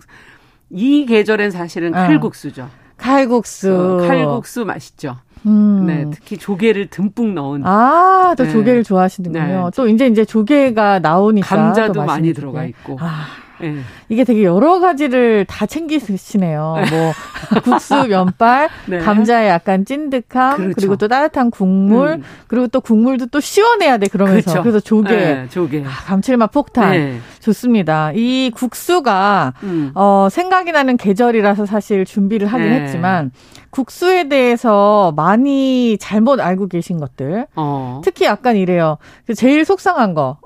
이 0.71 1.05
계절엔 1.05 1.51
사실은 1.51 1.93
아. 1.93 2.07
칼국수죠. 2.07 2.69
칼국수. 2.97 3.73
어, 3.73 4.07
칼국수 4.07 4.65
맛있죠. 4.65 5.17
음. 5.45 5.85
네, 5.85 6.05
특히 6.11 6.37
조개를 6.37 6.87
듬뿍 6.87 7.33
넣은. 7.33 7.65
아, 7.65 8.35
또 8.37 8.43
네. 8.43 8.51
조개를 8.51 8.83
좋아하시는군요. 8.83 9.45
네. 9.45 9.71
또 9.75 9.87
이제 9.87 10.07
이제 10.07 10.25
조개가 10.25 10.99
나오니까 10.99 11.47
감자도 11.47 12.03
많이 12.03 12.33
들어가 12.33 12.65
있고. 12.65 12.97
아. 12.99 13.25
네. 13.61 13.79
이게 14.09 14.23
되게 14.23 14.43
여러 14.43 14.79
가지를 14.79 15.45
다 15.45 15.65
챙기시네요. 15.65 16.75
뭐 16.89 17.61
국수, 17.63 17.95
면발, 18.07 18.69
네. 18.87 18.99
감자의 18.99 19.49
약간 19.49 19.85
찐득함, 19.85 20.57
그렇죠. 20.57 20.75
그리고 20.75 20.95
또 20.95 21.07
따뜻한 21.07 21.51
국물, 21.51 22.09
음. 22.09 22.23
그리고 22.47 22.67
또 22.67 22.81
국물도 22.81 23.27
또 23.27 23.39
시원해야 23.39 23.97
돼 23.97 24.07
그러면서 24.07 24.51
그렇죠. 24.51 24.63
그래서 24.63 24.79
조개, 24.79 25.09
네, 25.09 25.47
조개, 25.49 25.83
아, 25.85 25.89
감칠맛 25.89 26.51
폭탄 26.51 26.91
네. 26.91 27.19
좋습니다. 27.39 28.11
이 28.13 28.51
국수가 28.55 29.53
음. 29.63 29.91
어, 29.95 30.27
생각이 30.31 30.71
나는 30.71 30.97
계절이라서 30.97 31.65
사실 31.65 32.05
준비를 32.05 32.47
하긴 32.47 32.69
네. 32.69 32.81
했지만 32.81 33.31
국수에 33.69 34.29
대해서 34.29 35.13
많이 35.15 35.97
잘못 35.99 36.39
알고 36.39 36.67
계신 36.67 36.99
것들. 36.99 37.45
어. 37.55 38.01
특히 38.03 38.25
약간 38.25 38.55
이래요. 38.55 38.97
그 39.25 39.35
제일 39.35 39.63
속상한 39.65 40.13
거. 40.13 40.37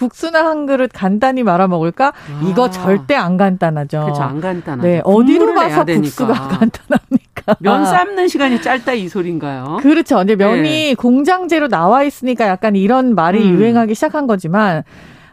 국수나 0.00 0.46
한 0.46 0.64
그릇 0.64 0.90
간단히 0.94 1.42
말아 1.42 1.68
먹을까? 1.68 2.08
아. 2.08 2.48
이거 2.48 2.70
절대 2.70 3.14
안 3.14 3.36
간단하죠. 3.36 4.00
그렇죠. 4.00 4.22
안 4.22 4.40
간단하죠. 4.40 4.88
네. 4.88 5.02
어디로 5.04 5.54
가서 5.54 5.84
국수가 5.84 6.32
간단합니까? 6.48 7.56
면 7.60 7.84
삶는 7.84 8.28
시간이 8.28 8.62
짧다 8.62 8.94
이 8.94 9.08
소린가요? 9.08 9.80
그렇죠. 9.82 10.16
근데 10.16 10.36
면이 10.36 10.62
네. 10.62 10.94
공장제로 10.94 11.68
나와 11.68 12.02
있으니까 12.02 12.46
약간 12.46 12.76
이런 12.76 13.14
말이 13.14 13.42
음. 13.44 13.58
유행하기 13.58 13.94
시작한 13.94 14.26
거지만 14.26 14.84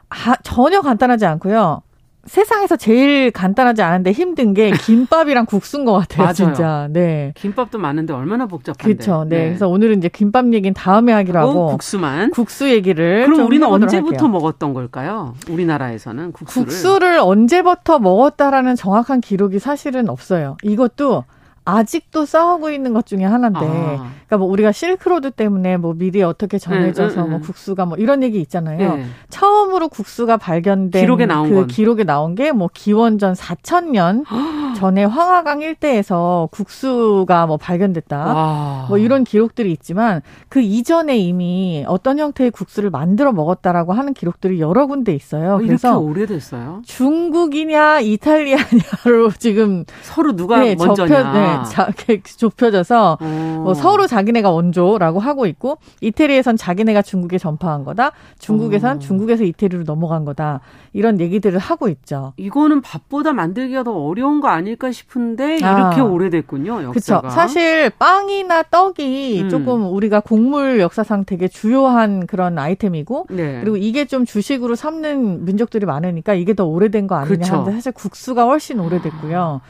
아, 0.10 0.36
전혀 0.44 0.82
간단하지 0.82 1.26
않고요. 1.26 1.82
세상에서 2.28 2.76
제일 2.76 3.32
간단하지 3.32 3.82
않은데 3.82 4.12
힘든 4.12 4.54
게 4.54 4.72
김밥이랑 4.86 5.46
국수인 5.46 5.86
것 5.86 5.94
같아요, 5.94 6.24
맞아요. 6.24 6.34
진짜. 6.34 6.88
네. 6.92 7.34
김밥도 7.36 7.78
많은데 7.80 8.14
얼마나 8.14 8.46
복잡한데. 8.46 8.84
그렇죠. 8.84 9.26
네. 9.28 9.38
네. 9.38 9.46
그래서 9.48 9.68
오늘은 9.68 9.98
이제 9.98 10.10
김밥 10.10 10.54
얘기는 10.54 10.74
다음에 10.74 11.12
하기로 11.14 11.40
하고 11.40 11.68
국수만 11.68 12.32
국수 12.32 12.70
얘기를 12.70 13.26
그럼 13.26 13.46
우리는 13.48 13.66
언제부터 13.66 14.12
할게요. 14.12 14.28
먹었던 14.30 14.74
걸까요? 14.74 15.34
우리나라에서는 15.50 16.32
국수를 16.32 16.66
국수를 16.66 17.20
언제부터 17.20 18.00
먹었다라는 18.00 18.76
정확한 18.76 19.22
기록이 19.22 19.60
사실은 19.60 20.10
없어요. 20.10 20.58
이것도 20.64 21.24
아직도 21.66 22.26
싸우고 22.26 22.70
있는 22.70 22.94
것 22.94 23.06
중에 23.06 23.26
하나인데, 23.26 23.60
아. 23.62 24.10
그러니까 24.28 24.38
뭐 24.44 24.48
우리가 24.52 24.72
실크로드 24.74 25.32
때문에 25.32 25.78
뭐 25.78 25.94
미리 25.94 26.22
어떻게 26.22 26.58
전해져서 26.60 27.22
음, 27.22 27.26
음, 27.26 27.30
뭐 27.30 27.40
음. 27.40 27.42
국수가 27.42 27.86
뭐 27.86 27.98
이런 27.98 28.24
얘기 28.24 28.42
있잖아요. 28.42 28.96
네. 28.98 29.06
처음으로 29.30 29.88
국수가 29.88 30.36
발견된 30.38 31.02
기록에 31.02 31.26
나온 31.26 31.50
그 31.50 31.56
건. 31.56 31.68
기록에 31.68 32.04
나온 32.04 32.36
게 32.36 32.52
뭐 32.52 32.70
기원전 32.74 33.34
4천년 33.34 34.24
전에 34.78 35.04
황하강 35.06 35.62
일대에서 35.62 36.50
국수가 36.52 37.46
뭐 37.48 37.58
발견됐다. 37.58 38.18
와. 38.18 38.86
뭐 38.90 38.98
이런 38.98 39.24
기록들이 39.24 39.72
있지만 39.72 40.22
그 40.50 40.60
이전에 40.62 41.18
이미 41.18 41.86
어떤 41.88 42.20
형태의 42.20 42.52
국수를 42.52 42.90
만들어 42.90 43.32
먹었다라고 43.32 43.94
하는 43.94 44.14
기록들이 44.14 44.60
여러 44.60 44.88
군데 44.88 45.14
있어요. 45.14 45.56
어, 45.56 45.58
그래서 45.60 45.98
오래됐어요? 46.00 46.82
중국이냐 46.86 48.00
이탈리아냐로 48.02 49.32
지금 49.38 49.86
서로 50.02 50.36
누가 50.36 50.60
네, 50.60 50.76
먼저냐. 50.76 51.08
접혀, 51.08 51.32
네, 51.32 51.58
자, 51.70 51.92
좁혀져서 52.38 53.18
어. 53.22 53.62
뭐 53.64 53.74
서로 53.74 54.08
자 54.08 54.17
기네가 54.24 54.52
원조라고 54.52 55.20
하고 55.20 55.46
있고 55.46 55.78
이태리에선 56.02 56.58
자기네가 56.58 57.02
중국에 57.02 57.38
전파한 57.38 57.84
거다. 57.84 58.12
중국에선 58.40 58.98
어. 58.98 59.00
중국에서 59.00 59.44
이태리로 59.44 59.84
넘어간 59.84 60.26
거다. 60.26 60.62
이런 60.94 61.20
얘기들을 61.20 61.60
하고 61.60 61.90
있죠. 61.90 62.34
이거는 62.38 62.82
밥보다 62.82 63.34
만들기가 63.34 63.84
더 63.84 63.92
어려운 63.92 64.42
거 64.42 64.48
아닐까 64.48 64.92
싶은데 64.92 65.58
이렇게 65.58 66.02
아. 66.02 66.04
오래됐군요. 66.04 66.84
역사가. 66.84 67.22
그렇죠. 67.22 67.36
사실 67.36 67.90
빵이나 67.92 68.64
떡이 68.64 69.42
음. 69.44 69.50
조금 69.50 69.94
우리가 69.94 70.20
곡물 70.22 70.80
역사상 70.80 71.26
되게 71.26 71.48
주요한 71.48 72.26
그런 72.28 72.58
아이템이고 72.58 73.28
네. 73.30 73.60
그리고 73.62 73.78
이게 73.78 74.06
좀 74.06 74.26
주식으로 74.26 74.76
삼는 74.76 75.46
민족들이 75.46 75.86
많으니까 75.86 76.34
이게 76.34 76.54
더 76.54 76.66
오래된 76.66 77.08
거 77.08 77.16
아니냐 77.16 77.36
그렇죠. 77.36 77.54
하는데 77.54 77.72
사실 77.74 77.92
국수가 77.92 78.46
훨씬 78.46 78.80
오래됐고요. 78.80 79.62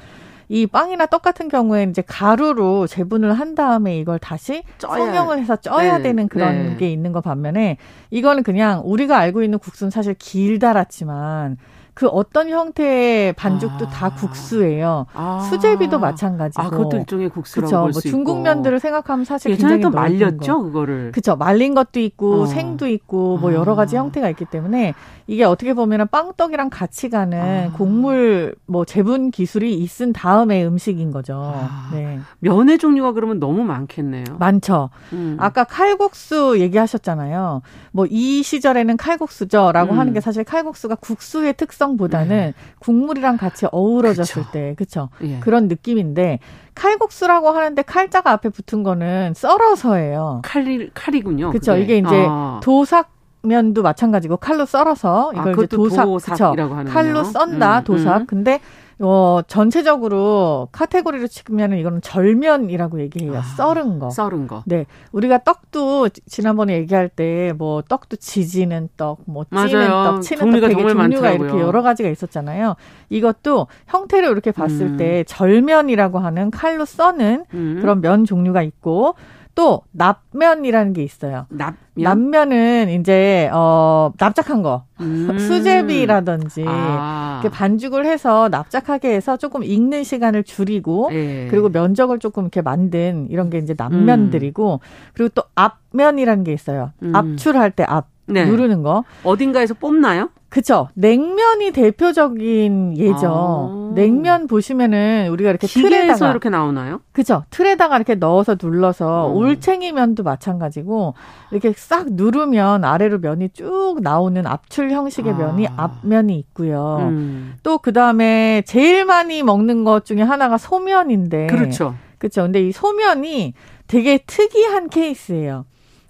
이 0.49 0.65
빵이나 0.65 1.07
떡 1.07 1.21
같은 1.21 1.49
경우에는 1.49 1.91
이제 1.91 2.01
가루로 2.01 2.87
재분을 2.87 3.33
한 3.33 3.53
다음에 3.55 3.97
이걸 3.97 4.17
다시 4.19 4.63
쪄야. 4.77 4.97
성형을 4.97 5.39
해서 5.39 5.55
쪄야 5.57 5.97
네. 5.97 6.03
되는 6.03 6.27
그런 6.27 6.69
네. 6.69 6.77
게 6.77 6.89
있는 6.89 7.11
거 7.11 7.21
반면에 7.21 7.77
이거는 8.11 8.43
그냥 8.43 8.81
우리가 8.85 9.17
알고 9.17 9.43
있는 9.43 9.59
국수는 9.59 9.91
사실 9.91 10.13
길달았지만 10.13 11.57
그 11.97 12.05
어떤 12.09 12.49
형태의 12.49 13.33
반죽도 13.33 13.87
아. 13.87 13.89
다 13.89 14.09
국수예요. 14.09 15.07
아. 15.15 15.39
수제비도 15.49 15.97
마찬가지고. 15.97 16.61
아, 16.61 16.69
그것도 16.69 16.97
일종의 16.97 17.29
국수라고 17.29 17.71
그렇죠. 17.71 17.89
뭐 17.91 18.01
중국 18.01 18.43
면들을 18.43 18.79
생각하면 18.79 19.25
사실 19.25 19.49
예전에 19.49 19.79
또 19.79 19.89
말렸죠, 19.89 20.57
거. 20.57 20.63
그거를. 20.65 21.11
그렇죠. 21.11 21.35
말린 21.35 21.73
것도 21.73 21.99
있고 21.99 22.41
어. 22.41 22.45
생도 22.45 22.87
있고 22.87 23.39
뭐 23.39 23.51
여러 23.51 23.73
가지 23.73 23.97
아. 23.97 24.01
형태가 24.01 24.29
있기 24.29 24.45
때문에 24.45 24.93
이게 25.25 25.43
어떻게 25.43 25.73
보면은 25.73 26.07
빵떡이랑 26.07 26.69
같이 26.69 27.09
가는 27.09 27.71
아. 27.71 27.75
곡물 27.75 28.53
뭐 28.67 28.85
재분 28.85 29.31
기술이 29.31 29.73
있은 29.73 30.13
다음의 30.13 30.67
음식인 30.67 31.09
거죠. 31.11 31.41
아. 31.43 31.89
네. 31.93 32.19
면의 32.37 32.77
종류가 32.77 33.13
그러면 33.13 33.39
너무 33.39 33.63
많겠네요. 33.63 34.23
많죠. 34.37 34.91
음. 35.13 35.35
아까 35.39 35.63
칼국수 35.63 36.59
얘기하셨잖아요. 36.59 37.63
뭐 37.91 38.05
이 38.09 38.43
시절에는 38.43 38.97
칼국수죠라고 38.97 39.93
음. 39.93 39.99
하는 39.99 40.13
게 40.13 40.21
사실 40.21 40.43
칼국수가 40.43 40.93
국수의 40.95 41.53
특성 41.53 41.86
숙성보다는 41.87 42.27
네. 42.27 42.53
국물이랑 42.79 43.37
같이 43.37 43.65
어우러졌을 43.71 44.43
그쵸. 44.43 44.51
때, 44.51 44.75
그쵸? 44.77 45.09
예. 45.23 45.39
그런 45.39 45.67
느낌인데, 45.67 46.39
칼국수라고 46.75 47.49
하는데 47.49 47.81
칼자가 47.81 48.31
앞에 48.31 48.49
붙은 48.49 48.83
거는 48.83 49.33
썰어서예요. 49.35 50.41
칼이, 50.43 50.89
칼이군요. 50.93 51.51
그게. 51.51 51.79
이게 51.79 51.97
이제 51.97 52.25
아. 52.29 52.59
도삭, 52.61 53.09
면도 53.43 53.81
마찬가지고 53.81 54.37
칼로 54.37 54.65
썰어서 54.65 55.31
이걸 55.33 55.47
아, 55.47 55.51
이제 55.51 55.67
도삭, 55.67 56.05
도삭이라고 56.05 56.75
하는 56.75 56.91
칼로 56.91 57.23
썬다 57.23 57.79
음, 57.79 57.83
도삭. 57.85 58.21
음. 58.21 58.25
근데 58.25 58.59
어, 58.99 59.41
전체적으로 59.47 60.69
카테고리로 60.71 61.27
치면은 61.27 61.77
이거는 61.77 62.01
절면이라고 62.01 62.99
얘기해요. 63.01 63.37
아, 63.37 63.41
썰은 63.41 63.99
거. 63.99 64.09
썰은 64.09 64.47
거. 64.47 64.63
네. 64.65 64.85
우리가 65.11 65.43
떡도 65.43 66.09
지난번에 66.25 66.73
얘기할 66.77 67.09
때 67.09 67.37
뭐 67.57 67.81
떡도 67.81 68.17
지지는 68.17 68.89
떡, 68.97 69.19
뭐 69.25 69.45
찌는 69.45 69.71
맞아요. 69.89 70.03
떡, 70.15 70.21
치는 70.21 70.51
떡 70.51 70.51
되게 70.59 70.73
종류가 70.73 70.93
많더라고요. 70.95 71.47
이렇게 71.47 71.61
여러 71.61 71.81
가지가 71.81 72.09
있었잖아요. 72.09 72.75
이것도 73.09 73.67
형태를 73.87 74.29
이렇게 74.29 74.51
봤을 74.51 74.81
음. 74.87 74.97
때 74.97 75.23
절면이라고 75.25 76.19
하는 76.19 76.51
칼로 76.51 76.85
써는 76.85 77.45
음. 77.53 77.77
그런 77.81 78.01
면 78.01 78.25
종류가 78.25 78.61
있고 78.63 79.15
또 79.57 79.81
납면이라는 79.91 80.93
게 80.93 81.01
있어요. 81.01 81.47
납면? 81.49 81.75
납면 81.95 82.51
은 82.51 82.89
이제 82.89 83.49
어 83.51 84.11
납작한 84.19 84.61
거 84.61 84.83
음. 85.01 85.35
수제비라든지 85.39 86.63
아. 86.67 87.39
이렇게 87.41 87.51
반죽을 87.51 88.05
해서 88.05 88.49
납작하게 88.49 89.15
해서 89.15 89.35
조금 89.35 89.63
익는 89.63 90.03
시간을 90.03 90.43
줄이고 90.43 91.09
예. 91.11 91.47
그리고 91.49 91.69
면적을 91.69 92.19
조금 92.19 92.43
이렇게 92.43 92.61
만든 92.61 93.25
이런 93.31 93.49
게 93.49 93.57
이제 93.57 93.73
납면들이고 93.75 94.73
음. 94.73 94.79
그리고 95.15 95.29
또 95.33 95.41
압면이라는 95.55 96.43
게 96.43 96.53
있어요. 96.53 96.91
음. 97.01 97.15
압출할 97.15 97.71
때 97.71 97.83
압. 97.87 98.09
네. 98.27 98.45
누르는 98.45 98.83
거. 98.83 99.05
어딘가에서 99.23 99.73
뽑나요? 99.73 100.29
그쵸. 100.49 100.87
냉면이 100.93 101.71
대표적인 101.71 102.97
예죠. 102.97 103.27
아. 103.27 103.91
냉면 103.95 104.47
보시면은 104.47 105.29
우리가 105.31 105.49
이렇게 105.49 105.67
틀에다가 105.67 106.31
이렇게 106.31 106.49
나오나요? 106.49 107.01
그쵸. 107.11 107.43
틀에다가 107.49 107.95
이렇게 107.97 108.15
넣어서 108.15 108.55
눌러서 108.61 109.29
음. 109.31 109.35
올챙이면도 109.35 110.23
마찬가지고 110.23 111.15
이렇게 111.51 111.73
싹 111.75 112.11
누르면 112.11 112.83
아래로 112.85 113.19
면이 113.19 113.49
쭉 113.49 113.97
나오는 114.01 114.45
압출 114.45 114.91
형식의 114.91 115.33
아. 115.33 115.37
면이 115.37 115.67
앞면이 115.75 116.37
있고요. 116.39 116.97
음. 117.01 117.55
또 117.63 117.77
그 117.87 117.93
다음에 117.93 118.63
제일 118.65 119.05
많이 119.05 119.43
먹는 119.43 119.83
것 119.85 120.03
중에 120.05 120.21
하나가 120.21 120.57
소면인데. 120.57 121.47
그렇죠. 121.47 121.95
그쵸. 122.17 122.41
근데 122.41 122.61
이 122.67 122.71
소면이 122.71 123.53
되게 123.87 124.17
특이한 124.25 124.89
케이스예요. 124.89 125.65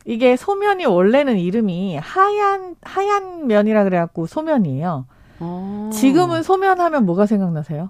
이게 0.07 0.37
소면이 0.37 0.85
원래는 0.85 1.37
이름이 1.37 1.97
하얀 1.97 2.75
하얀 2.81 3.45
면이라 3.47 3.83
그래갖고 3.83 4.25
소면이에요. 4.25 5.05
오. 5.41 5.43
어. 5.43 5.89
지금은 5.93 6.43
소면 6.43 6.79
하면 6.79 7.05
뭐가 7.05 7.25
생각나세요? 7.25 7.89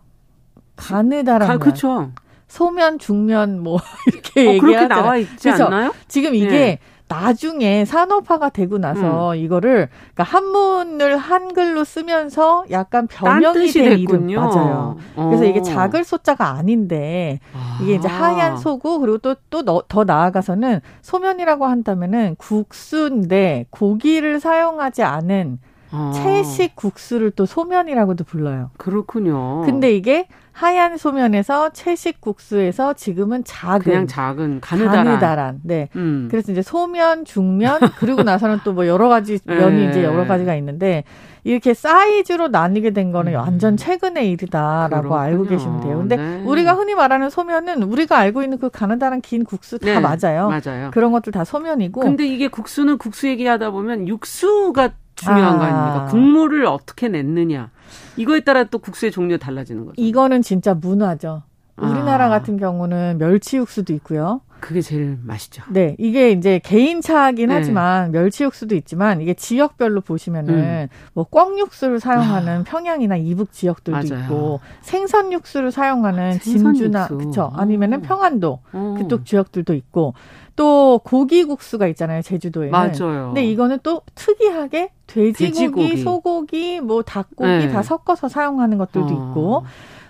가느다란 0.75 1.59
그렇죠. 1.59 2.11
소면, 2.47 2.97
중면 2.97 3.61
뭐 3.61 3.79
이렇게 4.07 4.47
어, 4.47 4.53
얘기하잖아요. 4.53 4.59
그렇게 4.59 4.87
나와 4.87 5.17
있지? 5.17 5.49
않나요? 5.49 5.93
지금 6.07 6.33
이게 6.33 6.49
네. 6.49 6.79
나중에 7.09 7.85
산업화가 7.85 8.49
되고 8.49 8.77
나서 8.77 9.31
음. 9.31 9.35
이거를 9.37 9.87
그러니까 10.13 10.23
한문을 10.23 11.17
한글로 11.17 11.83
쓰면서 11.83 12.65
약간 12.71 13.07
변형이 13.07 13.71
된 13.71 13.99
이름 13.99 14.27
맞아요. 14.27 14.97
어. 15.15 15.25
그래서 15.27 15.45
이게 15.45 15.61
작을 15.61 16.03
소자가 16.03 16.49
아닌데 16.51 17.39
이게 17.81 17.95
이제 17.95 18.07
하얀 18.07 18.57
소고 18.57 18.99
그리고 18.99 19.17
또 19.19 19.35
또 19.49 19.63
더 19.87 20.03
나아가서는 20.03 20.81
소면이라고 21.01 21.65
한다면은 21.65 22.35
국수인데 22.37 23.65
고기를 23.69 24.39
사용하지 24.39 25.03
않은 25.03 25.59
아. 25.91 26.11
채식 26.13 26.75
국수를 26.75 27.31
또 27.31 27.45
소면이라고도 27.45 28.23
불러요. 28.23 28.71
그렇군요. 28.77 29.61
근데 29.65 29.93
이게 29.95 30.27
하얀 30.51 30.97
소면에서 30.97 31.69
채식 31.69 32.19
국수에서 32.19 32.93
지금은 32.93 33.43
작은 33.45 33.79
그냥 33.79 34.07
작은 34.07 34.59
가느다란, 34.59 35.05
가느다란. 35.05 35.59
네. 35.63 35.87
음. 35.95 36.27
그래서 36.31 36.51
이제 36.51 36.63
소면, 36.63 37.25
중면 37.25 37.79
그리고 37.99 38.23
나서는 38.23 38.59
또 38.63 38.73
뭐 38.73 38.87
여러 38.87 39.07
가지 39.07 39.37
면이 39.45 39.83
네. 39.85 39.89
이제 39.89 40.03
여러 40.03 40.25
가지가 40.25 40.55
있는데 40.55 41.03
이렇게 41.43 41.73
사이즈로 41.75 42.47
나뉘게 42.47 42.89
된 42.91 43.11
거는 43.11 43.33
음. 43.33 43.37
완전 43.37 43.77
최근의 43.77 44.31
일이다라고 44.31 44.89
그렇군요. 45.09 45.15
알고 45.15 45.43
계시면 45.45 45.81
돼요. 45.81 45.97
근데 45.99 46.17
네. 46.17 46.43
우리가 46.43 46.73
흔히 46.73 46.95
말하는 46.95 47.29
소면은 47.29 47.83
우리가 47.83 48.17
알고 48.17 48.41
있는 48.43 48.57
그 48.57 48.69
가느다란 48.69 49.21
긴 49.21 49.45
국수 49.45 49.77
다 49.77 49.85
네. 49.85 49.99
맞아요. 49.99 50.49
맞아요. 50.49 50.89
그런 50.91 51.11
것들 51.11 51.31
다 51.31 51.43
소면이고. 51.45 52.01
근데 52.01 52.25
이게 52.25 52.47
국수는 52.47 52.97
국수 52.97 53.27
얘기하다 53.27 53.69
보면 53.69 54.07
육수가 54.07 54.89
중요한 55.17 55.55
아. 55.55 55.57
거 55.57 55.63
아닙니까? 55.63 56.05
국물을 56.05 56.65
어떻게 56.65 57.09
냈느냐. 57.09 57.71
이거에 58.15 58.39
따라 58.41 58.63
또 58.65 58.79
국수의 58.79 59.11
종류가 59.11 59.43
달라지는 59.43 59.85
거죠. 59.85 59.93
이거는 59.97 60.41
진짜 60.41 60.73
문화죠. 60.73 61.43
우리나라 61.77 62.25
아. 62.25 62.29
같은 62.29 62.57
경우는 62.57 63.17
멸치 63.19 63.57
육수도 63.57 63.93
있고요. 63.93 64.41
그게 64.59 64.81
제일 64.81 65.19
맛있죠. 65.21 65.61
네, 65.69 65.95
이게 65.99 66.31
이제 66.31 66.59
개인차긴 66.63 67.49
네. 67.49 67.53
하지만 67.53 68.11
멸치 68.11 68.43
육수도 68.43 68.73
있지만 68.75 69.21
이게 69.21 69.35
지역별로 69.35 70.01
보시면은 70.01 70.53
음. 70.55 70.87
뭐 71.13 71.25
꿩육수를 71.25 71.99
사용하는 71.99 72.61
아. 72.61 72.63
평양이나 72.63 73.17
이북 73.17 73.51
지역들도 73.51 74.09
맞아요. 74.09 74.23
있고 74.23 74.59
생선 74.81 75.31
육수를 75.31 75.71
사용하는 75.71 76.33
생선 76.39 76.73
진주나 76.73 77.01
육수. 77.11 77.17
그쵸 77.17 77.51
아니면은 77.55 78.01
평안도 78.01 78.59
어. 78.73 78.95
그쪽 78.97 79.25
지역들도 79.27 79.75
있고 79.75 80.15
또 80.57 80.99
고기국수가 81.05 81.87
있잖아요 81.87 82.21
제주도에는. 82.21 82.71
맞아요. 82.71 83.27
근데 83.27 83.45
이거는 83.45 83.79
또 83.83 84.01
특이하게 84.15 84.89
돼지고기, 85.07 85.45
돼지고기. 85.45 85.97
소고기, 85.97 86.81
뭐 86.81 87.03
닭고기 87.03 87.47
네. 87.49 87.67
다 87.69 87.81
섞어서 87.81 88.27
사용하는 88.27 88.77
것들도 88.77 89.07
어. 89.07 89.11
있고. 89.11 89.65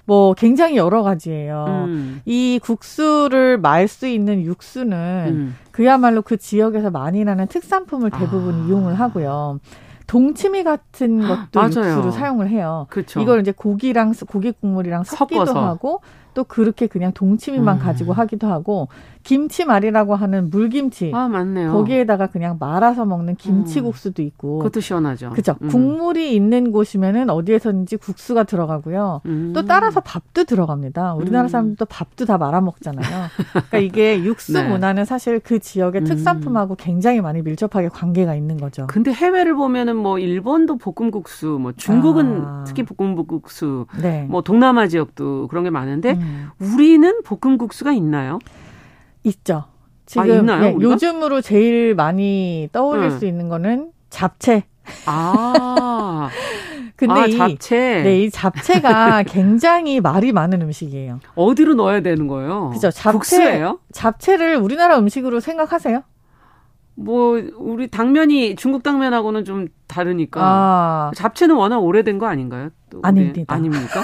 뭐 0.06 0.34
굉장히 0.34 0.78
여러 0.78 1.04
가지예요. 1.04 1.66
음. 1.90 2.22
이 2.24 2.62
국수를 2.64 3.58
말 3.58 3.90
수 3.90 4.08
있는 4.08 4.42
육수는 4.42 5.26
음. 5.28 5.56
그야말로 5.72 6.22
그 6.22 6.38
지역에서 6.38 6.92
많이 6.92 7.26
나는 7.26 7.46
특산품을 7.48 8.12
대부분 8.12 8.64
아. 8.64 8.68
이용을 8.68 8.94
하고요. 8.96 9.60
동치미 10.08 10.64
같은 10.64 11.20
것도 11.28 11.60
맞아요. 11.60 11.96
육수로 11.98 12.12
사용을 12.12 12.48
해요. 12.50 12.88
그쵸. 12.90 13.20
이걸 13.20 13.42
이제 13.42 13.52
고기랑 13.52 14.14
고기 14.30 14.54
국물이랑 14.54 15.04
섞기도 15.04 15.46
섞어서. 15.46 15.66
하고 15.68 16.02
또 16.38 16.44
그렇게 16.44 16.86
그냥 16.86 17.14
동치미만 17.14 17.78
음. 17.78 17.80
가지고 17.80 18.14
하기도 18.14 18.46
하고 18.46 18.90
김치말이라고 19.24 20.16
하는 20.16 20.50
물김치. 20.52 21.12
아, 21.14 21.28
맞네요. 21.28 21.74
거기에다가 21.74 22.28
그냥 22.28 22.58
말아서 22.60 23.06
먹는 23.06 23.36
김치국수도 23.36 24.22
있고. 24.22 24.60
그것도 24.60 24.80
시원하죠. 24.80 25.32
그죠. 25.32 25.56
음. 25.64 25.68
국물이 25.68 26.34
있는 26.34 26.72
곳이면은 26.72 27.30
어디에서든지 27.30 27.98
국수가 27.98 28.44
들어가고요. 28.44 29.22
음. 29.26 29.52
또 29.54 29.66
따라서 29.66 30.00
밥도 30.00 30.46
들어갑니다. 30.46 31.16
우리나라 31.16 31.48
음. 31.48 31.50
사람들도 31.50 31.86
밥도 31.88 32.26
다 32.26 32.38
말아 32.38 32.62
먹잖아요. 32.62 33.28
그러니까 33.52 33.78
이게 33.80 34.22
육수 34.24 34.54
네. 34.54 34.70
문화는 34.70 35.04
사실 35.04 35.42
그 35.42 35.60
지역의 35.60 36.02
음. 36.02 36.06
특산품하고 36.06 36.76
굉장히 36.76 37.20
많이 37.20 37.42
밀접하게 37.42 37.90
관계가 37.90 38.34
있는 38.36 38.58
거죠. 38.58 38.88
근데 38.88 39.12
해외를 39.12 39.56
보면은 39.56 39.98
뭐 39.98 40.20
일본도 40.20 40.78
볶음국수, 40.78 41.58
뭐 41.60 41.74
중국은 41.76 42.44
아. 42.46 42.64
특히 42.66 42.84
볶음국수, 42.84 43.88
네. 44.02 44.26
뭐 44.30 44.42
동남아 44.42 44.88
지역도 44.88 45.48
그런 45.50 45.66
게 45.66 45.70
많은데 45.70 46.18
음. 46.28 46.50
우리는 46.60 47.22
볶음국수가 47.24 47.92
있나요? 47.94 48.40
있죠. 49.24 49.66
지금 50.06 50.24
아, 50.24 50.36
있나요, 50.36 50.62
네, 50.62 50.76
요즘으로 50.80 51.42
제일 51.42 51.96
많이 51.96 52.70
떠올릴 52.72 53.10
네. 53.10 53.18
수 53.18 53.26
있는 53.26 53.50
거는 53.50 53.92
잡채. 54.10 54.64
아. 55.06 56.30
근데 56.96 57.14
아, 57.14 57.26
이 57.26 57.38
잡채. 57.38 58.02
네, 58.04 58.22
이 58.24 58.30
잡채가 58.30 59.24
굉장히 59.28 60.00
말이 60.00 60.32
많은 60.32 60.62
음식이에요. 60.62 61.20
어디로 61.36 61.76
넣어야 61.76 62.02
되는 62.02 62.28
거예요? 62.28 62.72
그죠. 62.74 62.90
잡채. 62.90 63.12
국수예요? 63.12 63.80
잡채를 63.92 64.56
우리나라 64.56 64.98
음식으로 64.98 65.40
생각하세요? 65.40 66.02
뭐 66.96 67.40
우리 67.58 67.88
당면이 67.88 68.56
중국 68.56 68.82
당면하고는 68.82 69.46
좀 69.46 69.68
다르니까 69.88 70.42
아. 70.44 71.12
잡채는 71.16 71.56
워낙 71.56 71.80
오래된 71.80 72.20
거 72.20 72.28
아닌가요? 72.28 72.70
아닙니다. 73.04 73.54
아닙니까? 73.54 74.04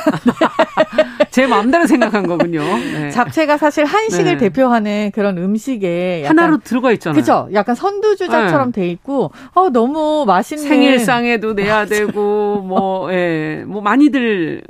제 1.32 1.48
마음대로 1.48 1.88
생각한 1.88 2.28
거군요. 2.28 2.62
네. 2.62 3.10
잡채가 3.12 3.58
사실 3.58 3.86
한식을 3.86 4.34
네. 4.34 4.38
대표하는 4.38 5.12
그런 5.14 5.38
음식에 5.38 6.26
하나로 6.28 6.58
들어가 6.58 6.92
있잖아요. 6.92 7.20
그죠? 7.20 7.48
약간 7.54 7.76
선두주자처럼 7.76 8.72
네. 8.72 8.82
돼 8.82 8.90
있고, 8.90 9.32
어 9.54 9.70
너무 9.70 10.26
맛있는 10.28 10.68
생일상에도 10.68 11.54
내야 11.54 11.86
되고, 11.86 12.62
뭐, 12.62 13.12
예, 13.14 13.64
뭐 13.66 13.82
많이들 13.82 14.64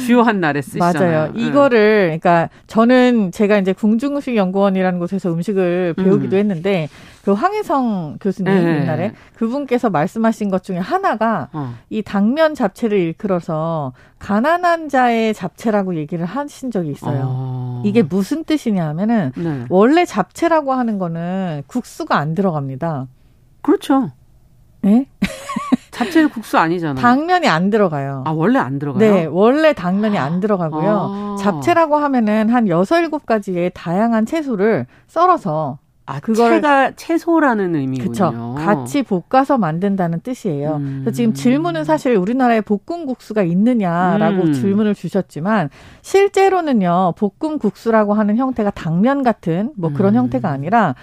주요한 0.00 0.40
날에 0.40 0.62
쓰시잖아요. 0.62 1.10
맞아요. 1.10 1.32
네. 1.34 1.42
이거를, 1.42 2.18
그러니까 2.20 2.48
저는 2.66 3.30
제가 3.30 3.58
이제 3.58 3.72
궁중음식 3.72 4.36
연구원이라는 4.36 4.98
곳에서 4.98 5.32
음식을 5.32 5.94
배우기도 5.96 6.36
음. 6.36 6.38
했는데, 6.38 6.88
그 7.24 7.32
황혜성 7.32 8.18
교수님 8.20 8.52
네. 8.52 8.80
옛날에 8.80 9.12
그분께서 9.34 9.90
말씀하신 9.90 10.49
것 10.50 10.62
중에 10.62 10.78
하나가 10.78 11.48
어. 11.52 11.74
이 11.88 12.02
당면 12.02 12.54
잡채를 12.54 12.98
일컬어서 12.98 13.92
가난한 14.18 14.88
자의 14.88 15.32
잡채라고 15.34 15.96
얘기를 15.96 16.24
하신 16.24 16.70
적이 16.70 16.90
있어요. 16.90 17.22
어. 17.24 17.82
이게 17.84 18.02
무슨 18.02 18.44
뜻이냐 18.44 18.86
하면은 18.88 19.32
네. 19.36 19.64
원래 19.68 20.04
잡채라고 20.04 20.72
하는 20.72 20.98
거는 20.98 21.62
국수가 21.66 22.16
안 22.16 22.34
들어갑니다. 22.34 23.06
그렇죠. 23.62 24.10
네? 24.82 25.06
잡채 25.90 26.26
국수 26.26 26.56
아니잖아요. 26.58 26.96
당면이 26.96 27.46
안 27.46 27.68
들어가요. 27.70 28.22
아, 28.26 28.30
원래 28.30 28.58
안 28.58 28.78
들어가요? 28.78 29.00
네, 29.00 29.26
원래 29.26 29.72
당면이 29.72 30.16
안 30.16 30.40
들어가고요. 30.40 30.90
아. 30.90 31.36
잡채라고 31.38 31.96
하면은 31.96 32.48
한 32.48 32.68
여섯 32.68 33.00
일곱 33.00 33.26
가지의 33.26 33.72
다양한 33.74 34.24
채소를 34.24 34.86
썰어서 35.08 35.78
아, 36.10 36.20
그걸 36.20 36.50
채가 36.50 36.92
채소라는 36.96 37.74
의미군요. 37.76 38.12
그렇죠. 38.12 38.54
같이 38.58 39.02
볶아서 39.02 39.58
만든다는 39.58 40.20
뜻이에요. 40.20 40.76
음. 40.76 41.00
그래서 41.02 41.14
지금 41.16 41.34
질문은 41.34 41.84
사실 41.84 42.16
우리나라에 42.16 42.60
볶음 42.62 43.06
국수가 43.06 43.42
있느냐라고 43.42 44.42
음. 44.42 44.52
질문을 44.52 44.94
주셨지만 44.94 45.70
실제로는요. 46.02 47.14
볶음 47.16 47.58
국수라고 47.58 48.14
하는 48.14 48.36
형태가 48.36 48.70
당면 48.70 49.22
같은 49.22 49.72
뭐 49.76 49.92
그런 49.92 50.14
음. 50.14 50.20
형태가 50.20 50.48
아니라 50.48 50.94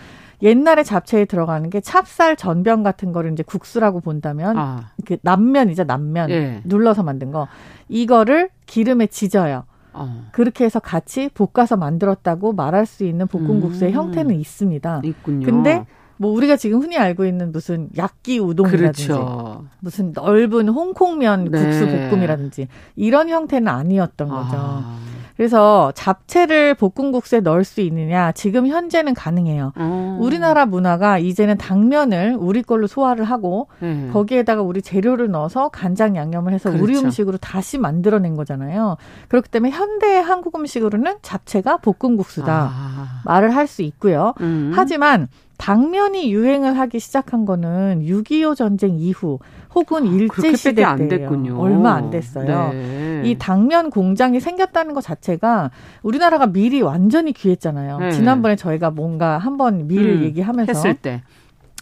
옛날에 0.41 0.83
잡채에 0.83 1.25
들어가는 1.25 1.69
게 1.69 1.81
찹쌀 1.81 2.35
전병 2.35 2.83
같은 2.83 3.11
거를 3.11 3.31
이제 3.31 3.43
국수라고 3.43 4.01
본다면 4.01 4.57
아. 4.57 4.91
그 5.05 5.17
남면이죠, 5.21 5.85
남면. 5.85 6.29
예. 6.29 6.61
눌러서 6.63 7.03
만든 7.03 7.31
거. 7.31 7.47
이거를 7.89 8.49
기름에 8.65 9.07
지져요. 9.07 9.63
어. 9.97 10.25
그렇게 10.31 10.65
해서 10.65 10.79
같이 10.79 11.29
볶아서 11.29 11.77
만들었다고 11.77 12.53
말할 12.53 12.85
수 12.85 13.03
있는 13.03 13.27
볶음국수의 13.27 13.91
음. 13.91 13.95
형태는 13.95 14.35
있습니다. 14.35 15.01
있군요. 15.03 15.45
근데 15.45 15.85
뭐 16.17 16.31
우리가 16.31 16.55
지금 16.55 16.81
흔히 16.81 16.97
알고 16.97 17.25
있는 17.25 17.51
무슨 17.51 17.89
약기 17.95 18.39
우동이라든지 18.39 19.07
그렇죠. 19.07 19.65
무슨 19.79 20.11
넓은 20.13 20.67
홍콩면 20.69 21.51
국수 21.51 21.85
네. 21.85 22.09
볶음이라든지 22.09 22.67
이런 22.95 23.29
형태는 23.29 23.67
아니었던 23.67 24.27
거죠. 24.27 24.55
아. 24.55 24.97
그래서 25.37 25.91
잡채를 25.95 26.73
볶음국수에 26.73 27.41
넣을 27.41 27.63
수 27.63 27.81
있느냐? 27.81 28.31
지금 28.31 28.67
현재는 28.67 29.13
가능해요. 29.13 29.71
음. 29.77 30.17
우리나라 30.19 30.65
문화가 30.65 31.19
이제는 31.19 31.57
당면을 31.57 32.35
우리 32.39 32.63
걸로 32.63 32.87
소화를 32.87 33.23
하고 33.23 33.67
음. 33.83 34.09
거기에다가 34.11 34.63
우리 34.63 34.81
재료를 34.81 35.29
넣어서 35.29 35.69
간장 35.69 36.15
양념을 36.15 36.53
해서 36.53 36.69
그렇죠. 36.71 36.83
우리 36.83 36.97
음식으로 36.97 37.37
다시 37.37 37.77
만들어낸 37.77 38.35
거잖아요. 38.35 38.97
그렇기 39.27 39.49
때문에 39.49 39.71
현대의 39.71 40.23
한국 40.23 40.55
음식으로는 40.55 41.17
잡채가 41.21 41.77
볶음국수다 41.77 42.71
아. 42.73 43.21
말을 43.25 43.55
할 43.55 43.67
수 43.67 43.81
있고요. 43.81 44.33
음. 44.39 44.71
하지만 44.73 45.27
당면이 45.57 46.31
유행을 46.31 46.79
하기 46.79 46.99
시작한 46.99 47.45
거는 47.45 48.01
6.25 48.05 48.55
전쟁 48.55 48.97
이후 48.97 49.39
혹은 49.77 50.07
아, 50.07 50.11
일제 50.11 50.55
시대 50.55 50.83
안 50.83 51.07
됐군요. 51.07 51.59
얼마 51.59 51.93
안 51.93 52.09
됐어요. 52.09 52.71
네. 52.73 53.21
이 53.25 53.35
당면 53.37 53.91
공장이 53.91 54.39
생겼다는 54.39 54.95
것 54.95 55.01
자체가 55.01 55.69
우리나라가 56.01 56.47
밀이 56.47 56.81
완전히 56.81 57.31
귀했잖아요. 57.31 57.99
네. 57.99 58.11
지난번에 58.11 58.55
저희가 58.55 58.89
뭔가 58.89 59.37
한번 59.37 59.87
밀 59.87 59.99
음, 59.99 60.23
얘기하면서 60.23 60.71
했을 60.71 60.95
때. 60.95 61.21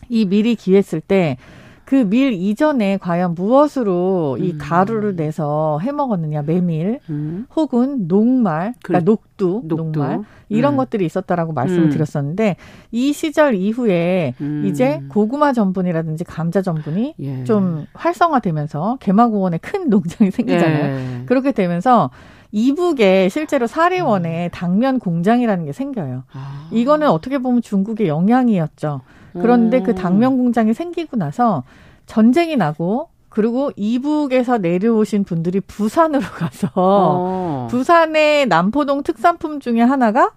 이 0.09 0.25
밀이 0.25 0.55
귀했을 0.55 0.99
때 0.99 1.37
그 1.86 2.03
밀 2.05 2.33
이전에 2.33 2.97
과연 2.97 3.36
무엇으로 3.36 4.38
이 4.39 4.53
음. 4.53 4.57
가루를 4.59 5.15
내서 5.15 5.79
해 5.81 5.91
먹었느냐 5.91 6.41
메밀 6.41 6.99
음. 7.09 7.45
혹은 7.55 8.07
녹말 8.07 8.73
그러니까 8.83 8.99
그, 8.99 9.11
녹두, 9.11 9.61
녹두, 9.65 9.99
녹말 9.99 10.21
이런 10.49 10.73
음. 10.73 10.77
것들이 10.77 11.05
있었다라고 11.05 11.53
말씀을 11.53 11.86
음. 11.86 11.89
드렸었는데 11.89 12.55
이 12.91 13.13
시절 13.13 13.55
이후에 13.55 14.33
음. 14.41 14.63
이제 14.65 15.01
고구마 15.09 15.53
전분이라든지 15.53 16.23
감자 16.23 16.61
전분이 16.61 17.15
예. 17.19 17.43
좀 17.43 17.86
활성화되면서 17.93 18.97
개마고원에 18.99 19.57
큰 19.59 19.89
농장이 19.89 20.31
생기잖아요. 20.31 20.86
예. 20.86 21.25
그렇게 21.25 21.51
되면서 21.51 22.09
이북에 22.56 23.28
실제로 23.28 23.68
사리원에 23.68 24.49
당면 24.53 24.97
공장이라는 24.97 25.66
게 25.66 25.74
생겨요. 25.74 26.24
아. 26.32 26.70
이거는 26.72 27.10
어떻게 27.10 27.38
보면 27.38 27.62
중국의 27.62 28.08
영향이었죠. 28.08 29.01
그런데 29.34 29.82
그 29.82 29.93
당면 29.93 30.38
공장이 30.38 30.74
생기고 30.74 31.18
나서 31.18 31.64
전쟁이 32.06 32.56
나고 32.56 33.10
그리고 33.28 33.72
이북에서 33.76 34.60
내려오신 34.60 35.26
분들이 35.26 35.60
부산으로 35.60 36.22
가서 36.22 36.72
어. 36.76 37.68
부산의 37.70 38.45
남포동 38.45 39.03
특산품 39.03 39.60
중에 39.60 39.82
하나가 39.82 40.32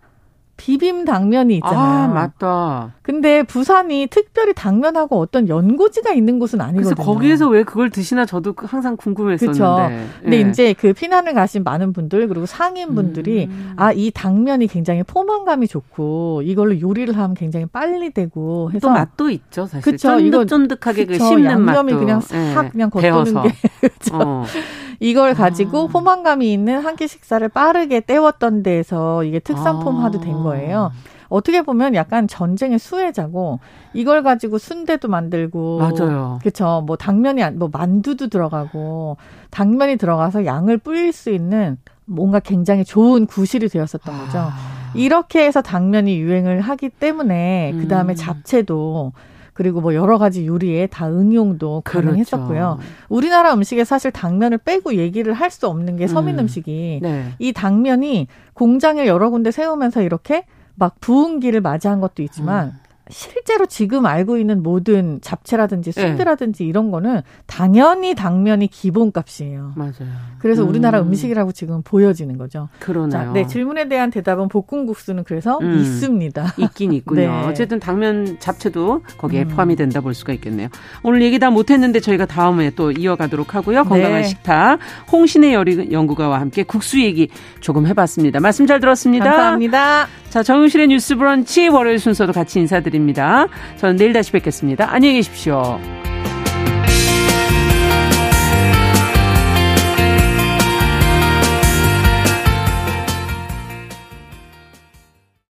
비빔 0.58 1.04
당면이 1.06 1.54
있잖아요. 1.56 1.78
아, 1.78 2.08
맞다. 2.08 2.94
근데 3.00 3.42
부산이 3.44 4.08
특별히 4.10 4.52
당면하고 4.52 5.18
어떤 5.18 5.48
연고지가 5.48 6.12
있는 6.12 6.38
곳은 6.38 6.60
아니거든요. 6.60 6.94
그래서 6.94 7.10
거기에서 7.10 7.48
왜 7.48 7.62
그걸 7.62 7.88
드시나 7.88 8.26
저도 8.26 8.54
항상 8.58 8.96
궁금했었는데. 8.96 9.58
그렇죠. 9.58 9.88
근데 10.20 10.36
예. 10.36 10.40
이제 10.50 10.74
그 10.74 10.92
피난을 10.92 11.32
가신 11.32 11.62
많은 11.62 11.92
분들 11.92 12.28
그리고 12.28 12.44
상인분들이 12.44 13.46
음. 13.46 13.72
아, 13.76 13.92
이 13.92 14.10
당면이 14.10 14.66
굉장히 14.66 15.02
포만감이 15.04 15.68
좋고 15.68 16.42
이걸로 16.44 16.78
요리를 16.78 17.16
하면 17.16 17.34
굉장히 17.34 17.64
빨리 17.66 18.10
되고 18.10 18.70
해서 18.72 18.88
또 18.88 18.92
맛도 18.92 19.30
있죠, 19.30 19.64
사실. 19.64 19.92
그쵸. 19.92 20.18
쫀득쫀득하게 20.18 21.06
그 21.06 21.14
씹는 21.18 21.44
양념이 21.44 21.92
맛도. 21.92 21.98
그냥 22.04 22.20
싹 22.20 22.64
예. 22.64 22.68
그냥 22.70 22.90
겉도는 22.90 23.42
게. 23.42 23.54
그렇죠. 23.80 24.16
어. 24.16 24.44
이걸 25.00 25.34
가지고 25.34 25.84
아. 25.84 25.86
포만감이 25.86 26.52
있는 26.52 26.80
한 26.84 26.96
끼 26.96 27.06
식사를 27.06 27.48
빠르게 27.50 28.00
때웠던 28.00 28.62
데에서 28.64 29.22
이게 29.22 29.38
특산품화도 29.38 30.20
된 30.20 30.32
거예요. 30.42 30.90
어떻게 31.28 31.62
보면 31.62 31.94
약간 31.94 32.26
전쟁의 32.26 32.78
수혜자고 32.78 33.60
이걸 33.92 34.22
가지고 34.22 34.58
순대도 34.58 35.08
만들고 35.08 35.78
맞아요. 35.78 36.38
그렇죠. 36.40 36.82
뭐 36.86 36.96
당면이 36.96 37.42
뭐 37.56 37.68
만두도 37.70 38.28
들어가고 38.28 39.18
당면이 39.50 39.96
들어가서 39.96 40.44
양을 40.46 40.78
불릴 40.78 41.12
수 41.12 41.30
있는 41.30 41.76
뭔가 42.06 42.40
굉장히 42.40 42.84
좋은 42.84 43.26
구실이 43.26 43.68
되었었던 43.68 44.00
거죠. 44.18 44.38
아. 44.38 44.52
이렇게 44.94 45.44
해서 45.44 45.60
당면이 45.60 46.18
유행을 46.18 46.62
하기 46.62 46.88
때문에 46.88 47.74
그 47.78 47.86
다음에 47.88 48.14
음. 48.14 48.16
잡채도 48.16 49.12
그리고 49.58 49.80
뭐 49.80 49.92
여러 49.92 50.18
가지 50.18 50.46
요리에 50.46 50.86
다 50.86 51.08
응용도 51.08 51.82
가능했었고요. 51.84 52.78
그렇죠. 52.78 52.92
우리나라 53.08 53.52
음식에 53.54 53.82
사실 53.82 54.12
당면을 54.12 54.58
빼고 54.58 54.94
얘기를 54.94 55.34
할 55.34 55.50
수 55.50 55.66
없는 55.66 55.96
게 55.96 56.06
서민 56.06 56.38
음. 56.38 56.46
식이 56.46 57.00
네. 57.02 57.32
이 57.40 57.52
당면이 57.52 58.28
공장을 58.52 59.04
여러 59.06 59.30
군데 59.30 59.50
세우면서 59.50 60.02
이렇게 60.02 60.44
막 60.76 61.00
부흥기를 61.00 61.60
맞이한 61.60 62.00
것도 62.00 62.22
있지만 62.22 62.68
음. 62.68 62.72
실제로 63.10 63.66
지금 63.66 64.06
알고 64.06 64.38
있는 64.38 64.62
모든 64.62 65.20
잡채라든지 65.20 65.92
네. 65.92 66.00
순대라든지 66.00 66.64
네. 66.64 66.68
이런 66.68 66.90
거는 66.90 67.22
당연히 67.46 68.14
당면이 68.14 68.68
기본값이에요. 68.68 69.72
맞아요. 69.76 69.92
그래서 70.38 70.62
음. 70.62 70.68
우리나라 70.68 71.00
음식이라고 71.00 71.52
지금 71.52 71.82
보여지는 71.82 72.38
거죠. 72.38 72.68
그러네요. 72.80 73.10
자, 73.10 73.32
네, 73.32 73.46
질문에 73.46 73.88
대한 73.88 74.10
대답은 74.10 74.48
볶음국수는 74.48 75.24
그래서 75.24 75.58
음. 75.60 75.78
있습니다. 75.78 76.54
있긴 76.58 76.92
있군요. 76.94 77.20
네. 77.20 77.28
어쨌든 77.46 77.80
당면 77.80 78.38
잡채도 78.38 79.02
거기에 79.18 79.42
음. 79.42 79.48
포함이 79.48 79.76
된다 79.76 80.00
볼 80.00 80.14
수가 80.14 80.32
있겠네요. 80.34 80.68
오늘 81.02 81.22
얘기 81.22 81.38
다 81.38 81.50
못했는데 81.50 82.00
저희가 82.00 82.26
다음에 82.26 82.70
또 82.70 82.92
이어가도록 82.92 83.54
하고요. 83.54 83.84
건강한 83.84 84.22
네. 84.22 84.24
식탁 84.24 84.78
홍신의 85.10 85.54
연구가와 85.92 86.40
함께 86.40 86.62
국수 86.62 87.00
얘기 87.00 87.28
조금 87.60 87.86
해봤습니다. 87.86 88.40
말씀 88.40 88.66
잘 88.66 88.80
들었습니다. 88.80 89.24
감사합니다. 89.24 90.06
자, 90.30 90.42
정용실의 90.42 90.88
뉴스 90.88 91.16
브런치 91.16 91.68
월요일 91.68 91.98
순서도 91.98 92.32
같이 92.32 92.60
인사드립니다. 92.60 93.46
저는 93.76 93.96
내일 93.96 94.12
다시 94.12 94.30
뵙겠습니다. 94.32 94.92
안녕히 94.92 95.14
계십시오. 95.16 95.97